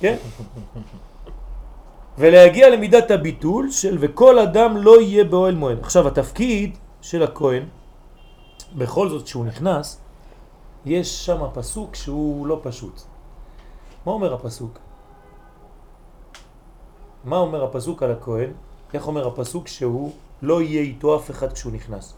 כן? 0.00 0.16
ולהגיע 2.18 2.70
למידת 2.70 3.10
הביטול 3.10 3.70
של 3.70 3.96
וכל 4.00 4.38
אדם 4.38 4.76
לא 4.76 5.00
יהיה 5.00 5.24
באוהל 5.24 5.54
מועד. 5.54 5.78
עכשיו 5.80 6.08
התפקיד 6.08 6.78
של 7.02 7.22
הכהן, 7.22 7.62
בכל 8.74 9.08
זאת 9.08 9.26
שהוא 9.26 9.44
נכנס, 9.44 10.00
יש 10.86 11.26
שם 11.26 11.40
פסוק 11.54 11.94
שהוא 11.94 12.46
לא 12.46 12.60
פשוט. 12.62 13.00
מה 14.06 14.12
אומר 14.12 14.34
הפסוק? 14.34 14.78
מה 17.24 17.36
אומר 17.36 17.64
הפסוק 17.64 18.02
על 18.02 18.10
הכהן? 18.10 18.50
איך 18.94 19.06
אומר 19.06 19.26
הפסוק 19.26 19.68
שהוא 19.68 20.12
לא 20.44 20.62
יהיה 20.62 20.82
איתו 20.82 21.16
אף 21.16 21.30
אחד 21.30 21.52
כשהוא 21.52 21.72
נכנס. 21.72 22.14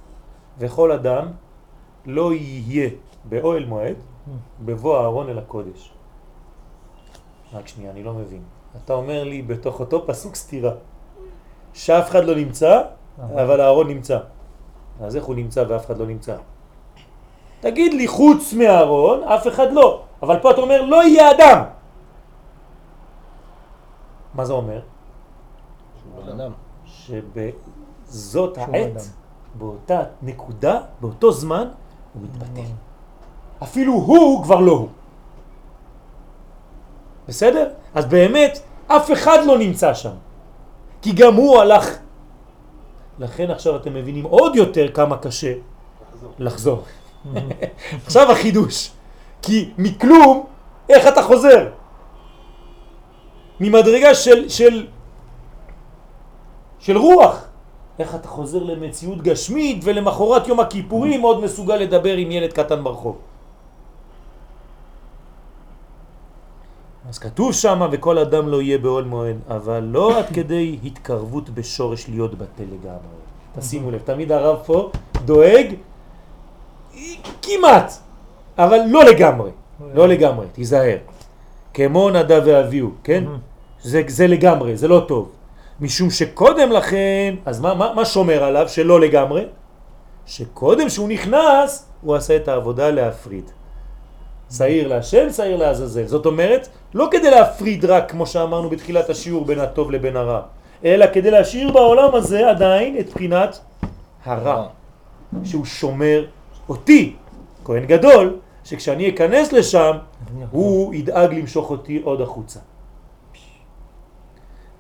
וכל 0.59 0.93
אדם 0.93 1.27
לא 2.07 2.33
יהיה 2.33 2.91
באוהל 3.25 3.65
מועד 3.65 3.97
בבוא 4.61 4.99
הארון 4.99 5.29
אל 5.29 5.39
הקודש. 5.39 5.93
רק 7.53 7.69
שנייה, 7.69 7.91
אני 7.91 8.03
לא 8.03 8.13
מבין. 8.13 8.43
אתה 8.85 8.93
אומר 8.93 9.25
לי 9.25 9.43
בתוך 9.43 9.81
אותו 9.81 10.07
פסוק 10.07 10.35
סתירה, 10.35 10.73
שאף 11.73 12.11
אחד 12.11 12.25
לא 12.25 12.35
נמצא, 12.35 12.83
אבל 13.19 13.61
הארון 13.61 13.87
נמצא. 13.89 14.19
אז 15.01 15.17
איך 15.17 15.25
הוא 15.25 15.35
נמצא 15.35 15.65
ואף 15.69 15.87
אחד 15.87 15.99
לא 15.99 16.07
נמצא? 16.07 16.37
תגיד 17.61 17.95
לי, 17.95 18.09
חוץ 18.09 18.53
מהארון, 18.53 19.23
אף 19.23 19.47
אחד 19.47 19.73
לא. 19.73 20.03
אבל 20.23 20.39
פה 20.43 20.51
אתה 20.51 20.61
אומר, 20.61 20.83
לא 20.83 21.05
יהיה 21.05 21.31
אדם. 21.31 21.59
מה 24.35 24.45
זה 24.45 24.53
אומר? 24.53 24.81
שבזאת 28.07 28.59
העת, 28.59 29.03
באותה 29.55 30.03
נקודה, 30.23 30.81
באותו 31.01 31.33
זמן, 31.33 31.69
הוא 32.15 32.23
מתבטל. 32.23 32.71
אפילו 33.63 33.93
הוא 33.93 34.45
כבר 34.45 34.61
לא 34.61 34.73
הוא. 34.73 34.89
בסדר? 37.29 37.69
אז 37.95 38.07
באמת, 38.07 38.59
אף 38.87 39.13
אחד 39.13 39.39
לא 39.47 39.59
נמצא 39.59 39.95
שם. 39.95 40.15
כי 41.03 41.13
גם 41.13 41.35
הוא 41.35 41.61
הלך. 41.61 41.97
לכן 43.19 43.51
עכשיו 43.51 43.77
אתם 43.77 43.95
מבינים 43.95 44.25
עוד 44.25 44.57
יותר 44.57 44.93
כמה 44.93 45.19
קשה 45.19 45.53
לחזור. 46.39 46.83
עכשיו 48.07 48.33
החידוש. 48.33 48.91
כי 49.43 49.71
מכלום, 49.79 50.47
איך 50.89 51.09
אתה 51.09 51.23
חוזר? 51.23 51.69
ממדרגה 53.61 54.15
של, 54.15 54.49
של, 54.49 54.87
של 56.79 56.97
רוח. 56.97 57.46
איך 57.99 58.15
אתה 58.15 58.29
חוזר 58.29 58.63
למציאות 58.63 59.23
גשמית 59.23 59.81
ולמחרת 59.85 60.49
יום 60.49 60.61
הכיפורים 60.61 61.21
עוד 61.23 61.45
מסוגל 61.45 61.77
לדבר 61.77 62.17
עם 62.17 62.31
ילד 62.31 62.53
קטן 62.53 62.85
ברחוב. 62.85 63.17
אז 67.09 67.19
כתוב 67.19 67.53
שם 67.53 67.89
וכל 67.93 68.19
אדם 68.19 68.49
לא 68.49 68.63
יהיה 68.63 68.79
בעול 68.79 69.05
מועד, 69.05 69.37
אבל 69.49 69.81
לא 69.81 70.19
עד 70.19 70.27
כדי 70.35 70.79
התקרבות 70.85 71.51
בשורש 71.51 72.09
להיות 72.09 72.35
בטל 72.35 72.65
לגמרי. 72.65 73.17
תשימו 73.59 73.91
לב, 73.91 74.01
תמיד 74.05 74.33
הרב 74.33 74.59
פה 74.67 74.91
דואג 75.25 75.75
כמעט, 77.43 77.93
אבל 78.59 78.81
לא 78.87 79.05
לגמרי, 79.05 79.51
לא 79.95 80.09
לגמרי, 80.09 80.47
תיזהר. 80.53 80.97
כמו 81.75 82.11
נדב 82.11 82.43
ואביהו, 82.47 82.91
כן? 83.05 83.25
זה, 83.83 84.03
זה 84.09 84.27
לגמרי, 84.27 84.77
זה 84.77 84.89
לא 84.89 85.05
טוב. 85.09 85.31
משום 85.81 86.11
שקודם 86.11 86.73
לכן, 86.73 87.35
אז 87.47 87.61
מה, 87.61 87.75
מה, 87.75 87.95
מה 87.95 88.05
שומר 88.05 88.45
עליו 88.45 88.69
שלא 88.69 89.01
לגמרי? 89.01 89.45
שקודם 90.27 90.89
שהוא 90.89 91.09
נכנס, 91.09 91.87
הוא 92.03 92.15
עשה 92.15 92.37
את 92.37 92.49
העבודה 92.49 92.91
להפריד. 92.91 93.51
שעיר 94.51 94.89
להשם, 94.89 95.33
שעיר 95.33 95.57
לעזאזל. 95.57 96.07
זאת 96.07 96.27
אומרת, 96.27 96.69
לא 96.95 97.09
כדי 97.11 97.31
להפריד 97.31 97.85
רק, 97.85 98.11
כמו 98.11 98.27
שאמרנו 98.27 98.71
בתחילת 98.71 99.11
השיעור, 99.11 99.45
בין 99.45 99.61
הטוב 99.61 99.91
לבין 99.91 100.17
הרע, 100.17 100.41
אלא 100.85 101.07
כדי 101.13 101.31
להשאיר 101.31 101.73
בעולם 101.73 102.15
הזה 102.15 102.51
עדיין 102.51 102.99
את 102.99 103.11
בחינת 103.11 103.59
הרע, 104.25 104.67
שהוא 105.45 105.65
שומר 105.65 106.25
אותי, 106.69 107.17
כהן 107.65 107.85
גדול, 107.85 108.37
שכשאני 108.65 109.09
אכנס 109.09 109.53
לשם, 109.53 109.93
הוא 110.51 110.95
ידאג 110.95 111.35
למשוך 111.35 111.71
אותי 111.71 112.01
עוד 112.05 112.21
החוצה. 112.21 112.61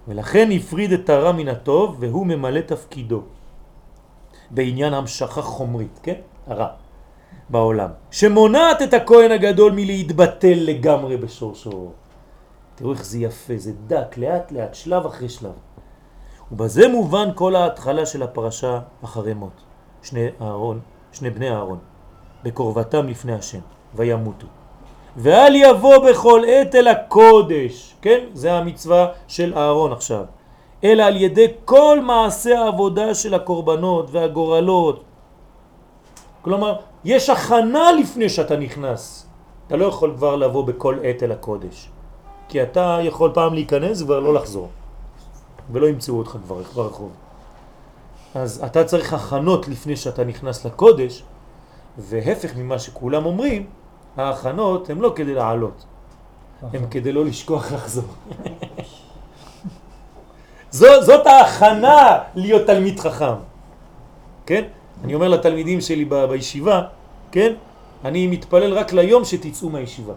ולכן 0.09 0.49
הפריד 0.53 0.93
את 0.93 1.11
הרע 1.11 1.33
מן 1.33 1.49
הטוב, 1.49 1.97
והוא 2.01 2.27
ממלא 2.27 2.61
תפקידו 2.61 3.23
בעניין 4.51 4.95
המשכה 4.95 5.43
חומרית, 5.43 6.01
כן? 6.03 6.21
הרע. 6.47 6.69
בעולם, 7.51 7.91
שמונעת 8.11 8.83
את 8.83 8.95
הכהן 8.95 9.31
הגדול 9.31 9.73
מלהתבטל 9.73 10.55
לגמרי 10.57 11.17
בשורשו. 11.17 11.91
תראו 12.75 12.93
איך 12.93 13.05
זה 13.05 13.19
יפה, 13.19 13.55
זה 13.57 13.73
דק, 13.87 14.19
לאט 14.19 14.53
לאט, 14.53 14.75
שלב 14.75 15.07
אחרי 15.07 15.29
שלב. 15.29 15.53
ובזה 16.53 16.89
מובן 16.89 17.29
כל 17.35 17.57
ההתחלה 17.57 18.07
של 18.07 18.23
הפרשה 18.23 18.81
אחרי 19.05 19.35
מות. 19.35 19.61
שני, 20.03 20.27
אהרון, 20.41 20.81
שני 21.13 21.31
בני 21.31 21.51
אהרון, 21.51 21.79
בקרבתם 22.43 23.09
לפני 23.09 23.35
השם, 23.35 23.61
וימותו. 23.95 24.47
ואל 25.17 25.55
יבוא 25.55 25.99
בכל 26.11 26.43
עת 26.47 26.75
אל 26.75 26.89
הקודש, 26.89 27.95
כן? 28.03 28.21
זה 28.33 28.53
המצווה 28.53 29.09
של 29.29 29.55
אהרון 29.57 29.93
עכשיו. 29.93 30.25
אלא 30.85 31.03
על 31.03 31.17
ידי 31.17 31.47
כל 31.65 32.01
מעשה 32.03 32.61
העבודה 32.61 33.15
של 33.15 33.35
הקורבנות 33.35 34.09
והגורלות. 34.11 35.05
כלומר, 36.43 36.77
יש 37.05 37.31
הכנה 37.31 37.93
לפני 37.93 38.29
שאתה 38.29 38.57
נכנס. 38.57 39.27
אתה 39.67 39.77
לא 39.77 39.85
יכול 39.85 40.13
כבר 40.17 40.37
לבוא 40.37 40.65
בכל 40.65 40.99
עת 41.03 41.23
אל 41.23 41.33
הקודש. 41.33 41.89
כי 42.49 42.63
אתה 42.63 42.99
יכול 43.03 43.31
פעם 43.35 43.55
להיכנס 43.55 44.03
וכבר 44.03 44.21
לא 44.21 44.35
לחזור. 44.35 44.69
ולא 45.73 45.87
ימצאו 45.87 46.19
אותך 46.19 46.37
כבר 46.45 46.57
ברחוב. 46.75 47.11
אז 48.35 48.63
אתה 48.67 48.85
צריך 48.85 49.13
הכנות 49.13 49.69
לפני 49.69 49.97
שאתה 49.97 50.25
נכנס 50.25 50.67
לקודש, 50.67 51.23
והפך 51.99 52.57
ממה 52.57 52.79
שכולם 52.79 53.27
אומרים, 53.27 53.67
ההכנות 54.17 54.91
הן 54.91 54.99
לא 54.99 55.13
כדי 55.17 55.35
לעלות, 55.35 55.85
הן 56.73 56.83
כדי 56.91 57.13
לא 57.13 57.25
לשכוח 57.25 57.73
לחזור. 57.73 58.05
זו, 60.71 61.03
זאת 61.03 61.27
ההכנה 61.27 62.19
להיות 62.35 62.67
תלמיד 62.67 63.01
חכם, 63.01 63.35
כן? 64.47 64.65
אני 65.05 65.15
אומר 65.15 65.29
לתלמידים 65.29 65.81
שלי 65.81 66.05
ב, 66.05 66.25
בישיבה, 66.25 66.83
כן? 67.33 67.55
אני 68.05 68.27
מתפלל 68.27 68.73
רק 68.73 68.93
ליום 68.93 69.25
שתצאו 69.25 69.71
מהישיבה. 69.71 70.15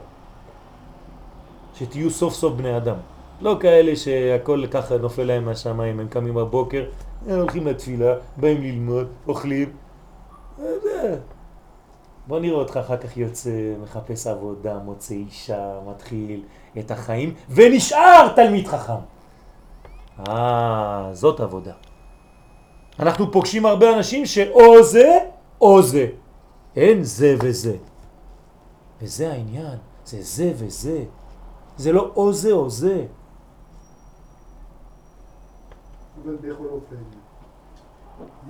שתהיו 1.76 2.10
סוף 2.10 2.34
סוף 2.34 2.54
בני 2.54 2.78
אדם. 2.78 2.96
לא 3.42 3.58
כאלה 3.60 3.96
שהכל 3.96 4.64
ככה 4.72 4.98
נופל 4.98 5.24
להם 5.24 5.46
מהשמיים, 5.46 6.00
הם 6.00 6.08
קמים 6.08 6.34
בבוקר, 6.34 6.86
הם 7.28 7.40
הולכים 7.40 7.68
לתפילה, 7.68 8.14
באים 8.38 8.62
ללמוד, 8.62 9.08
אוכלים. 9.28 9.70
בוא 12.30 12.40
נראה 12.40 12.58
אותך 12.58 12.78
אחר 12.78 12.98
כך 12.98 13.18
יוצא, 13.18 13.74
מחפש 13.84 14.28
עבודה, 14.28 14.78
מוצא 14.78 15.14
אישה, 15.14 15.80
מתחיל 15.88 16.44
את 16.80 16.92
החיים, 16.92 17.34
ונשאר 17.50 18.34
תלמיד 18.36 18.68
חכם. 18.68 19.02
אה, 20.28 21.10
זאת 21.14 21.40
עבודה. 21.40 21.74
אנחנו 23.00 23.32
פוגשים 23.32 23.66
הרבה 23.66 23.98
אנשים 23.98 24.26
שאו 24.26 24.84
זה 24.84 25.18
או 25.62 25.82
זה. 25.82 26.08
אין 26.76 27.04
זה 27.04 27.36
וזה. 27.44 27.78
וזה 29.02 29.32
העניין, 29.32 29.78
זה 30.06 30.22
זה 30.22 30.54
וזה. 30.56 31.04
זה 31.78 31.92
לא 31.92 32.12
או 32.16 32.34
זה 32.34 32.52
או 32.52 32.70
זה. 32.70 33.06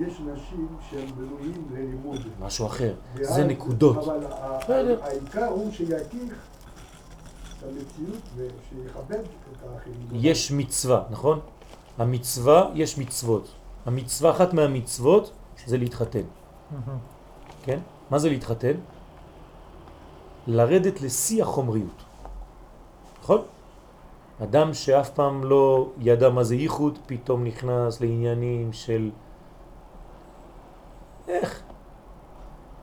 יש 0.00 0.20
נשים 0.20 0.68
שהם 0.90 1.06
בנויים 1.16 1.68
ללימוד. 1.72 2.20
משהו 2.40 2.66
אחר, 2.66 2.94
זה 3.20 3.44
נקודות. 3.44 3.96
אבל 4.66 4.96
העיקר 5.02 5.46
הוא 5.46 5.70
שיכיר 5.72 6.34
המציאות 7.62 8.22
ושיכבד 8.36 9.20
את 9.20 9.62
האחרים. 9.62 10.08
יש 10.12 10.52
מצווה, 10.52 11.02
נכון? 11.10 11.40
המצווה, 11.98 12.70
יש 12.74 12.98
מצוות. 12.98 13.48
המצווה, 13.86 14.30
אחת 14.30 14.54
מהמצוות 14.54 15.32
זה 15.66 15.78
להתחתן. 15.78 16.22
כן? 17.62 17.78
מה 18.10 18.18
זה 18.18 18.28
להתחתן? 18.28 18.72
לרדת 20.46 21.00
לשיא 21.00 21.42
החומריות. 21.42 22.02
נכון? 23.22 23.42
אדם 24.42 24.74
שאף 24.74 25.10
פעם 25.10 25.44
לא 25.44 25.88
ידע 25.98 26.28
מה 26.30 26.44
זה 26.44 26.54
ייחוד, 26.54 26.98
פתאום 27.06 27.44
נכנס 27.44 28.00
לעניינים 28.00 28.72
של... 28.72 29.10
איך? 31.30 31.62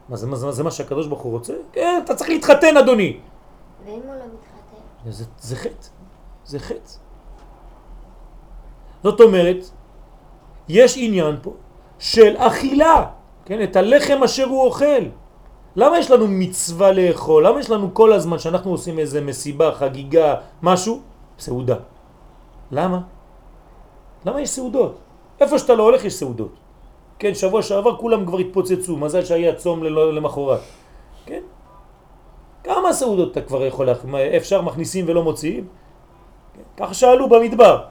מה 0.10 0.16
זה, 0.16 0.28
מה 0.28 0.36
זה, 0.36 0.52
זה 0.52 0.64
מה 0.64 0.72
שהקדוש 0.72 1.08
ברוך 1.08 1.22
הוא 1.22 1.32
רוצה? 1.32 1.54
כן, 1.74 2.02
אתה 2.06 2.16
צריך 2.16 2.30
להתחתן 2.30 2.78
אדוני! 2.78 3.20
ואם 3.86 3.93
הוא 3.93 4.16
לא 4.16 4.26
מתחתן? 4.34 5.12
זה, 5.12 5.26
זה 5.39 5.56
חטא, 5.56 5.88
זה 6.45 6.60
חטא. 6.60 6.91
זאת 9.04 9.22
אומרת, 9.22 9.58
יש 10.70 10.95
עניין 10.98 11.36
פה 11.41 11.54
של 12.00 12.36
אכילה, 12.38 13.06
כן, 13.45 13.64
את 13.64 13.76
הלחם 13.76 14.24
אשר 14.24 14.45
הוא 14.45 14.64
אוכל. 14.64 15.04
למה 15.76 16.00
יש 16.00 16.12
לנו 16.12 16.26
מצווה 16.28 16.91
לאכול? 16.91 17.48
למה 17.48 17.60
יש 17.60 17.70
לנו 17.70 17.93
כל 17.93 18.14
הזמן 18.14 18.39
שאנחנו 18.39 18.72
עושים 18.72 19.00
איזה 19.00 19.22
מסיבה, 19.22 19.72
חגיגה, 19.76 20.36
משהו? 20.62 21.02
סעודה. 21.39 21.76
למה? 22.72 23.00
למה 24.26 24.41
יש 24.41 24.50
סעודות? 24.50 24.98
איפה 25.39 25.60
שאתה 25.60 25.76
לא 25.76 25.84
הולך 25.84 26.06
יש 26.06 26.14
סעודות. 26.14 26.66
כן, 27.20 27.34
שבוע 27.34 27.61
שעבר 27.61 27.97
כולם 27.97 28.26
כבר 28.26 28.38
התפוצצו, 28.38 28.97
מזל 28.97 29.26
שהיה 29.26 29.55
צום 29.55 29.84
למחרת. 29.84 30.59
כן? 31.26 31.41
כמה 32.63 32.93
סעודות 32.93 33.32
אתה 33.32 33.41
כבר 33.41 33.65
יכול, 33.65 33.89
אפשר 34.38 34.61
מכניסים 34.61 35.05
ולא 35.07 35.24
מוציאים? 35.24 35.68
כן? 36.53 36.61
ככה 36.78 36.93
שאלו 36.93 37.30
במדבר. 37.30 37.84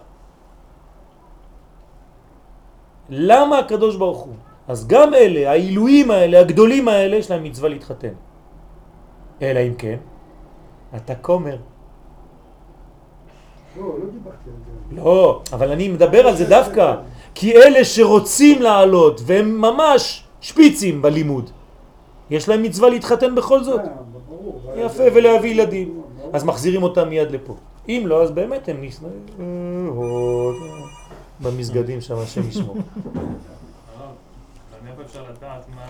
למה 3.09 3.59
הקדוש 3.59 3.97
ברוך 3.97 4.19
הוא? 4.19 4.35
אז 4.69 4.87
גם 4.87 5.15
אלה, 5.15 5.51
העילויים 5.51 6.11
האלה, 6.11 6.41
הגדולים 6.41 6.89
האלה, 6.89 7.17
יש 7.17 7.31
להם 7.31 7.43
מצווה 7.45 7.69
להתחתן. 7.69 8.15
אלא 9.43 9.61
אם 9.61 9.75
כן, 9.79 9.97
אתה 10.97 11.15
כומר. 11.15 11.57
לא, 13.77 13.85
לא. 13.85 15.03
לא, 15.05 15.43
אבל 15.53 15.71
אני 15.73 15.89
מדבר 15.89 16.27
על 16.27 16.37
זה 16.37 16.49
דווקא. 16.49 16.95
כי 17.39 17.53
אלה 17.57 17.85
שרוצים 17.85 18.63
לעלות 18.63 19.21
והם 19.25 19.61
ממש 19.61 20.25
שפיצים 20.41 21.03
בלימוד, 21.03 21.51
יש 22.31 22.49
להם 22.49 22.63
מצווה 22.63 22.91
להתחתן 22.91 23.35
בכל 23.35 23.65
זאת. 23.65 23.81
אה. 23.81 24.81
יפה, 24.81 25.03
ולהביא 25.15 25.51
ילדים. 25.51 26.03
אז 26.33 26.45
מחזירים 26.45 26.83
אותם 26.83 27.09
מיד 27.09 27.31
לפה. 27.31 27.57
אם 27.89 28.03
לא, 28.07 28.23
אז 28.23 28.31
באמת 28.31 28.69
הם 28.69 28.77
נשנאים 28.81 29.27
במסגדים 31.41 32.01
שם, 32.01 32.19
השם 32.19 32.49
ישמור. 32.49 32.77
מאיפה 34.85 35.03
אפשר 35.03 35.23
לדעת 35.23 35.65
מה, 35.75 35.83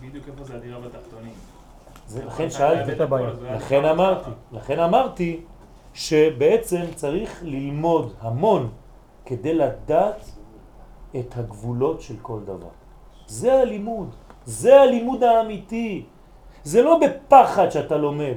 בדיוק 0.00 0.24
איפה 0.28 0.44
זה 0.44 0.54
הדירה 0.54 0.78
בתחתונים? 0.80 1.32
זה, 2.08 2.24
לכן 2.24 2.50
שאלתי, 2.50 2.92
לכן 3.56 3.84
אמרתי, 3.84 4.30
לכן 4.52 4.78
אמרתי 4.78 5.40
שבעצם 5.94 6.82
צריך 6.94 7.40
ללמוד 7.42 8.12
המון 8.20 8.68
כדי 9.26 9.54
לדעת 9.54 10.35
את 11.18 11.34
הגבולות 11.36 12.00
של 12.00 12.14
כל 12.22 12.38
דבר. 12.44 12.72
זה 13.26 13.60
הלימוד, 13.60 14.14
זה 14.44 14.80
הלימוד 14.80 15.24
האמיתי. 15.24 16.04
זה 16.64 16.82
לא 16.82 16.98
בפחד 16.98 17.70
שאתה 17.70 17.96
לומד. 17.96 18.34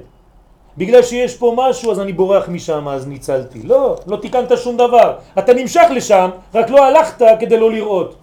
בגלל 0.78 1.02
שיש 1.02 1.38
פה 1.38 1.54
משהו 1.58 1.92
אז 1.92 2.00
אני 2.00 2.14
בורח 2.14 2.50
משם 2.50 2.88
אז 2.88 3.08
ניצלתי. 3.08 3.64
לא, 3.64 3.96
לא 4.08 4.18
תיקנת 4.18 4.58
שום 4.58 4.78
דבר. 4.78 5.18
אתה 5.40 5.54
נמשך 5.54 5.88
לשם, 5.92 6.30
רק 6.54 6.70
לא 6.70 6.86
הלכת 6.86 7.26
כדי 7.40 7.60
לא 7.60 7.72
לראות. 7.72 8.16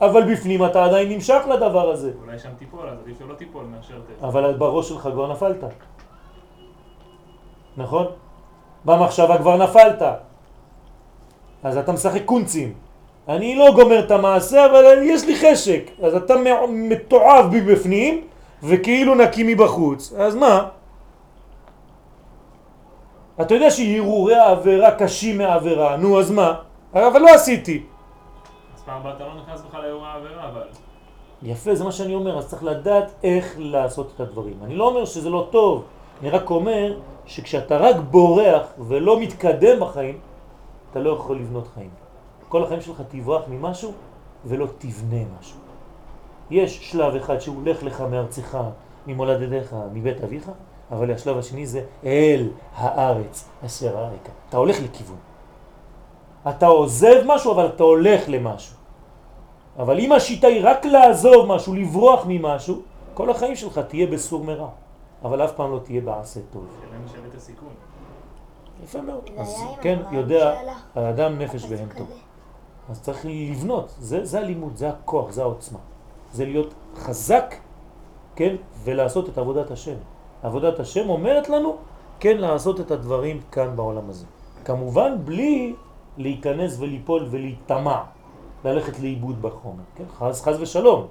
אבל 0.00 0.32
בפנים 0.32 0.64
אתה 0.64 0.84
עדיין 0.84 1.08
נמשך 1.08 1.42
לדבר 1.50 1.90
הזה. 1.90 2.10
אולי 2.22 2.38
שם 2.38 2.48
תיפול, 2.58 2.88
אז 2.88 2.98
עדיף 3.04 3.18
שלא 3.18 3.34
תיפול 3.34 3.64
מאשר 3.64 4.00
ת... 4.00 4.24
אבל 4.24 4.54
בראש 4.54 4.88
שלך 4.88 5.02
כבר 5.12 5.32
נפלת. 5.32 5.64
נכון? 7.76 8.06
במחשבה 8.84 9.38
כבר 9.38 9.56
נפלת. 9.56 10.02
אז 11.62 11.76
אתה 11.76 11.92
משחק 11.92 12.24
קונצים. 12.24 12.87
אני 13.28 13.56
לא 13.56 13.72
גומר 13.74 13.98
את 13.98 14.10
המעשה, 14.10 14.66
אבל 14.66 14.84
יש 15.02 15.24
לי 15.24 15.36
חשק. 15.36 15.90
אז 16.02 16.14
אתה 16.14 16.34
מתועב 16.68 17.50
בי 17.50 17.60
בפנים, 17.60 18.24
וכאילו 18.62 19.14
נקי 19.14 19.42
מבחוץ. 19.54 20.12
אז 20.18 20.34
מה? 20.34 20.68
אתה 23.40 23.54
יודע 23.54 23.70
שהרהורי 23.70 24.34
העבירה 24.34 24.90
קשים 24.90 25.38
מהעבירה, 25.38 25.96
נו 25.96 26.20
אז 26.20 26.30
מה? 26.30 26.54
אבל 26.92 27.20
לא 27.20 27.28
עשיתי. 27.34 27.82
אז 28.74 28.82
פעם 28.82 29.00
הבאה 29.00 29.12
אתה 29.16 29.24
לא 29.24 29.34
נכנס 29.42 29.60
בכלל 29.60 29.82
לאירוע 29.82 30.08
העבירה, 30.08 30.48
אבל... 30.48 30.62
יפה, 31.42 31.74
זה 31.74 31.84
מה 31.84 31.92
שאני 31.92 32.14
אומר, 32.14 32.38
אז 32.38 32.48
צריך 32.48 32.64
לדעת 32.64 33.12
איך 33.24 33.54
לעשות 33.58 34.12
את 34.14 34.20
הדברים. 34.20 34.54
אני 34.64 34.76
לא 34.76 34.88
אומר 34.88 35.04
שזה 35.04 35.30
לא 35.30 35.48
טוב, 35.50 35.84
אני 36.20 36.30
רק 36.30 36.50
אומר 36.50 36.98
שכשאתה 37.26 37.76
רק 37.76 37.96
בורח 37.96 38.66
ולא 38.78 39.20
מתקדם 39.20 39.80
בחיים, 39.80 40.18
אתה 40.90 41.00
לא 41.00 41.10
יכול 41.10 41.36
לבנות 41.36 41.68
חיים. 41.74 42.07
כל 42.48 42.64
החיים 42.64 42.80
שלך 42.80 43.02
תברח 43.08 43.42
ממשהו 43.48 43.92
ולא 44.44 44.66
תבנה 44.78 45.22
משהו. 45.40 45.58
יש 46.50 46.90
שלב 46.90 47.14
אחד 47.14 47.38
שהוא 47.38 47.56
הולך 47.56 47.82
לך 47.82 48.00
מארצך, 48.00 48.58
ממולדתך, 49.06 49.76
מבית 49.92 50.24
אביך, 50.24 50.50
אבל 50.90 51.12
השלב 51.12 51.38
השני 51.38 51.66
זה 51.66 51.82
אל 52.04 52.48
הארץ 52.74 53.48
אשר 53.66 53.98
הרקע. 53.98 54.32
אתה 54.48 54.56
הולך 54.56 54.76
לכיוון. 54.82 55.16
אתה 56.48 56.66
עוזב 56.66 57.22
משהו, 57.26 57.52
אבל 57.52 57.66
אתה 57.66 57.82
הולך 57.82 58.24
למשהו. 58.28 58.76
אבל 59.78 59.98
אם 59.98 60.12
השיטה 60.12 60.46
היא 60.46 60.60
רק 60.64 60.86
לעזוב 60.86 61.46
משהו, 61.46 61.74
לברוח 61.74 62.24
ממשהו, 62.28 62.82
כל 63.14 63.30
החיים 63.30 63.56
שלך 63.56 63.78
תהיה 63.78 64.06
בסור 64.06 64.44
מרע, 64.44 64.68
אבל 65.24 65.44
אף 65.44 65.52
פעם 65.52 65.72
לא 65.72 65.78
תהיה 65.78 66.00
בעשה 66.00 66.40
טוב. 66.52 66.66
יפה 68.84 69.00
מאוד. 69.00 69.30
אז 69.38 69.62
כן, 69.80 69.98
יודע. 70.10 70.60
האדם 70.94 71.38
נפש 71.38 71.64
אז 71.64 71.70
בהמתו. 71.70 72.04
אז 72.90 73.02
צריך 73.02 73.26
לבנות, 73.26 73.94
זה, 73.98 74.24
זה 74.24 74.38
הלימוד, 74.38 74.76
זה 74.76 74.88
הכוח, 74.88 75.30
זה 75.30 75.42
העוצמה. 75.42 75.78
זה 76.32 76.44
להיות 76.44 76.74
חזק, 76.96 77.54
כן, 78.36 78.56
ולעשות 78.84 79.28
את 79.28 79.38
עבודת 79.38 79.70
השם. 79.70 79.96
עבודת 80.42 80.80
השם 80.80 81.08
אומרת 81.08 81.48
לנו, 81.48 81.76
כן, 82.20 82.38
לעשות 82.38 82.80
את 82.80 82.90
הדברים 82.90 83.40
כאן 83.52 83.76
בעולם 83.76 84.10
הזה. 84.10 84.26
כמובן 84.64 85.16
בלי 85.24 85.74
להיכנס 86.16 86.76
וליפול 86.78 87.26
ולהיטמע, 87.30 88.00
ללכת 88.64 89.00
לאיבוד 89.00 89.42
בחומר, 89.42 89.82
כן, 89.96 90.04
חס, 90.18 90.42
חס 90.42 90.56
ושלום. 90.60 91.06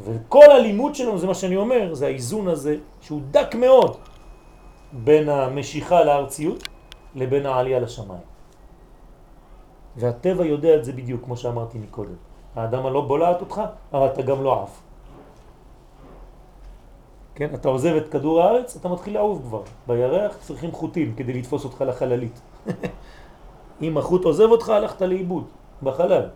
וכל 0.00 0.44
הלימוד 0.50 0.94
שלנו, 0.94 1.18
זה 1.18 1.26
מה 1.26 1.34
שאני 1.34 1.56
אומר, 1.56 1.94
זה 1.94 2.06
האיזון 2.06 2.48
הזה, 2.48 2.76
שהוא 3.00 3.20
דק 3.30 3.54
מאוד, 3.54 3.96
בין 4.92 5.28
המשיכה 5.28 6.04
לארציות 6.04 6.68
לבין 7.14 7.46
העלייה 7.46 7.80
לשמיים. 7.80 8.37
והטבע 9.98 10.44
יודע 10.44 10.76
את 10.76 10.84
זה 10.84 10.92
בדיוק, 10.92 11.24
כמו 11.24 11.36
שאמרתי 11.36 11.78
מקודם. 11.78 12.14
האדם 12.56 12.86
הלא 12.86 13.00
בולעת 13.00 13.40
אותך, 13.40 13.62
אבל 13.92 14.06
אתה 14.06 14.22
גם 14.22 14.42
לא 14.42 14.62
עף. 14.62 14.80
כן, 17.34 17.54
אתה 17.54 17.68
עוזב 17.68 17.94
את 17.94 18.08
כדור 18.08 18.42
הארץ, 18.42 18.76
אתה 18.76 18.88
מתחיל 18.88 19.14
לעוף 19.14 19.38
כבר. 19.42 19.62
בירח 19.86 20.36
צריכים 20.40 20.72
חוטים 20.72 21.14
כדי 21.16 21.32
לתפוס 21.32 21.64
אותך 21.64 21.80
לחללית. 21.80 22.40
אם 23.82 23.98
החוט 23.98 24.24
עוזב 24.24 24.50
אותך, 24.50 24.68
הלכת 24.68 25.02
לאיבוד, 25.02 25.44
בחלל. 25.82 26.28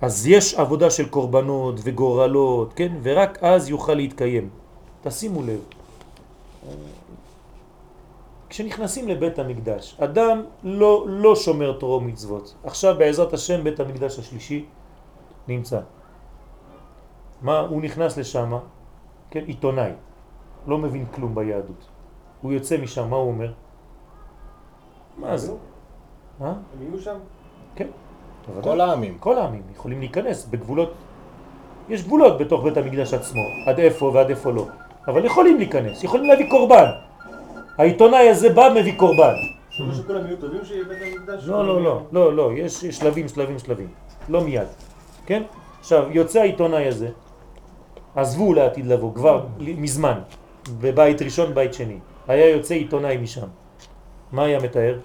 אז 0.00 0.26
יש 0.26 0.54
עבודה 0.54 0.90
של 0.90 1.08
קורבנות 1.08 1.80
וגורלות, 1.82 2.72
כן? 2.72 2.92
ורק 3.02 3.38
אז 3.42 3.68
יוכל 3.68 3.94
להתקיים. 3.94 4.48
תשימו 5.02 5.42
לב. 5.42 5.60
כשנכנסים 8.54 9.08
לבית 9.08 9.38
המקדש, 9.38 9.98
אדם 10.00 10.42
לא, 10.62 11.04
לא 11.08 11.36
שומר 11.36 11.72
תורה 11.72 11.96
ומצוות. 11.96 12.54
עכשיו 12.64 12.94
בעזרת 12.98 13.32
השם 13.32 13.64
בית 13.64 13.80
המקדש 13.80 14.18
השלישי 14.18 14.64
נמצא. 15.48 15.80
מה, 17.42 17.58
הוא 17.60 17.82
נכנס 17.82 18.18
לשם, 18.18 18.54
כן, 19.30 19.44
עיתונאי, 19.46 19.90
לא 20.66 20.78
מבין 20.78 21.06
כלום 21.10 21.34
ביהדות. 21.34 21.82
הוא 22.42 22.52
יוצא 22.52 22.78
משם, 22.78 23.10
מה 23.10 23.16
הוא 23.16 23.28
אומר? 23.28 23.52
מה 25.18 25.36
זה? 25.36 25.52
אה? 26.40 26.46
הם 26.46 26.54
יהיו 26.80 26.98
שם? 26.98 27.18
כן. 27.74 27.88
כל 28.62 28.80
העמים. 28.80 29.18
כל 29.18 29.38
העמים 29.38 29.62
יכולים 29.74 29.98
להיכנס 29.98 30.46
בגבולות, 30.46 30.92
יש 31.88 32.06
גבולות 32.06 32.38
בתוך 32.38 32.64
בית 32.64 32.76
המקדש 32.76 33.14
עצמו, 33.14 33.42
עד 33.66 33.78
איפה 33.78 34.10
ועד 34.14 34.30
איפה 34.30 34.50
לא, 34.50 34.66
אבל 35.06 35.24
יכולים 35.24 35.58
להיכנס, 35.58 36.04
יכולים 36.04 36.26
להביא 36.26 36.50
קורבן. 36.50 37.13
העיתונאי 37.78 38.28
הזה 38.28 38.52
בא 38.52 38.68
מביא 38.80 38.98
קורבן. 38.98 39.34
לא? 41.46 41.66
לא, 41.66 41.82
לא, 41.84 42.02
לא, 42.12 42.36
לא, 42.36 42.50
יש 42.56 42.82
יש 42.82 42.96
שלבים, 42.96 43.28
שלבים, 43.28 43.58
שלבים, 43.58 43.88
לא 44.28 44.40
מיד, 44.40 44.68
כן? 45.26 45.42
עכשיו, 45.80 46.04
יוצא 46.10 46.40
העיתונאי 46.40 46.88
הזה, 46.88 47.08
עזבו 48.16 48.54
לעתיד 48.54 48.86
לבוא, 48.86 49.14
כבר 49.14 49.46
מזמן, 49.58 50.18
בבית 50.80 51.22
ראשון, 51.22 51.54
בית 51.54 51.74
שני. 51.74 51.98
היה 52.28 52.50
יוצא 52.50 52.74
עיתונאי 52.74 53.16
משם. 53.16 53.46
מה 54.32 54.44
היה 54.44 54.60
מתאר? 54.60 54.98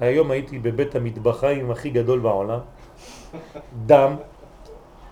היום 0.00 0.30
הייתי 0.30 0.58
בבית 0.58 0.94
המטבחיים 0.94 1.70
הכי 1.70 1.90
גדול 1.90 2.18
בעולם, 2.18 2.58
דם, 3.86 4.16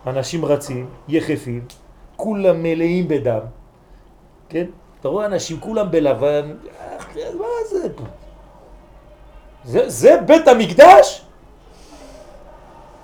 אנשים 0.07 0.45
רצים, 0.45 0.87
יחפים, 1.09 1.65
כולם 2.17 2.63
מלאים 2.63 3.09
בדם, 3.09 3.41
כן? 4.49 4.67
אתה 5.01 5.09
רואה 5.09 5.27
אנשים 5.27 5.61
כולם 5.61 5.91
בלבן, 5.91 6.55
מה 7.15 7.47
זה 7.71 7.89
פה? 7.97 8.05
זה, 9.65 9.89
זה 9.89 10.17
בית 10.27 10.49
המקדש? 10.49 11.25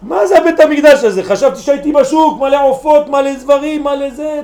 מה 0.02 0.26
זה 0.26 0.38
הבית 0.38 0.60
המקדש 0.60 1.04
הזה? 1.04 1.22
חשבתי 1.22 1.60
שהייתי 1.60 1.92
בשוק, 1.92 2.40
מלא 2.40 2.68
עופות, 2.68 3.08
מלא 3.08 3.34
דברים, 3.34 3.84
מלא 3.84 4.10
זה, 4.10 4.42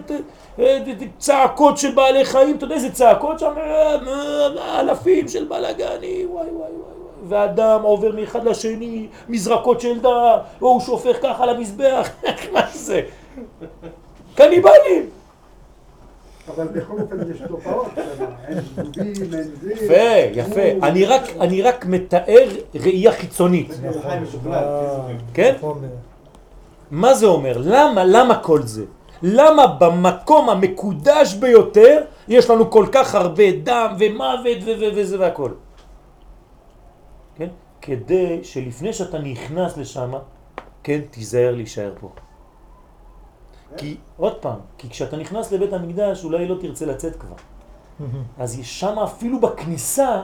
אה, 0.58 0.78
צעקות 1.18 1.78
של 1.78 1.94
בעלי 1.94 2.24
חיים, 2.24 2.56
אתה 2.56 2.64
יודע 2.64 2.74
איזה 2.74 2.92
צעקות 2.92 3.38
שם? 3.38 3.52
אה, 3.56 4.80
אלפים 4.80 5.28
של 5.28 5.44
בלגנים, 5.44 6.30
וואי 6.30 6.46
וואי 6.46 6.52
וואי. 6.52 6.90
ואדם 7.28 7.82
עובר 7.82 8.12
מאחד 8.12 8.44
לשני, 8.44 9.06
מזרקות 9.28 9.80
של 9.80 10.00
דם, 10.00 10.36
או 10.62 10.68
הוא 10.68 10.80
שופך 10.80 11.16
ככה 11.22 11.42
על 11.42 11.48
המזבח, 11.48 12.08
מה 12.52 12.60
זה? 12.72 13.00
קניבלים. 14.34 15.19
אבל 16.56 16.66
בכל 16.66 17.00
אופן 17.00 17.30
יש 17.30 17.42
תופעות, 17.48 17.86
אין 18.48 18.58
דובים, 18.76 19.34
אין 19.34 19.42
זה. 19.60 19.72
יפה, 19.72 20.40
יפה. 20.40 20.86
אני 20.86 21.04
רק, 21.04 21.22
אני 21.40 21.62
רק 21.62 21.86
מתאר 21.86 22.48
ראייה 22.74 23.12
חיצונית. 23.12 23.80
כן? 25.34 25.56
מה 26.90 27.14
זה 27.14 27.26
אומר? 27.26 27.56
למה, 27.58 28.04
למה 28.04 28.38
כל 28.42 28.62
זה? 28.62 28.84
למה 29.22 29.66
במקום 29.66 30.48
המקודש 30.48 31.34
ביותר 31.34 32.02
יש 32.28 32.50
לנו 32.50 32.70
כל 32.70 32.86
כך 32.92 33.14
הרבה 33.14 33.44
דם 33.62 33.96
ומוות 33.98 34.58
וזה 34.94 35.20
והכל? 35.20 35.50
כן? 37.36 37.48
כדי 37.82 38.40
שלפני 38.42 38.92
שאתה 38.92 39.18
נכנס 39.18 39.76
לשם, 39.76 40.12
כן, 40.82 41.00
תיזהר 41.10 41.54
להישאר 41.54 41.92
פה. 42.00 42.10
כי, 43.76 43.96
עוד 44.16 44.34
פעם, 44.34 44.58
כי 44.78 44.88
כשאתה 44.90 45.16
נכנס 45.16 45.52
לבית 45.52 45.72
המקדש 45.72 46.24
אולי 46.24 46.48
לא 46.48 46.56
תרצה 46.60 46.86
לצאת 46.86 47.16
כבר. 47.16 47.36
אז 48.38 48.58
שם 48.62 48.98
אפילו 48.98 49.40
בכניסה 49.40 50.22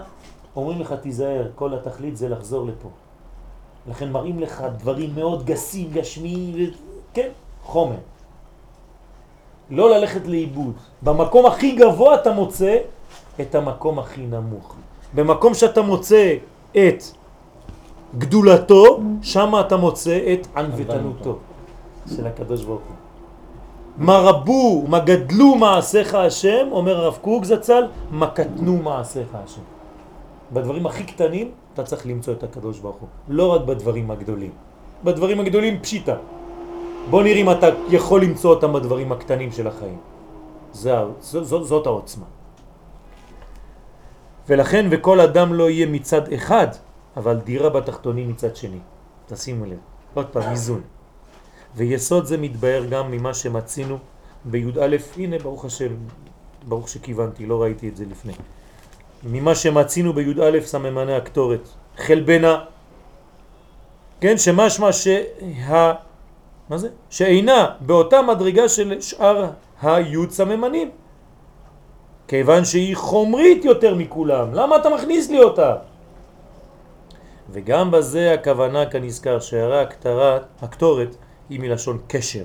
אומרים 0.57 0.81
לך 0.81 0.93
תיזהר, 0.93 1.49
כל 1.55 1.75
התכלית 1.75 2.17
זה 2.17 2.29
לחזור 2.29 2.67
לפה. 2.67 2.89
לכן 3.89 4.13
מראים 4.13 4.41
לך 4.41 4.65
דברים 4.79 5.15
מאוד 5.15 5.45
גסים, 5.45 5.91
גשמיים, 5.93 6.71
כן, 7.15 7.29
חומר. 7.63 7.97
לא 9.71 9.91
ללכת 9.91 10.27
לאיבוד. 10.27 10.75
במקום 11.03 11.47
הכי 11.47 11.77
גבוה 11.77 12.15
אתה 12.15 12.33
מוצא 12.33 12.79
את 13.41 13.55
המקום 13.55 13.99
הכי 13.99 14.27
נמוך. 14.27 14.75
במקום 15.15 15.55
שאתה 15.55 15.83
מוצא 15.83 16.37
את 16.73 17.03
גדולתו, 18.19 19.01
שם 19.23 19.53
אתה 19.61 19.77
מוצא 19.77 20.19
את 20.33 20.47
ענוותנותו 20.57 21.39
של 22.17 22.27
הקדוש 22.27 22.65
ברוך 22.65 22.83
הוא. 22.89 22.96
מה 23.99 24.19
רבו, 24.19 24.85
מה 24.89 24.99
גדלו 25.01 25.55
מעשיך 25.55 26.15
השם, 26.15 26.69
אומר 26.71 26.97
הרב 26.97 27.19
קוק 27.23 27.45
זצ"ל, 27.45 27.85
מה 28.11 28.31
קטנו 28.31 28.77
מעשיך 28.77 29.29
השם. 29.35 29.61
בדברים 30.53 30.87
הכי 30.87 31.05
קטנים 31.05 31.51
אתה 31.75 31.83
צריך 31.83 32.07
למצוא 32.07 32.33
את 32.33 32.43
הקדוש 32.43 32.79
ברוך 32.79 32.97
הוא, 32.97 33.09
לא 33.29 33.53
רק 33.53 33.61
בדברים 33.61 34.11
הגדולים. 34.11 34.53
בדברים 35.05 35.41
הגדולים 35.41 35.81
פשיטה. 35.81 36.17
בוא 37.11 37.23
נראה 37.23 37.41
אם 37.41 37.51
אתה 37.51 37.67
יכול 37.89 38.23
למצוא 38.23 38.51
אותם 38.55 38.73
בדברים 38.73 39.13
הקטנים 39.13 39.53
של 39.53 39.67
החיים. 39.67 39.99
זה, 40.73 40.95
זאת, 41.21 41.65
זאת 41.65 41.87
העוצמה. 41.87 42.25
ולכן 44.49 44.87
וכל 44.91 45.21
אדם 45.21 45.55
לא 45.55 45.71
יהיה 45.71 45.87
מצד 45.87 46.33
אחד, 46.33 46.69
אבל 47.17 47.37
דירה 47.37 47.69
בתחתונים 47.71 48.29
מצד 48.29 48.57
שני. 48.57 48.79
תשימו 49.27 49.65
לב. 49.65 49.79
עוד 50.15 50.27
פעם, 50.27 50.51
איזון. 50.51 50.81
ויסוד 51.77 52.25
זה 52.25 52.37
מתבהר 52.37 52.85
גם 52.85 53.11
ממה 53.11 53.35
שמצינו 53.35 53.99
בי"א, 54.45 54.97
הנה 55.17 55.39
ברוך 55.39 55.65
השם, 55.65 55.95
ברוך 56.69 56.89
שכיוונתי, 56.89 57.47
לא 57.47 57.63
ראיתי 57.63 57.89
את 57.89 57.97
זה 57.97 58.05
לפני. 58.11 58.33
ממה 59.23 59.55
שמצינו 59.55 60.13
בי"א 60.13 60.61
סממני 60.61 61.15
הקטורת, 61.15 61.69
חלבנה, 61.97 62.65
כן, 64.21 64.39
שמשמע 64.39 64.93
שה... 64.93 65.93
מה 66.69 66.79
זה? 66.79 66.89
שאינה 67.11 67.71
באותה 67.81 68.23
מדרגה 68.23 68.69
של 68.69 69.01
שאר 69.01 69.51
היוד 69.83 70.31
סממנים. 70.31 70.91
כיוון 72.29 72.65
שהיא 72.65 72.97
חומרית 72.97 73.65
יותר 73.65 73.95
מכולם, 73.95 74.55
למה 74.55 74.77
אתה 74.77 74.89
מכניס 74.91 75.31
לי 75.31 75.43
אותה? 75.43 75.77
וגם 77.51 77.91
בזה 77.91 78.35
הכוונה 78.35 78.87
כנזכר 78.87 79.41
שהערה 79.41 79.85
הקטורת 80.63 81.17
היא 81.51 81.61
מלשון 81.61 81.99
קשר. 82.07 82.45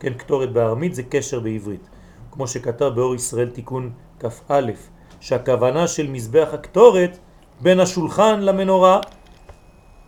כן, 0.00 0.14
קטורת 0.14 0.52
בארמית 0.52 0.94
זה 0.94 1.02
קשר 1.02 1.40
בעברית. 1.40 1.88
כמו 2.30 2.48
שכתב 2.48 2.92
באור 2.94 3.14
ישראל 3.14 3.50
תיקון 3.50 3.92
כ"א, 4.20 4.60
שהכוונה 5.20 5.88
של 5.88 6.10
מזבח 6.10 6.48
הקטורת 6.52 7.18
בין 7.60 7.80
השולחן 7.80 8.40
למנורה, 8.40 9.00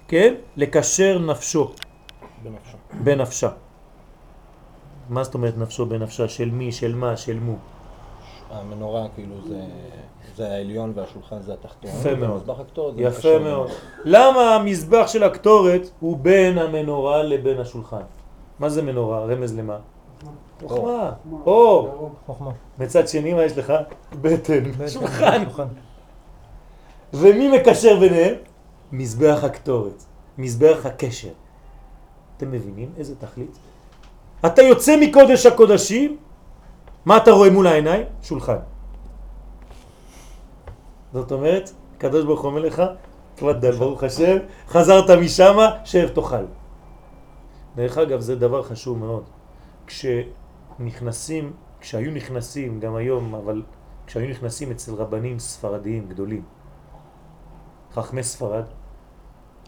כן, 0.08 0.34
לקשר 0.56 1.18
נפשו. 1.18 1.70
בנפשה. 2.42 2.76
בנפשה. 3.04 3.48
מה 5.08 5.24
זאת 5.24 5.34
אומרת 5.34 5.58
נפשו 5.58 5.86
בנפשה? 5.86 6.28
של 6.28 6.50
מי? 6.50 6.72
של 6.72 6.94
מה? 6.94 7.16
של 7.16 7.40
מו? 7.40 7.56
המנורה 8.50 9.06
כאילו 9.14 9.34
זה, 9.48 9.60
זה 10.36 10.52
העליון 10.52 10.92
והשולחן 10.94 11.42
זה 11.42 11.52
התחתון. 11.52 11.90
יפה 11.90 12.14
מאוד. 12.14 12.36
מזבח 12.36 12.60
הקטורת 12.60 12.94
יפה 12.98 13.38
מאוד. 13.38 13.70
למה 14.04 14.54
המזבח 14.54 15.06
של 15.06 15.22
הקטורת 15.22 15.90
הוא 16.00 16.18
בין 16.18 16.58
המנורה 16.58 17.22
לבין 17.22 17.60
השולחן? 17.60 18.02
מה 18.58 18.68
זה 18.68 18.82
מנורה? 18.82 19.24
רמז 19.24 19.54
למה? 19.58 19.78
חוכמה. 20.60 21.12
אור. 21.46 22.10
מצד 22.78 23.08
שני 23.08 23.34
מה 23.34 23.42
יש 23.44 23.58
לך? 23.58 23.72
בטן. 24.22 24.88
שולחן. 24.88 25.42
ומי 27.14 27.48
מקשר 27.58 28.00
ביניהם? 28.00 28.34
מזבח 28.92 29.40
הקטורת. 29.44 30.04
מזבח 30.38 30.86
הקשר. 30.86 31.32
אתם 32.36 32.50
מבינים 32.50 32.90
איזה 32.96 33.14
תכלית? 33.16 33.58
אתה 34.46 34.62
יוצא 34.62 34.96
מקודש 35.00 35.46
הקודשים, 35.46 36.16
מה 37.04 37.16
אתה 37.16 37.30
רואה 37.30 37.50
מול 37.50 37.66
העיניים? 37.66 38.04
שולחן. 38.22 38.58
זאת 41.12 41.32
אומרת, 41.32 41.70
הקדוש 41.96 42.24
ברוך 42.24 42.40
הוא 42.40 42.50
אומר 42.50 42.60
לך, 42.60 42.82
תפדל 43.34 43.72
ברוך 43.72 44.02
השם, 44.02 44.36
חזרת 44.68 45.10
משם, 45.10 45.56
שב 45.84 46.08
תאכל. 46.08 46.44
דרך 47.76 47.98
אגב, 47.98 48.20
זה 48.20 48.36
דבר 48.36 48.62
חשוב 48.62 48.98
מאוד. 48.98 49.24
כשנכנסים, 49.86 51.52
כשהיו 51.80 52.10
נכנסים, 52.10 52.80
גם 52.80 52.96
היום, 52.96 53.34
אבל 53.34 53.62
כשהיו 54.06 54.30
נכנסים 54.30 54.70
אצל 54.70 54.94
רבנים 54.94 55.38
ספרדיים 55.38 56.06
גדולים, 56.08 56.42
חכמי 57.94 58.22
ספרד, 58.22 58.64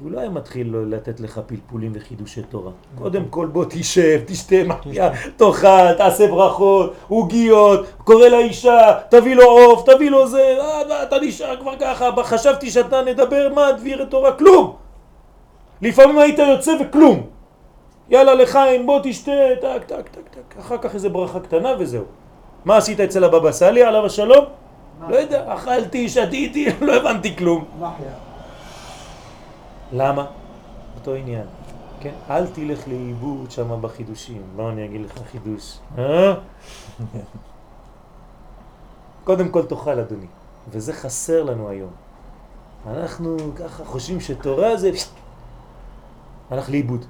הוא 0.01 0.11
לא 0.11 0.21
היה 0.21 0.31
מתחיל 0.31 0.77
לתת 0.77 1.21
לך 1.21 1.41
פלפולים 1.47 1.93
וחידושי 1.95 2.43
תורה. 2.43 2.73
קודם 2.99 3.25
כל 3.31 3.47
בוא 3.47 3.65
תשב, 3.69 4.21
תשתה 4.27 4.57
מחיה, 4.67 5.11
תאכל, 5.37 5.93
תעשה 5.99 6.27
ברכות, 6.27 6.93
עוגיות, 7.09 7.87
קורא 8.05 8.29
לאישה, 8.29 8.99
תביא 9.11 9.35
לו 9.35 9.45
עוף, 9.45 9.91
תביא 9.91 10.11
לו 10.11 10.29
זה, 10.29 10.59
אה, 10.61 11.03
אתה 11.03 11.17
נשאר 11.23 11.57
כבר 11.61 11.77
ככה, 11.81 12.11
חשבתי 12.23 12.71
שאתה 12.71 13.03
נדבר 13.03 13.53
מה 13.55 13.73
דביר 13.73 14.05
תורה, 14.05 14.33
כלום! 14.33 14.77
לפעמים 15.83 16.19
היית 16.19 16.39
יוצא 16.39 16.73
וכלום. 16.81 17.36
יאללה 18.09 18.35
לחיים, 18.35 18.87
בוא 18.87 19.01
תשתה, 19.03 19.33
טק, 19.61 19.85
טק, 19.87 20.09
טק, 20.09 20.29
טק, 20.31 20.59
אחר 20.59 20.79
כך 20.79 20.95
איזה 20.95 21.09
ברכה 21.09 21.41
קטנה 21.41 21.69
וזהו. 21.79 22.05
מה 22.65 22.77
עשית 22.77 23.01
אצל 23.01 23.25
הבבא 23.25 23.53
סאלי, 23.53 23.83
עליו 23.83 24.07
השלום? 24.07 24.45
לא 25.09 25.17
יודע, 25.17 25.55
אכלתי, 25.55 26.09
שתיתי, 26.09 26.67
לא 26.87 26.97
הבנתי 26.97 27.37
כלום. 27.37 27.65
למה? 29.93 30.27
אותו 30.97 31.15
עניין. 31.15 31.47
כן? 32.01 32.13
אל 32.31 32.47
תלך 32.47 32.89
לאיבוד 32.89 33.51
שם 33.51 33.83
בחידושים. 33.83 34.43
בוא 34.57 34.71
אני 34.71 34.85
אגיד 34.85 35.01
לך 35.01 35.13
חידוש. 35.31 35.79
אה? 35.99 36.35
קודם 39.25 39.49
כל 39.49 39.63
תאכל 39.63 40.01
אדוני, 40.01 40.27
וזה 40.71 40.93
חסר 40.93 41.43
לנו 41.43 41.69
היום. 41.69 41.91
אנחנו 42.87 43.37
ככה 43.57 43.85
חושבים 43.85 44.21
שתורה 44.21 44.77
זה... 44.77 44.91
הלך 46.51 46.71
לאיבוד. 46.71 47.05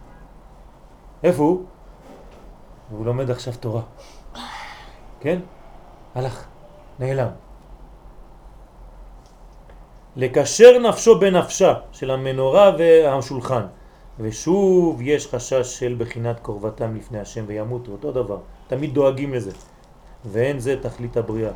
איפה 1.23 1.43
הוא? 1.43 1.63
הוא 2.91 3.07
לומד 3.07 3.31
עכשיו 3.31 3.55
תורה. 3.61 3.83
כן? 5.21 5.39
הלך, 6.15 6.45
נעלם. 6.99 7.29
לקשר 10.17 10.79
נפשו 10.79 11.19
בנפשה 11.19 11.75
של 11.93 12.11
המנורה 12.11 12.73
והשולחן. 12.79 13.63
ושוב 14.21 15.01
יש 15.03 15.27
חשש 15.27 15.79
של 15.79 15.95
בחינת 15.99 16.41
קרבתם 16.43 16.97
לפני 16.97 17.21
השם 17.21 17.45
וימותו, 17.47 17.93
אותו 17.93 18.13
דבר, 18.13 18.39
תמיד 18.69 18.95
דואגים 18.95 19.35
לזה. 19.35 19.51
ואין 20.25 20.59
זה 20.59 20.77
תכלית 20.83 21.17
הבריאה. 21.17 21.51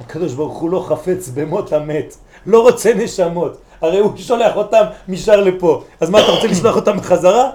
הקדוש 0.00 0.32
ברוך 0.32 0.58
הוא 0.58 0.70
לא 0.70 0.84
חפץ 0.88 1.28
במות 1.28 1.72
המת, 1.72 2.16
לא 2.46 2.62
רוצה 2.62 2.94
נשמות, 2.94 3.56
הרי 3.80 3.98
הוא 3.98 4.16
שולח 4.16 4.56
אותם 4.56 4.84
משאר 5.08 5.40
לפה, 5.40 5.82
אז 6.00 6.10
מה 6.10 6.18
אתה 6.18 6.32
רוצה 6.32 6.46
לשלוח 6.46 6.76
אותם 6.76 6.96
בחזרה? 6.96 7.50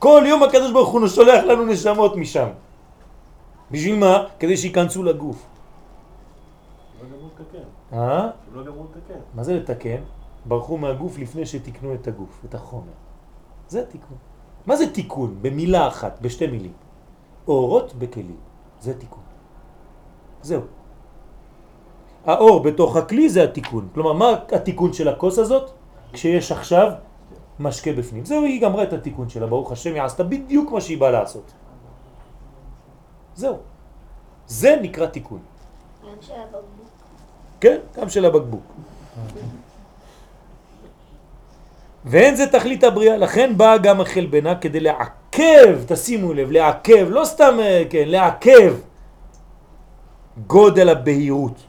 כל 0.00 0.22
יום 0.26 0.42
הקדוש 0.42 0.72
ברוך 0.72 0.88
הוא 0.88 1.08
שולח 1.08 1.44
לנו 1.44 1.66
נשמות 1.66 2.16
משם. 2.16 2.48
בשביל 3.70 3.96
מה? 4.00 4.24
כדי 4.38 4.56
שיכנסו 4.56 5.02
לגוף. 5.02 5.46
לא. 7.92 7.98
אה? 7.98 8.30
לא 8.54 8.64
גמרו 8.64 8.84
לתקן. 8.84 9.20
מה 9.34 9.42
זה 9.44 9.54
לתקן? 9.54 10.00
ברחו 10.46 10.78
מהגוף 10.78 11.18
לפני 11.18 11.46
שתיקנו 11.46 11.94
את 11.94 12.08
הגוף, 12.08 12.42
את 12.48 12.54
החומר. 12.54 12.96
זה 13.68 13.84
תיקון. 13.84 14.16
מה 14.66 14.76
זה 14.76 14.92
תיקון? 14.92 15.36
במילה 15.42 15.88
אחת, 15.88 16.18
בשתי 16.20 16.46
מילים. 16.46 16.72
אורות 17.48 17.92
בכלים. 17.94 18.40
זה 18.80 18.94
תיקון. 18.94 19.22
זהו. 20.42 20.62
האור 22.26 22.62
בתוך 22.62 22.96
הכלי 22.96 23.28
זה 23.28 23.44
התיקון. 23.44 23.88
כלומר, 23.94 24.12
מה 24.12 24.28
התיקון 24.52 24.92
של 24.92 25.08
הכוס 25.08 25.38
הזאת? 25.38 25.70
כשיש 26.12 26.52
עכשיו 26.52 26.92
משקה 27.60 27.92
בפנים. 27.92 28.24
זהו, 28.24 28.44
היא 28.44 28.62
גמרה 28.62 28.82
את 28.82 28.92
התיקון 28.92 29.28
שלה, 29.28 29.46
ברוך 29.46 29.72
השם, 29.72 29.94
היא 29.94 30.02
עשתה 30.02 30.24
בדיוק 30.24 30.72
מה 30.72 30.80
שהיא 30.80 30.98
באה 30.98 31.10
לעשות. 31.10 31.52
זהו. 33.34 33.58
זה 34.46 34.76
נקרא 34.82 35.06
תיקון. 35.06 35.38
גם 36.02 36.08
של 36.20 36.32
הבקבוק. 36.32 36.88
כן, 37.60 37.78
גם 37.96 38.08
של 38.08 38.24
הבקבוק. 38.24 38.62
ואין 42.04 42.36
זה 42.36 42.46
תכלית 42.46 42.84
הבריאה, 42.84 43.16
לכן 43.16 43.56
באה 43.56 43.78
גם 43.78 44.00
החלבנה 44.00 44.54
כדי 44.54 44.80
לעכב, 44.80 45.84
תשימו 45.86 46.32
לב, 46.32 46.50
לעכב, 46.50 47.06
לא 47.10 47.24
סתם, 47.24 47.56
אה, 47.60 47.82
כן, 47.90 48.04
לעכב 48.06 48.74
גודל 50.46 50.88
הבהירות, 50.88 51.60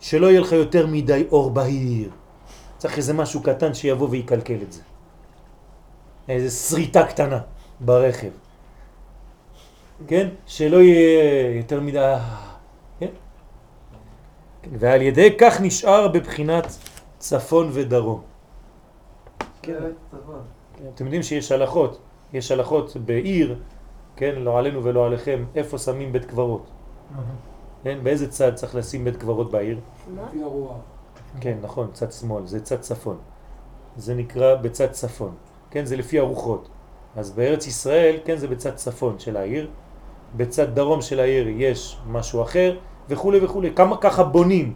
שלא 0.00 0.26
יהיה 0.26 0.40
לך 0.40 0.52
יותר 0.52 0.86
מדי 0.86 1.24
אור 1.30 1.50
בהיר. 1.50 2.10
צריך 2.82 2.96
איזה 2.96 3.14
משהו 3.14 3.42
קטן 3.42 3.74
שיבוא 3.74 4.08
ויקלקל 4.10 4.58
את 4.62 4.72
זה. 4.72 4.82
איזה 6.28 6.50
שריטה 6.50 7.06
קטנה 7.06 7.40
ברכב. 7.80 8.30
כן? 10.06 10.28
שלא 10.46 10.76
יהיה 10.76 11.56
יותר 11.56 11.80
מדי... 11.80 12.16
כן? 13.00 13.08
ועל 14.78 15.02
ידי 15.02 15.36
כך 15.38 15.60
נשאר 15.60 16.08
בבחינת 16.08 16.66
צפון 17.18 17.70
ודרום. 17.72 18.20
כן, 19.62 19.74
צפון. 20.10 20.42
אתם 20.94 21.04
יודעים 21.04 21.22
שיש 21.22 21.52
הלכות, 21.52 22.00
יש 22.32 22.50
הלכות 22.50 22.96
בעיר, 22.96 23.58
כן, 24.16 24.34
לא 24.38 24.58
עלינו 24.58 24.84
ולא 24.84 25.06
עליכם, 25.06 25.44
איפה 25.54 25.78
שמים 25.78 26.12
בית 26.12 26.24
קברות. 26.24 26.66
כן, 27.82 27.98
באיזה 28.02 28.30
צד 28.30 28.54
צריך 28.54 28.74
לשים 28.74 29.04
בית 29.04 29.16
קברות 29.16 29.50
בעיר? 29.50 29.78
לפי 30.14 30.42
הרוח. 30.42 30.91
כן, 31.40 31.58
נכון, 31.62 31.90
צד 31.92 32.12
שמאל, 32.12 32.46
זה 32.46 32.60
צד 32.60 32.80
צפון. 32.80 33.18
זה 33.96 34.14
נקרא 34.14 34.54
בצד 34.54 34.90
צפון. 34.90 35.34
כן, 35.70 35.84
זה 35.84 35.96
לפי 35.96 36.18
הרוחות. 36.18 36.68
אז 37.16 37.30
בארץ 37.30 37.66
ישראל, 37.66 38.16
כן, 38.24 38.36
זה 38.36 38.48
בצד 38.48 38.74
צפון 38.74 39.18
של 39.18 39.36
העיר. 39.36 39.70
בצד 40.36 40.74
דרום 40.74 41.02
של 41.02 41.20
העיר 41.20 41.48
יש 41.48 41.98
משהו 42.06 42.42
אחר, 42.42 42.78
וכו' 43.08 43.32
וכו'. 43.42 43.62
כמה 43.76 43.96
ככה 43.96 44.24
בונים. 44.24 44.74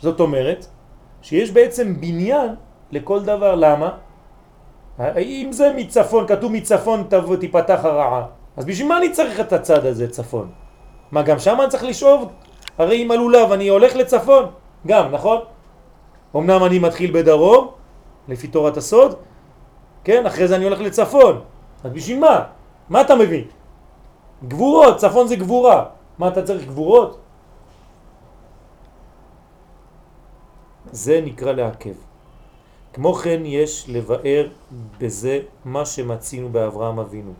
זאת 0.00 0.20
אומרת, 0.20 0.66
שיש 1.22 1.50
בעצם 1.50 2.00
בניין 2.00 2.54
לכל 2.90 3.24
דבר. 3.24 3.54
למה? 3.54 3.90
אם 5.16 5.48
זה 5.52 5.72
מצפון, 5.76 6.26
כתוב 6.26 6.52
מצפון 6.52 7.06
תבוא 7.08 7.36
תיפתח 7.36 7.80
הרעה, 7.82 8.26
אז 8.56 8.64
בשביל 8.64 8.88
מה 8.88 8.98
אני 8.98 9.12
צריך 9.12 9.40
את 9.40 9.52
הצד 9.52 9.86
הזה, 9.86 10.10
צפון? 10.10 10.50
מה, 11.12 11.22
גם 11.22 11.38
שם 11.38 11.58
אני 11.60 11.70
צריך 11.70 11.84
לשאוב? 11.84 12.32
הרי 12.78 13.02
עם 13.02 13.10
הלולב 13.10 13.52
אני 13.52 13.68
הולך 13.68 13.96
לצפון, 13.96 14.44
גם, 14.86 15.12
נכון? 15.12 15.38
אמנם 16.36 16.64
אני 16.64 16.78
מתחיל 16.78 17.10
בדרום, 17.10 17.68
לפי 18.28 18.48
תורת 18.48 18.76
הסוד, 18.76 19.16
כן? 20.04 20.26
אחרי 20.26 20.48
זה 20.48 20.56
אני 20.56 20.64
הולך 20.64 20.80
לצפון. 20.80 21.40
אז 21.84 21.92
בשביל 21.92 22.18
מה? 22.18 22.44
מה 22.88 23.00
אתה 23.00 23.14
מבין? 23.16 23.44
גבורות, 24.48 24.96
צפון 24.96 25.26
זה 25.28 25.36
גבורה. 25.36 25.84
מה 26.18 26.28
אתה 26.28 26.42
צריך 26.42 26.66
גבורות? 26.66 27.18
זה 30.92 31.20
נקרא 31.24 31.52
לעכב. 31.52 31.94
כמו 32.92 33.14
כן 33.14 33.42
יש 33.44 33.84
לבאר 33.88 34.48
בזה 34.98 35.40
מה 35.64 35.86
שמצינו 35.86 36.48
באברהם 36.48 36.98
אבינו, 36.98 37.32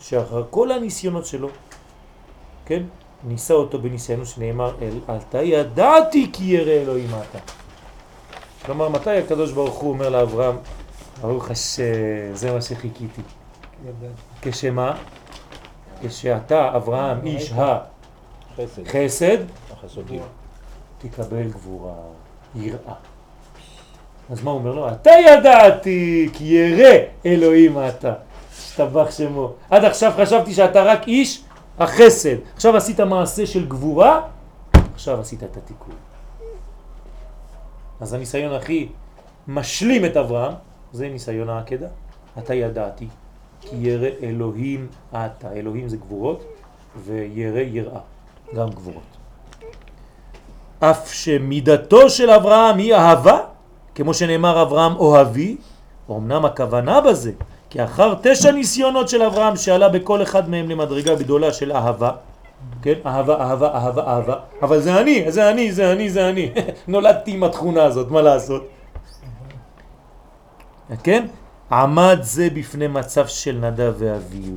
שאחר 0.00 0.44
כל 0.50 0.72
הניסיונות 0.72 1.26
שלו, 1.26 1.48
כן, 2.66 2.82
ניסה 3.24 3.54
אותו 3.54 3.78
בניסיונו 3.78 4.26
שנאמר 4.26 4.74
אל, 4.82 4.98
אתה 5.16 5.42
ידעתי 5.42 6.30
כי 6.32 6.44
ירא 6.44 6.72
אלוהים 6.72 7.08
אתה. 7.08 7.61
כלומר, 8.66 8.88
מתי 8.88 9.18
הקדוש 9.18 9.52
ברוך 9.52 9.74
הוא 9.74 9.90
אומר 9.90 10.08
לאברהם, 10.08 10.56
ברוך 11.20 11.50
השם, 11.50 11.82
זה 12.34 12.52
מה 12.52 12.60
שחיכיתי. 12.62 13.22
כשמה? 14.42 14.96
כשאתה, 16.02 16.76
אברהם, 16.76 17.26
איש 17.26 17.52
חסד. 17.52 19.38
החסד. 19.72 20.06
תקבל 20.98 21.48
גבורה, 21.48 21.92
יראה. 22.54 22.94
אז 24.30 24.42
מה 24.42 24.50
הוא 24.50 24.58
אומר 24.58 24.72
לו? 24.74 24.88
אתה 24.88 25.10
ידעתי 25.10 26.30
כי 26.32 26.44
ירא 26.44 26.98
אלוהים 27.26 27.78
אתה. 27.88 28.12
השתבח 28.58 29.10
שמו. 29.10 29.52
עד 29.70 29.84
עכשיו 29.84 30.12
חשבתי 30.16 30.54
שאתה 30.54 30.82
רק 30.82 31.08
איש 31.08 31.44
החסד. 31.78 32.36
עכשיו 32.54 32.76
עשית 32.76 33.00
מעשה 33.00 33.46
של 33.46 33.68
גבורה, 33.68 34.20
עכשיו 34.94 35.20
עשית 35.20 35.42
את 35.42 35.56
התיקון. 35.56 35.94
אז 38.02 38.12
הניסיון 38.12 38.52
הכי 38.52 38.88
משלים 39.48 40.04
את 40.04 40.16
אברהם, 40.16 40.52
זה 40.92 41.08
ניסיון 41.08 41.48
העקדה. 41.48 41.86
אתה 42.38 42.54
ידעתי 42.54 43.06
כי 43.60 43.76
ירא 43.76 44.08
אלוהים 44.22 44.86
אתה. 45.10 45.52
אלוהים 45.52 45.88
זה 45.88 45.96
גבורות 45.96 46.44
וירא 47.04 47.60
יראה, 47.60 48.00
גם 48.54 48.70
גבורות. 48.70 49.02
אף 50.80 51.12
שמידתו 51.12 52.10
של 52.10 52.30
אברהם 52.30 52.78
היא 52.78 52.94
אהבה, 52.94 53.38
כמו 53.94 54.14
שנאמר 54.14 54.62
אברהם 54.62 54.96
אוהבי, 54.96 55.56
אמנם 56.10 56.44
הכוונה 56.44 57.00
בזה, 57.00 57.32
כי 57.70 57.84
אחר 57.84 58.14
תשע 58.22 58.50
ניסיונות 58.50 59.08
של 59.08 59.22
אברהם 59.22 59.56
שעלה 59.56 59.88
בכל 59.88 60.22
אחד 60.22 60.50
מהם 60.50 60.70
למדרגה 60.70 61.14
גדולה 61.14 61.52
של 61.52 61.72
אהבה, 61.72 62.10
כן? 62.82 62.94
אהבה, 63.06 63.36
אהבה, 63.40 63.74
אהבה, 63.74 64.02
אהבה, 64.06 64.34
אבל 64.62 64.80
זה 64.80 65.00
אני, 65.00 65.32
זה 65.32 65.50
אני, 65.50 65.72
זה 65.72 65.92
אני, 65.92 66.10
זה 66.10 66.28
אני. 66.28 66.52
נולדתי 66.88 67.30
עם 67.30 67.44
התכונה 67.44 67.84
הזאת, 67.84 68.10
מה 68.10 68.22
לעשות? 68.22 68.68
כן? 71.02 71.26
עמד 71.72 72.18
זה 72.22 72.48
בפני 72.54 72.86
מצב 72.86 73.26
של 73.26 73.58
נדב 73.60 73.94
ואביהו. 73.98 74.56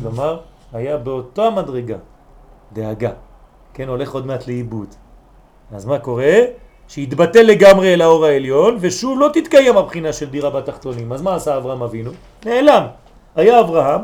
כלומר, 0.00 0.40
היה 0.72 0.96
באותה 0.96 1.50
מדרגה, 1.50 1.96
דאגה. 2.72 3.10
כן, 3.74 3.88
הולך 3.88 4.12
עוד 4.12 4.26
מעט 4.26 4.46
לאיבוד. 4.46 4.88
אז 5.72 5.84
מה 5.84 5.98
קורה? 5.98 6.34
שהתבטל 6.88 7.42
לגמרי 7.42 7.94
אל 7.94 8.02
האור 8.02 8.24
העליון, 8.24 8.76
ושוב 8.80 9.18
לא 9.20 9.30
תתקיים 9.34 9.76
הבחינה 9.76 10.12
של 10.12 10.30
דירה 10.30 10.50
בתחתונים. 10.50 11.12
אז 11.12 11.22
מה 11.22 11.34
עשה 11.34 11.56
אברהם 11.56 11.82
אבינו? 11.82 12.10
נעלם. 12.44 12.86
היה 13.36 13.60
אברהם, 13.60 14.00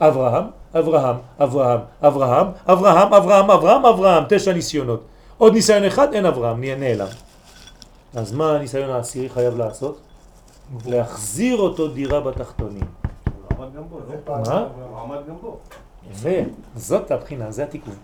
אברהם, 0.00 0.44
אברהם, 0.74 1.16
אברהם, 1.38 1.80
אברהם, 2.02 2.46
אברהם, 2.66 3.12
אברהם, 3.12 3.50
אברהם, 3.50 3.86
אברהם, 3.86 4.24
תשע 4.28 4.52
ניסיונות. 4.52 5.02
עוד 5.38 5.52
ניסיון 5.52 5.84
אחד, 5.84 6.14
אין 6.14 6.26
אברהם, 6.26 6.64
נעלם. 6.64 7.06
אז 8.14 8.32
מה 8.32 8.52
הניסיון 8.56 8.90
העשירי 8.90 9.28
חייב 9.28 9.56
לעשות? 9.56 10.00
להחזיר 10.86 11.56
אותו 11.56 11.88
דירה 11.88 12.20
בתחתונים. 12.20 12.82
הוא 12.82 13.58
עמד 13.58 13.74
גם 13.76 13.82
בו? 13.88 13.98
מה? 14.26 14.66
הוא 14.90 15.00
עמד 15.00 15.18
גם 15.28 15.34
בו. 15.40 15.56
יפה, 16.10 16.50
זאת 16.76 17.10
הבחינה, 17.10 17.50
זה 17.50 17.64
התיקון. 17.64 17.94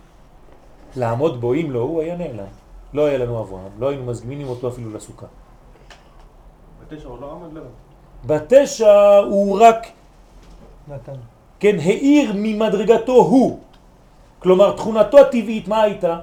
לעמוד 0.96 1.40
בו, 1.40 1.54
אם 1.54 1.70
לא, 1.70 1.78
הוא 1.78 2.02
היה 2.02 2.16
נעלם. 2.16 2.46
לא 2.92 3.06
היה 3.06 3.18
לנו 3.18 3.40
אברהם, 3.42 3.70
לא 3.78 3.88
היינו 3.88 4.04
מזמינים 4.04 4.48
אותו 4.48 4.68
אפילו 4.68 4.90
לסוכה. 4.90 5.26
בתשע 6.82 7.08
הוא 7.08 7.20
לא 7.20 7.32
עמד 7.32 7.52
לבד. 7.52 7.66
בתשע 8.26 9.16
הוא 9.16 9.60
רק, 9.60 9.86
נתן. 10.88 11.12
כן, 11.64 11.76
העיר 11.80 12.32
ממדרגתו 12.34 13.12
הוא. 13.12 13.58
כלומר, 14.38 14.76
תכונתו 14.76 15.18
הטבעית, 15.18 15.68
מה 15.68 15.82
הייתה? 15.82 16.18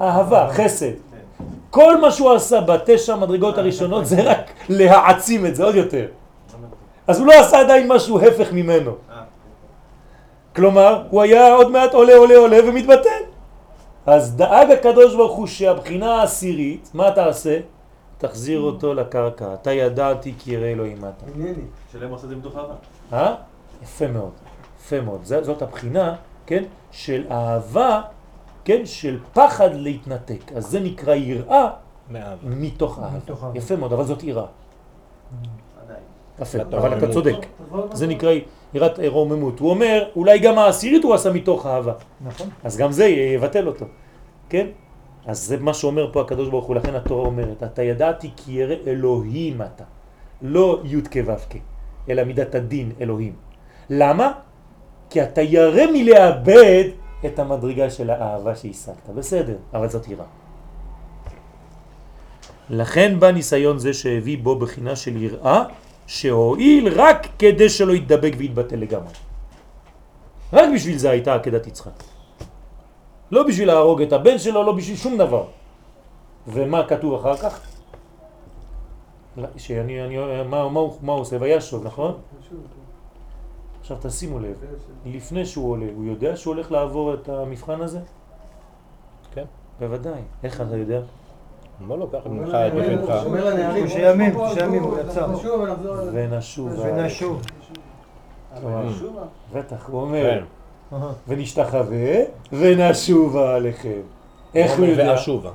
אהבה, 0.00 0.48
חסד. 0.52 1.00
כל 1.70 2.00
מה 2.00 2.10
שהוא 2.10 2.32
עשה 2.32 2.60
בתשע 2.60 3.16
מדרגות 3.16 3.58
הראשונות 3.58 4.06
זה 4.06 4.22
רק 4.22 4.50
להעצים 4.68 5.46
את 5.46 5.56
זה 5.56 5.64
עוד 5.64 5.74
יותר. 5.74 6.06
אז 7.06 7.18
הוא 7.18 7.26
לא 7.26 7.40
עשה 7.40 7.60
עדיין 7.60 7.88
משהו 7.88 8.20
הפך 8.20 8.52
ממנו. 8.52 8.90
אה, 8.90 9.22
כלומר, 10.56 11.02
הוא 11.10 11.22
היה 11.22 11.54
עוד 11.54 11.70
מעט 11.70 11.94
עולה 11.94 12.16
עולה 12.16 12.36
עולה 12.36 12.58
ומתבטל. 12.68 13.22
אז 14.06 14.36
דאג 14.36 14.70
הקדוש 14.70 15.14
ברוך 15.14 15.36
הוא 15.36 15.46
שהבחינה 15.46 16.20
העשירית, 16.20 16.90
מה 16.94 17.10
תעשה? 17.10 17.58
תחזיר 18.18 18.60
אותו 18.60 18.94
לקרקע. 18.94 19.54
אתה 19.54 19.72
ידעתי 19.72 20.34
כי 20.38 20.52
ירא 20.52 20.66
אלוהים 20.66 20.98
אתה. 20.98 21.24
שלם 21.92 22.10
עושה 22.10 22.24
את 22.24 22.28
זה 22.28 22.36
מתוך 22.36 22.56
אהבה. 22.56 22.74
יפה 23.82 24.06
מאוד. 24.06 24.32
יפה 24.78 25.00
מאוד. 25.00 25.24
זאת, 25.24 25.44
זאת 25.44 25.62
הבחינה 25.62 26.14
כן? 26.46 26.64
של 26.90 27.24
אהבה, 27.30 28.00
כן? 28.64 28.86
של 28.86 29.18
פחד 29.32 29.74
להתנתק. 29.74 30.52
אז 30.56 30.66
זה 30.66 30.80
נקרא 30.80 31.14
יראה 31.14 31.70
מאהבה. 32.10 32.48
מתוך 32.48 32.98
אהבה. 32.98 33.16
מתוך 33.16 33.44
אהבה. 33.44 33.58
יפה 33.58 33.76
מאוד, 33.76 33.92
אבל 33.92 34.04
זאת 34.04 34.22
יראה. 34.22 34.46
עדיין. 35.84 36.00
יפה, 36.40 36.58
אבל 36.78 36.98
אתה. 36.98 37.12
צודק. 37.12 37.46
זה 37.92 38.06
נקרא 38.06 38.32
יראת 38.74 38.98
רוממות. 39.06 39.58
הוא 39.58 39.70
אומר, 39.70 40.04
אולי 40.16 40.38
גם 40.38 40.58
העשירית 40.58 41.04
הוא 41.04 41.14
עשה 41.14 41.32
מתוך 41.32 41.66
אהבה. 41.66 41.92
נכון. 42.20 42.48
אז 42.64 42.76
גם 42.76 42.92
זה 42.92 43.06
יבטל 43.06 43.66
אותו, 43.66 43.86
כן? 44.48 44.66
אז 45.26 45.38
זה 45.38 45.56
מה 45.56 45.74
שאומר 45.74 46.12
פה 46.12 46.20
הקדוש 46.20 46.48
ברוך 46.48 46.66
הוא, 46.66 46.76
לכן 46.76 46.94
התורה 46.94 47.26
אומרת, 47.26 47.62
אתה 47.62 47.82
ידעתי 47.82 48.30
כי 48.36 48.52
ירא 48.52 48.74
אלוהים 48.86 49.62
אתה, 49.62 49.84
לא 50.42 50.80
י' 50.84 51.02
כו' 51.02 51.34
כ', 51.50 51.56
אלא 52.08 52.24
מידת 52.24 52.54
הדין 52.54 52.92
אלוהים. 53.00 53.47
למה? 53.90 54.32
כי 55.10 55.22
אתה 55.22 55.42
ירא 55.42 55.86
מלאבד 55.92 56.84
את 57.26 57.38
המדרגה 57.38 57.90
של 57.90 58.10
האהבה 58.10 58.56
שהשגת, 58.56 59.08
בסדר, 59.14 59.56
אבל 59.74 59.88
זאת 59.88 60.08
יראה. 60.08 60.24
לכן 62.70 63.20
בא 63.20 63.30
ניסיון 63.30 63.78
זה 63.78 63.92
שהביא 63.92 64.38
בו 64.42 64.58
בחינה 64.58 64.96
של 64.96 65.22
יראה, 65.22 65.64
שהועיל 66.06 67.00
רק 67.00 67.26
כדי 67.38 67.68
שלא 67.68 67.92
יתדבק 67.92 68.32
ויתבטל 68.36 68.76
לגמרי. 68.76 69.12
רק 70.52 70.68
בשביל 70.74 70.98
זה 70.98 71.10
הייתה 71.10 71.34
עקדת 71.34 71.66
יצחק. 71.66 72.02
לא 73.30 73.42
בשביל 73.42 73.68
להרוג 73.68 74.02
את 74.02 74.12
הבן 74.12 74.38
שלו, 74.38 74.62
לא 74.62 74.72
בשביל 74.72 74.96
שום 74.96 75.18
דבר. 75.18 75.44
ומה 76.48 76.86
כתוב 76.88 77.14
אחר 77.14 77.36
כך? 77.36 77.60
שאני, 79.56 80.04
אני, 80.04 80.16
מה, 80.48 80.68
מה, 80.68 80.80
מה 81.02 81.12
הוא 81.12 81.20
עושה? 81.20 81.36
וישוב, 81.40 81.84
נכון? 81.84 82.18
עכשיו 83.92 84.10
תשימו 84.10 84.38
לב, 84.38 84.56
לפני 85.06 85.46
שהוא 85.46 85.70
עולה, 85.70 85.86
הוא 85.94 86.04
יודע 86.04 86.36
שהוא 86.36 86.54
הולך 86.54 86.72
לעבור 86.72 87.14
את 87.14 87.28
המבחן 87.28 87.80
הזה? 87.80 87.98
כן. 89.34 89.44
בוודאי. 89.80 90.20
איך 90.44 90.60
אתה 90.60 90.76
יודע? 90.76 91.00
לא, 91.88 91.98
לא, 91.98 92.08
אומר 92.26 92.42
ממך 92.44 92.48
את 92.54 92.72
יפתך. 92.92 93.08
לה- 93.08 93.22
אומר 93.24 93.44
לנערים, 93.54 93.86
תשעה 93.86 94.00
ימים, 94.02 94.30
תשעה 94.52 94.66
ימים 94.66 94.82
הוא 94.82 94.98
יצא. 94.98 95.26
ונשוב. 96.12 97.42
ונשוב. 98.62 99.16
בטח, 99.54 99.88
הוא 99.88 100.00
אומר, 100.00 100.40
כן. 100.90 100.96
ונשתחווה 101.28 102.14
ונשובה 102.52 103.54
עליכם. 103.54 104.00
איך 104.54 104.78
הוא 104.78 104.86
יודע? 104.86 105.10
ואשובה. 105.10 105.50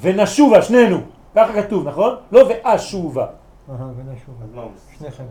ונשובה, 0.00 0.62
שנינו. 0.62 0.96
ככה 1.36 1.62
כתוב, 1.62 1.88
נכון? 1.88 2.14
לא 2.32 2.40
ואשובה. 2.48 3.26
אהה, 3.70 3.88
ונשוב. 3.96 4.34
אז 4.42 4.48
מה 4.54 4.62
הוא? 4.62 4.70
שניכם. 4.98 5.24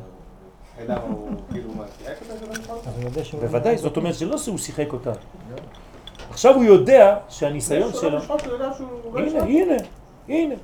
למה 0.88 1.02
הוא 1.04 1.30
כאילו 1.52 1.74
מה? 1.74 1.86
בוודאי, 3.40 3.78
זאת 3.78 3.98
אומרת 3.98 4.16
שלא 4.16 4.38
שהוא 4.38 4.58
שיחק 4.58 4.94
אותה. 4.94 5.12
עכשיו 6.30 6.56
הוא 6.56 6.64
יודע 6.64 7.18
שהניסיון 7.30 7.94
שלו... 7.94 8.20
לא 9.14 9.20
הנה. 9.20 9.44
הנה, 9.44 9.76
הנה. 10.28 10.56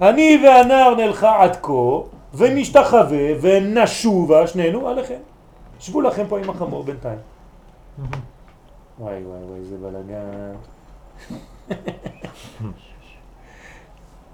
אני 0.00 0.42
והנער 0.44 0.94
נלכה 0.94 1.42
עד 1.42 1.56
כה, 1.62 1.72
ונשתחווה 2.34 3.32
ונשובה 3.40 4.46
שנינו 4.46 4.88
עליכם. 4.88 5.18
שבו 5.80 6.00
לכם 6.00 6.24
פה 6.28 6.38
עם 6.38 6.50
החמור 6.50 6.82
בינתיים. 6.82 7.18
וואי 8.98 9.24
וואי 9.24 9.42
וואי, 9.42 9.64
זה 9.64 9.76
בלאגן. 9.76 10.54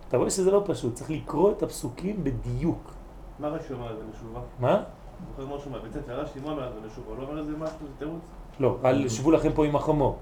אתה 0.09 0.17
רואה 0.17 0.31
שזה 0.31 0.51
לא 0.51 0.63
פשוט, 0.67 0.95
צריך 0.95 1.11
לקרוא 1.11 1.53
את 1.53 1.63
הפסוקים 1.63 2.25
בדיוק. 2.25 2.95
מה 3.39 3.49
רש"י 3.49 3.73
אומר 3.73 3.89
על 3.89 3.97
זה 3.97 4.03
לשובה? 4.15 4.41
מה? 4.59 4.83
זוכר 5.31 5.55
מה 5.55 5.61
שהוא 5.61 5.75
אומר, 5.75 5.89
בצאת 5.89 6.09
רש"י 6.09 6.41
מה 6.41 6.51
אומר 6.51 6.63
על 6.63 6.73
זה 6.73 6.87
לשובה? 6.87 7.09
הוא 7.09 7.17
לא 7.19 7.23
אומר 7.23 7.39
על 7.39 7.45
זה 7.45 7.53
משהו, 7.57 7.77
זה 7.81 7.93
תירוץ? 7.99 8.23
לא, 8.61 8.77
על 8.83 9.09
שבו 9.09 9.31
לכם 9.31 9.53
פה 9.53 9.67
עם 9.67 9.77
החמור. 9.77 10.19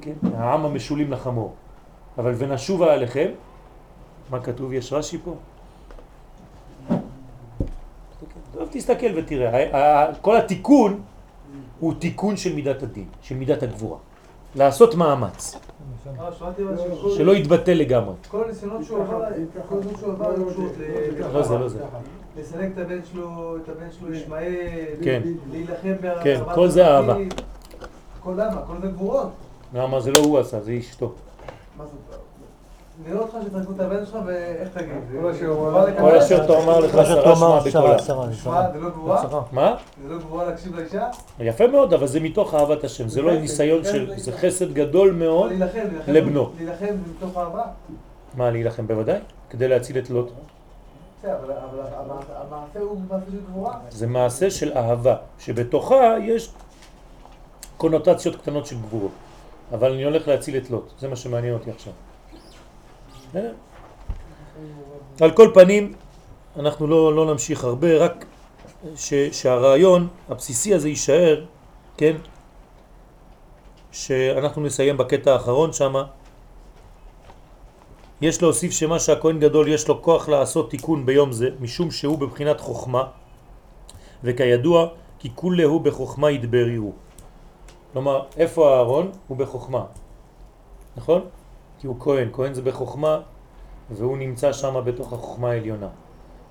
כן, 0.00 0.12
העם 0.34 0.64
המשולים 0.64 1.12
לחמור. 1.12 1.54
אבל 2.18 2.34
ונשובה 2.38 2.94
עליכם, 2.94 3.28
מה 4.30 4.40
כתוב? 4.40 4.72
יש 4.72 4.92
רש"י 4.92 5.18
פה? 5.18 5.34
טוב, 8.52 8.68
תסתכל 8.70 9.06
ותראה. 9.16 10.12
כל 10.20 10.36
התיקון 10.36 11.00
הוא 11.80 11.94
תיקון 11.98 12.36
של 12.36 12.54
מידת 12.54 12.82
הדין, 12.82 13.06
של 13.22 13.36
מידת 13.36 13.62
הגבורה. 13.62 13.98
לעשות 14.54 14.94
מאמץ, 14.94 15.56
אה, 16.20 16.28
שלא 17.16 17.32
יתבטל 17.32 17.72
לגמרי. 17.72 18.14
כל 18.28 18.44
הניסיונות 18.44 18.84
שהוא 18.84 19.02
עבר, 19.02 19.20
כל 19.68 19.74
הניסיונות 19.74 19.98
שהוא 19.98 20.12
עבר, 20.12 20.34
לא 21.32 21.42
זה, 21.42 21.58
לא 21.58 21.68
זה. 21.68 21.84
לסלק 22.36 22.68
את 22.74 22.78
הבן 22.78 22.98
שלו, 23.12 23.56
את 23.56 23.68
הבן 23.68 23.90
שלו 23.98 24.14
ישמעאל, 24.14 24.86
כן. 25.02 25.22
להילחם 25.50 25.94
בהרחבת 26.00 26.24
כן, 26.24 26.40
כל 26.54 26.68
זה 26.68 26.86
אהבה. 26.86 27.16
כל 28.20 28.32
למה? 28.36 28.62
כל 28.66 28.74
זה 28.82 28.88
גבורות. 28.88 29.30
למה 29.74 30.00
זה 30.00 30.10
לא 30.10 30.20
הוא 30.20 30.38
עשה, 30.38 30.60
זה 30.60 30.76
אשתו. 30.78 31.12
מה 31.78 31.84
זאת? 31.84 32.18
נראה 33.06 33.20
אותך 33.20 33.36
שתרגו 33.46 33.72
את 33.72 33.80
הבן 33.80 34.06
שלך 34.06 34.16
ואיך 34.26 34.68
תגיד? 34.68 35.20
כל 35.98 36.16
אשר 36.18 36.26
אשר 36.26 36.46
תאמר 36.46 36.80
לך 36.80 36.90
שאתה 36.90 37.04
שרה 37.04 37.36
שמע 37.36 37.46
אומר, 37.46 37.60
בקולה. 37.60 37.98
שמע. 37.98 38.72
זה 38.72 38.78
לא 38.80 38.90
גבורה? 38.90 39.42
מה? 39.52 39.76
זה 40.02 40.14
לא 40.14 40.18
גבורה 40.18 40.44
להקשיב 40.44 40.76
לאישה? 40.76 41.08
יפה 41.40 41.66
מאוד, 41.66 41.92
אבל 41.92 42.06
זה 42.06 42.20
מתוך 42.20 42.54
אהבת 42.54 42.84
השם, 42.84 43.08
זה 43.08 43.22
לא 43.22 43.32
ניסיון 43.40 43.84
של, 43.84 44.12
זה 44.16 44.32
חסד 44.32 44.72
גדול 44.72 45.12
מאוד. 45.12 45.50
להילחם, 45.50 45.78
להילחם. 45.78 46.12
לבנו. 46.12 46.50
להילחם 46.56 46.94
מתוך 47.16 47.36
אהבה. 47.36 47.62
מה, 48.34 48.50
להילחם 48.50 48.86
בוודאי? 48.86 49.18
כדי 49.50 49.68
להציל 49.68 49.98
את 49.98 50.10
לוט. 50.10 50.32
זה 53.90 54.06
מעשה 54.06 54.50
של 54.50 54.72
אהבה, 54.76 55.16
שבתוכה 55.38 56.14
יש 56.22 56.50
קונוטציות 57.76 58.36
קטנות 58.36 58.66
של 58.66 58.76
גבורות. 58.78 59.12
אבל 59.72 59.92
אני 59.92 60.04
הולך 60.04 60.28
להציל 60.28 60.56
את 60.56 60.70
לוט, 60.70 60.92
זה 60.98 61.08
מה 61.08 61.16
שמעניין 61.16 61.54
אותי 61.54 61.70
עכשיו. 61.70 61.92
בסדר? 63.30 63.52
על 65.20 65.30
כל 65.30 65.50
פנים, 65.54 65.92
אנחנו 66.56 66.86
לא, 66.86 67.14
לא 67.16 67.26
נמשיך 67.26 67.64
הרבה, 67.64 67.98
רק 67.98 68.24
ש, 68.96 69.14
שהרעיון 69.14 70.08
הבסיסי 70.28 70.74
הזה 70.74 70.88
יישאר, 70.88 71.44
כן? 71.96 72.16
שאנחנו 73.92 74.62
נסיים 74.62 74.96
בקטע 74.96 75.32
האחרון 75.32 75.72
שמה. 75.72 76.04
יש 78.22 78.42
להוסיף 78.42 78.72
שמה 78.72 78.98
שהכהן 78.98 79.40
גדול 79.40 79.68
יש 79.68 79.88
לו 79.88 80.02
כוח 80.02 80.28
לעשות 80.28 80.70
תיקון 80.70 81.06
ביום 81.06 81.32
זה, 81.32 81.48
משום 81.60 81.90
שהוא 81.90 82.18
בבחינת 82.18 82.60
חוכמה, 82.60 83.04
וכידוע, 84.24 84.88
כי 85.18 85.30
כולהו 85.34 85.80
בחוכמה 85.80 86.30
ידבריהו. 86.30 86.92
כלומר, 87.92 88.22
איפה 88.36 88.76
הארון? 88.76 89.10
הוא 89.28 89.36
בחוכמה. 89.36 89.84
נכון? 90.96 91.20
כי 91.78 91.86
הוא 91.86 91.96
כהן, 92.00 92.28
כהן 92.32 92.54
זה 92.54 92.62
בחוכמה, 92.62 93.20
והוא 93.90 94.18
נמצא 94.18 94.52
שם 94.52 94.74
בתוך 94.84 95.12
החוכמה 95.12 95.50
העליונה. 95.50 95.88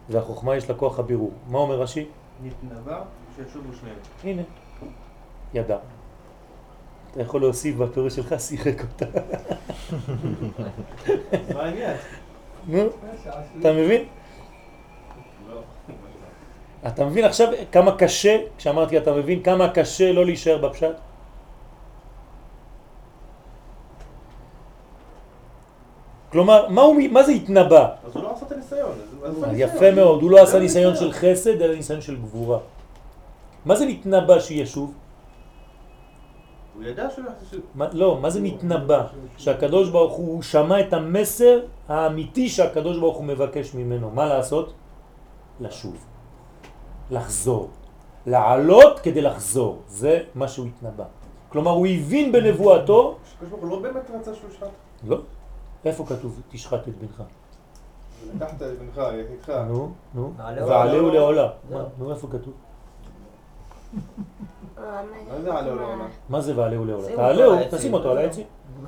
והחוכמה 0.10 0.56
יש 0.56 0.70
לה 0.70 0.76
כוח 0.76 1.00
הבירור. 1.00 1.32
מה 1.48 1.58
אומר 1.58 1.82
רש"י? 1.82 2.06
נתנבא 2.44 3.04
שישובו 3.36 3.74
שניהם. 3.80 3.98
הנה, 4.24 4.42
ידע. 5.54 5.78
אתה 7.12 7.22
יכול 7.22 7.42
להוסיף 7.42 7.76
בפירוש 7.76 8.16
שלך, 8.16 8.36
שיחק 8.40 8.82
אותה. 8.82 9.06
נו, 12.68 12.84
אתה 13.60 13.74
מבין? 13.74 14.04
אתה 16.88 17.06
מבין 17.06 17.26
עכשיו 17.26 17.48
כמה 17.72 17.98
קשה, 17.98 18.38
כשאמרתי 18.58 18.98
אתה 18.98 19.14
מבין 19.14 19.44
כמה 19.44 19.70
קשה 19.70 20.12
לא 20.12 20.26
להישאר 20.26 20.58
בפשט? 20.58 20.96
כלומר, 26.32 26.68
מה, 26.70 26.82
הוא, 26.82 26.96
מה 27.12 27.24
זה 27.24 27.32
התנבא? 27.32 27.90
אז 28.06 28.16
הוא 28.16 28.24
לא 28.24 28.32
עשה 28.34 28.46
את 28.46 28.52
הניסיון. 28.52 28.92
ניסיון. 29.24 29.50
יפה 29.56 29.92
מאוד, 29.92 30.22
הוא 30.22 30.32
לא 30.32 30.44
עשה 30.44 30.60
ניסיון 30.60 30.96
של 30.96 31.12
חסד, 31.12 31.62
אלא 31.62 31.76
ניסיון 31.76 32.02
של 32.02 32.16
גבורה. 32.16 32.60
מה 33.66 33.76
זה 33.76 33.86
נתנבא 33.86 34.40
שישוב? 34.40 34.94
הוא 36.82 36.90
ידע 36.90 37.08
שהוא 37.10 37.26
לא, 37.94 38.18
מה 38.22 38.30
זה 38.30 38.42
נתנבא? 38.42 39.08
שהקדוש 39.38 39.90
ברוך 39.90 40.14
הוא 40.14 40.42
שמע 40.42 40.80
את 40.80 40.94
המסר 40.94 41.60
האמיתי 41.88 42.50
שהקדוש 42.50 42.98
ברוך 42.98 43.18
הוא 43.18 43.26
מבקש 43.26 43.74
ממנו. 43.74 44.10
מה 44.10 44.26
לעשות? 44.26 44.74
לשוב. 45.60 45.98
לחזור. 47.12 47.70
לעלות 48.26 49.00
כדי 49.00 49.22
לחזור. 49.22 49.82
זה 49.88 50.24
מה 50.36 50.48
שהוא 50.48 50.68
התנבא. 50.68 51.06
כלומר, 51.50 51.72
הוא 51.72 51.88
הבין 51.88 52.32
בנבואתו, 52.32 53.18
הקדוש 53.36 53.50
ברוך 53.50 53.62
הוא 53.62 53.70
לא 53.70 53.80
באמת 53.80 54.10
רצה 54.10 54.36
שהוא 54.36 54.50
ישחט. 54.50 54.68
לא, 55.08 55.18
איפה 55.86 56.06
כתוב 56.06 56.42
תשחט 56.50 56.88
את 56.88 56.94
בנך? 56.98 57.24
לקחת 58.36 58.62
את 58.62 58.80
בנך, 58.80 59.02
איתך. 59.32 59.50
נו, 59.68 59.92
נו, 60.14 60.34
ועלהו. 60.38 61.12
זהו. 61.70 61.78
מה, 61.78 61.84
נו, 61.98 62.12
איפה 62.12 62.28
כתוב? 62.28 62.54
מה 64.78 65.42
זה 65.42 65.54
עלהו 65.58 65.76
לעולה? 65.76 66.06
מה 66.30 66.42
זה 66.42 66.58
ועלהו 66.58 66.86
לעולה? 66.86 67.08
שים 67.08 67.16
תעלהו, 67.16 67.52
אותו 67.52 67.58
על 67.58 67.64
העצים. 67.64 67.80
תשים 67.80 67.94
אותו 67.94 68.12
על 68.12 68.18
העצים. 68.18 68.46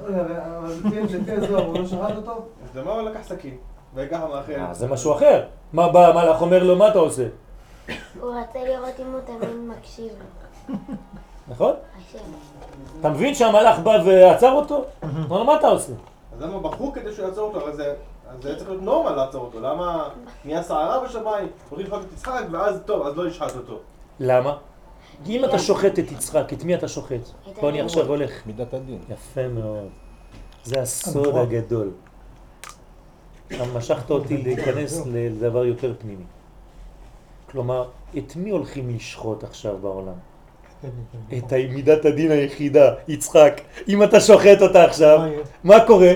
אבל 0.08 0.72
לפי 0.86 1.18
לפי 1.18 1.32
הזוהר, 1.32 1.66
הוא 1.66 1.78
לא 1.78 1.86
שחט 1.86 2.16
אותו? 2.16 2.32
אז 2.64 2.78
למה 2.78 2.92
הוא 2.92 3.02
לקח 3.02 3.20
סכין? 3.24 3.58
ויקח 3.96 4.20
המאכל? 4.22 4.52
אה, 4.52 4.74
זה 4.74 4.88
משהו 4.88 5.14
אחר. 5.14 5.44
מה 5.74 5.90
בא 5.90 6.08
המלאך 6.08 6.42
אומר 6.42 6.64
לו, 6.64 6.76
מה 6.76 6.88
אתה 6.88 7.00
עושה? 7.00 7.28
הוא 8.22 8.32
רצה 8.32 8.60
לראות 8.64 9.00
אם 9.00 9.12
הוא 9.12 9.20
תמיד 9.26 9.50
מקשיב 9.78 10.12
לו. 10.70 10.76
נכון? 11.48 11.74
אתה 13.00 13.10
מבין 13.10 13.36
שהמלאך 13.36 13.80
בא 13.80 13.98
ועצר 14.06 14.52
אותו? 14.52 14.84
אבל 15.04 15.44
מה 15.44 15.56
אתה 15.56 15.68
עושה? 15.68 15.94
אז 16.34 16.42
למה 16.42 16.60
בחרו 16.60 16.92
כדי 16.92 17.14
שהוא 17.14 17.26
יעצור 17.26 17.48
אותו? 17.48 17.60
הרי 17.60 17.74
זה... 17.74 17.94
אז 18.30 18.44
זה 18.44 18.50
היה 18.50 18.58
צריך 18.58 18.70
להיות 18.70 18.84
נורמה 18.84 19.12
לעצור 19.12 19.46
אותו. 19.46 19.60
למה 19.60 20.10
נהיה 20.46 20.64
סערה 20.64 21.00
בשמיים? 21.00 21.48
הולכים 21.70 21.88
לשחוט 21.88 22.08
את 22.08 22.14
יצחק 22.14 22.44
ואז 22.52 22.82
טוב, 22.86 23.08
אז 23.08 23.18
לא 23.18 23.28
נשחט 23.28 23.56
אותו. 23.56 23.80
למה? 24.20 24.58
כי 25.26 25.38
אם 25.38 25.46
אתה 25.46 25.60
שוחט 25.60 26.00
את 26.00 26.12
יצחק, 26.12 26.54
את 26.54 26.64
מי 26.64 26.76
אתה 26.76 26.88
שוחט? 26.88 27.20
פה 27.60 27.70
אני 27.70 27.82
עכשיו 27.82 28.08
הולך. 28.08 28.32
מידת 28.46 28.74
הדין. 28.74 29.00
יפה 29.10 29.48
מאוד. 29.48 29.90
זה 30.64 30.82
הסוד 30.82 31.38
הגדול. 31.38 31.92
אתה 33.48 33.64
משכת 33.76 34.12
אותי 34.12 34.38
להיכנס 34.38 35.02
לדבר 35.06 35.66
יותר 35.66 35.94
פנימי. 36.00 36.24
כלומר, 37.52 37.90
את 38.18 38.36
מי 38.36 38.50
הולכים 38.50 38.96
לשחוט 38.96 39.44
עכשיו 39.44 39.78
בעולם? 39.78 40.14
את 41.38 41.54
מידת 41.70 42.06
הדין 42.06 42.32
היחידה, 42.32 42.94
יצחק. 43.08 43.62
אם 43.88 44.04
אתה 44.04 44.20
שוחט 44.20 44.62
אותה 44.62 44.84
עכשיו, 44.84 45.20
מה 45.64 45.86
קורה? 45.86 46.14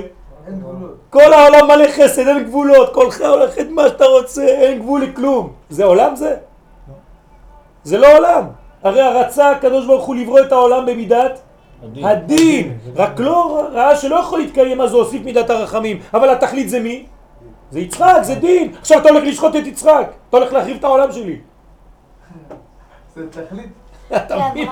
אין 0.48 0.60
גבולות. 0.60 0.98
כל 1.10 1.34
העולם 1.34 1.68
מלא 1.68 1.92
חסד, 1.92 2.28
אין 2.28 2.44
גבולות, 2.44 2.94
כולך 2.94 3.22
הולך 3.22 3.60
את 3.60 3.68
מה 3.70 3.88
שאתה 3.88 4.06
רוצה, 4.06 4.46
אין 4.46 4.80
גבול 4.80 5.04
לכלום. 5.04 5.54
זה 5.70 5.84
עולם 5.84 6.16
זה? 6.16 6.36
זה 7.84 7.98
לא 7.98 8.18
עולם. 8.18 8.48
הרי 8.88 9.02
הרצה 9.02 9.52
הקדוש 9.52 9.86
ברוך 9.86 10.06
הוא 10.06 10.16
לברוא 10.16 10.40
את 10.40 10.52
העולם 10.52 10.86
במידת 10.86 11.40
הדין. 11.84 12.06
הדין. 12.06 12.78
רק 12.96 13.20
לא 13.20 13.68
ראה 13.74 13.96
שלא 13.96 14.16
יכול 14.16 14.40
להתקיים 14.40 14.82
אז 14.82 14.94
הוא 14.94 15.02
הוסיף 15.02 15.24
מידת 15.24 15.50
הרחמים. 15.50 16.00
אבל 16.14 16.30
התכלית 16.30 16.70
זה 16.70 16.80
מי? 16.80 17.06
זה 17.72 17.80
יצחק, 17.80 18.20
זה 18.22 18.36
דין. 18.36 18.74
עכשיו 18.80 19.00
אתה 19.00 19.10
הולך 19.10 19.24
לשחוט 19.24 19.56
את 19.56 19.68
יצחק, 19.68 20.08
אתה 20.30 20.38
הולך 20.38 20.54
להחריב 20.54 20.78
את 20.78 20.84
העולם 20.84 21.12
שלי. 21.12 21.40
זה 23.16 23.30
תכלית. 23.30 23.70
אתה 24.16 24.38
מבין? 24.52 24.70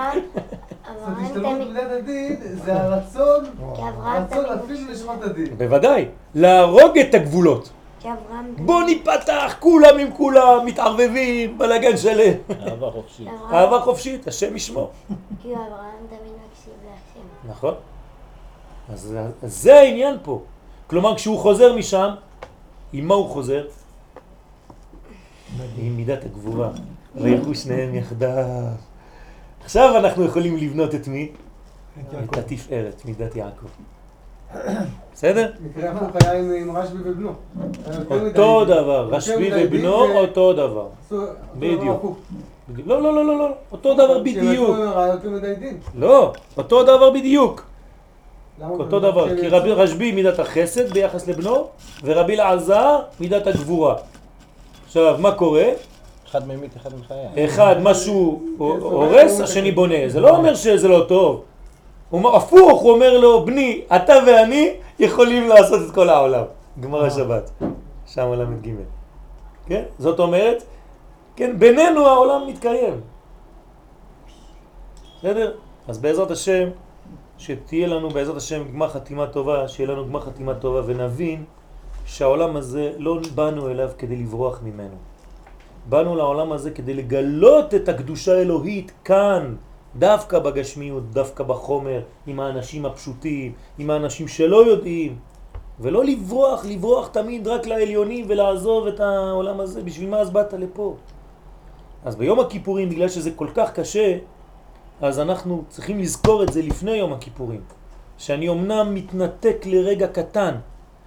זאת 1.06 1.16
השתלמות 1.22 1.58
מידת 1.58 1.90
הדין, 1.98 2.36
זה 2.64 2.82
הרצון, 2.82 3.44
הרצון 3.78 4.44
אפילו 4.44 4.92
לשמות 4.92 5.22
הדין. 5.22 5.46
בוודאי. 5.58 6.08
להרוג 6.34 6.98
את 6.98 7.14
הגבולות. 7.14 7.70
בוא 8.64 8.82
ניפתח, 8.82 9.56
כולם 9.60 9.98
עם 9.98 10.12
כולם, 10.12 10.66
מתערבבים, 10.66 11.58
בלגן 11.58 11.96
שלם. 11.96 12.32
אהבה 12.66 12.90
חופשית. 12.90 13.28
אהבה 13.52 13.80
חופשית, 13.80 14.28
השם 14.28 14.56
ישמור. 14.56 14.90
כי 15.42 15.48
אברהם 15.54 16.06
תמיד 16.08 16.20
מקשיב 16.20 16.74
להשם. 16.84 17.50
נכון. 17.50 17.74
אז 18.92 19.16
זה 19.42 19.74
העניין 19.78 20.16
פה. 20.22 20.42
כלומר, 20.86 21.16
כשהוא 21.16 21.38
חוזר 21.38 21.76
משם, 21.76 22.10
עם 22.92 23.08
מה 23.08 23.14
הוא 23.14 23.28
חוזר? 23.28 23.66
עם 25.78 25.96
מידת 25.96 26.24
הגבורה. 26.24 26.70
וילכו 27.14 27.54
שניהם 27.54 27.94
יחדיו. 27.94 28.44
עכשיו 29.64 29.96
אנחנו 29.96 30.24
יכולים 30.24 30.56
לבנות 30.56 30.94
את 30.94 31.08
מי? 31.08 31.32
את 32.24 32.36
התפארת, 32.36 33.04
מידת 33.04 33.36
יעקב. 33.36 33.66
בסדר? 35.14 35.50
מקרה 35.60 35.90
הפוך 35.90 36.08
היה 36.24 36.32
עם- 36.58 36.76
רשב"י 36.76 37.10
ובנו. 37.10 37.30
מדי 38.10 38.28
אותו. 38.28 38.64
דבר, 38.64 39.08
רשב"י 39.10 39.50
ובנו 39.54 40.18
אותו 40.18 40.52
דבר. 40.52 40.86
בדיוק. 41.58 42.16
לא, 42.86 43.02
לא, 43.02 43.14
לא, 43.14 43.24
לא, 43.26 43.38
לא, 43.38 43.48
אותו 43.72 43.94
דבר 43.94 44.18
בדיוק. 44.18 44.76
לא, 45.98 46.32
אותו 46.56 46.82
דבר 46.82 47.10
בדיוק. 47.10 47.66
אותו 48.78 49.00
דבר, 49.00 49.36
כי 49.40 49.48
רבי 49.48 49.72
רשב"י 49.72 50.12
מידת 50.12 50.38
החסד 50.38 50.92
ביחס 50.92 51.28
לבנו, 51.28 51.66
ורבי 52.04 52.34
אלעזר 52.34 52.98
מידת 53.20 53.46
הגבורה. 53.46 53.94
עכשיו, 54.86 55.16
מה 55.18 55.32
קורה? 55.32 55.64
אחד 56.30 56.48
ממית, 56.48 56.76
אחד 56.76 56.90
מחיה. 57.00 57.44
אחד, 57.44 57.76
משהו 57.82 58.42
הורס, 58.58 59.40
השני 59.40 59.72
בונה. 59.72 59.94
זה 60.08 60.20
לא 60.20 60.36
אומר 60.36 60.54
שזה 60.54 60.88
לא 60.88 61.04
טוב. 61.08 61.42
הוא 62.10 62.18
אומר, 62.18 62.36
הפוך, 62.36 62.80
הוא 62.80 62.92
אומר 62.92 63.18
לו, 63.18 63.44
בני, 63.44 63.82
אתה 63.96 64.14
ואני 64.26 64.70
יכולים 64.98 65.48
לעשות 65.48 65.80
את 65.88 65.94
כל 65.94 66.08
העולם. 66.08 66.44
גמר 66.80 67.04
השבת, 67.04 67.50
שם 68.06 68.32
ל"ג. 68.32 68.70
כן? 69.66 69.82
זאת 69.98 70.18
אומרת, 70.18 70.62
כן, 71.36 71.58
בינינו 71.58 72.06
העולם 72.06 72.46
מתקיים. 72.46 73.00
בסדר? 75.18 75.54
אז 75.88 75.98
בעזרת 75.98 76.30
השם, 76.30 76.68
שתהיה 77.38 77.86
לנו 77.86 78.10
בעזרת 78.10 78.36
השם 78.36 78.62
גמר 78.72 78.88
חתימה 78.88 79.26
טובה, 79.26 79.68
שיהיה 79.68 79.90
לנו 79.90 80.06
גמר 80.06 80.20
חתימה 80.20 80.54
טובה 80.54 80.80
ונבין 80.86 81.44
שהעולם 82.06 82.56
הזה 82.56 82.92
לא 82.98 83.18
באנו 83.34 83.70
אליו 83.70 83.90
כדי 83.98 84.16
לברוח 84.16 84.60
ממנו. 84.62 84.96
באנו 85.88 86.16
לעולם 86.16 86.52
הזה 86.52 86.70
כדי 86.70 86.94
לגלות 86.94 87.74
את 87.74 87.88
הקדושה 87.88 88.38
האלוהית 88.38 88.92
כאן, 89.04 89.54
דווקא 89.98 90.38
בגשמיות, 90.38 91.10
דווקא 91.10 91.44
בחומר, 91.44 92.00
עם 92.26 92.40
האנשים 92.40 92.86
הפשוטים, 92.86 93.52
עם 93.78 93.90
האנשים 93.90 94.28
שלא 94.28 94.66
יודעים, 94.66 95.18
ולא 95.80 96.04
לברוח, 96.04 96.64
לברוח 96.64 97.08
תמיד 97.08 97.48
רק 97.48 97.66
לעליונים 97.66 98.24
ולעזוב 98.28 98.86
את 98.86 99.00
העולם 99.00 99.60
הזה. 99.60 99.82
בשביל 99.82 100.08
מה 100.08 100.18
אז 100.18 100.30
באת 100.30 100.52
לפה? 100.52 100.96
אז 102.04 102.16
ביום 102.16 102.40
הכיפורים, 102.40 102.88
בגלל 102.88 103.08
שזה 103.08 103.30
כל 103.30 103.48
כך 103.54 103.72
קשה, 103.72 104.18
אז 105.00 105.20
אנחנו 105.20 105.64
צריכים 105.68 105.98
לזכור 105.98 106.42
את 106.42 106.52
זה 106.52 106.62
לפני 106.62 106.90
יום 106.90 107.12
הכיפורים. 107.12 107.60
שאני 108.18 108.48
אמנם 108.48 108.94
מתנתק 108.94 109.66
לרגע 109.66 110.06
קטן, 110.06 110.54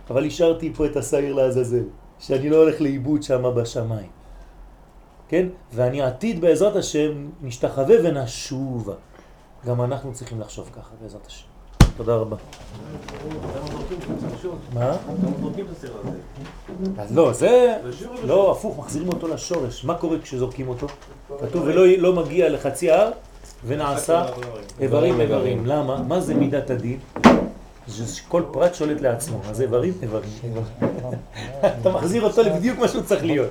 אבל 0.10 0.26
השארתי 0.26 0.74
פה 0.74 0.86
את 0.86 0.96
השעיר 0.98 1.34
לעזאזל, 1.34 1.84
שאני 2.20 2.50
לא 2.50 2.56
הולך 2.56 2.82
לאיבוד 2.82 3.24
שם 3.24 3.44
בשמיים. 3.56 4.19
כן? 5.30 5.48
ואני 5.74 6.02
עתיד 6.02 6.42
בעזרת 6.42 6.76
השם 6.76 7.28
נשתחווה 7.42 7.96
ונשובה. 8.04 8.94
גם 9.68 9.82
אנחנו 9.82 10.14
צריכים 10.14 10.42
לחשוב 10.42 10.70
ככה 10.76 10.90
בעזרת 11.02 11.26
השם. 11.28 11.46
תודה 11.98 12.16
רבה. 12.16 12.36
מה? 14.74 14.98
אז 16.98 17.16
לא, 17.16 17.34
זה... 17.34 17.78
לא, 18.24 18.52
הפוך, 18.52 18.80
מחזירים 18.80 19.08
אותו 19.08 19.28
לשורש. 19.28 19.86
מה 19.86 19.96
קורה 19.96 20.20
כשזורקים 20.20 20.68
אותו? 20.70 20.88
כתוב 21.42 21.64
ולא 21.66 21.88
לא 21.88 22.14
מגיע 22.14 22.50
לחצי 22.50 22.92
הר 22.92 23.12
ונעשה 23.66 24.26
איברים 24.80 25.22
איברים. 25.22 25.66
למה? 25.66 26.04
מה 26.08 26.20
זה 26.20 26.34
מידת 26.34 26.70
הדין? 26.70 27.00
שכל 27.88 28.44
פרט 28.52 28.76
שולט 28.76 29.02
לעצמו. 29.02 29.40
אז 29.50 29.62
איברים 29.62 29.94
איברים. 30.02 30.30
אתה 31.82 31.90
מחזיר 31.90 32.24
אותו 32.24 32.42
לבדיוק 32.42 32.80
מה 32.80 32.88
שהוא 32.88 33.04
צריך 33.04 33.24
להיות. 33.24 33.50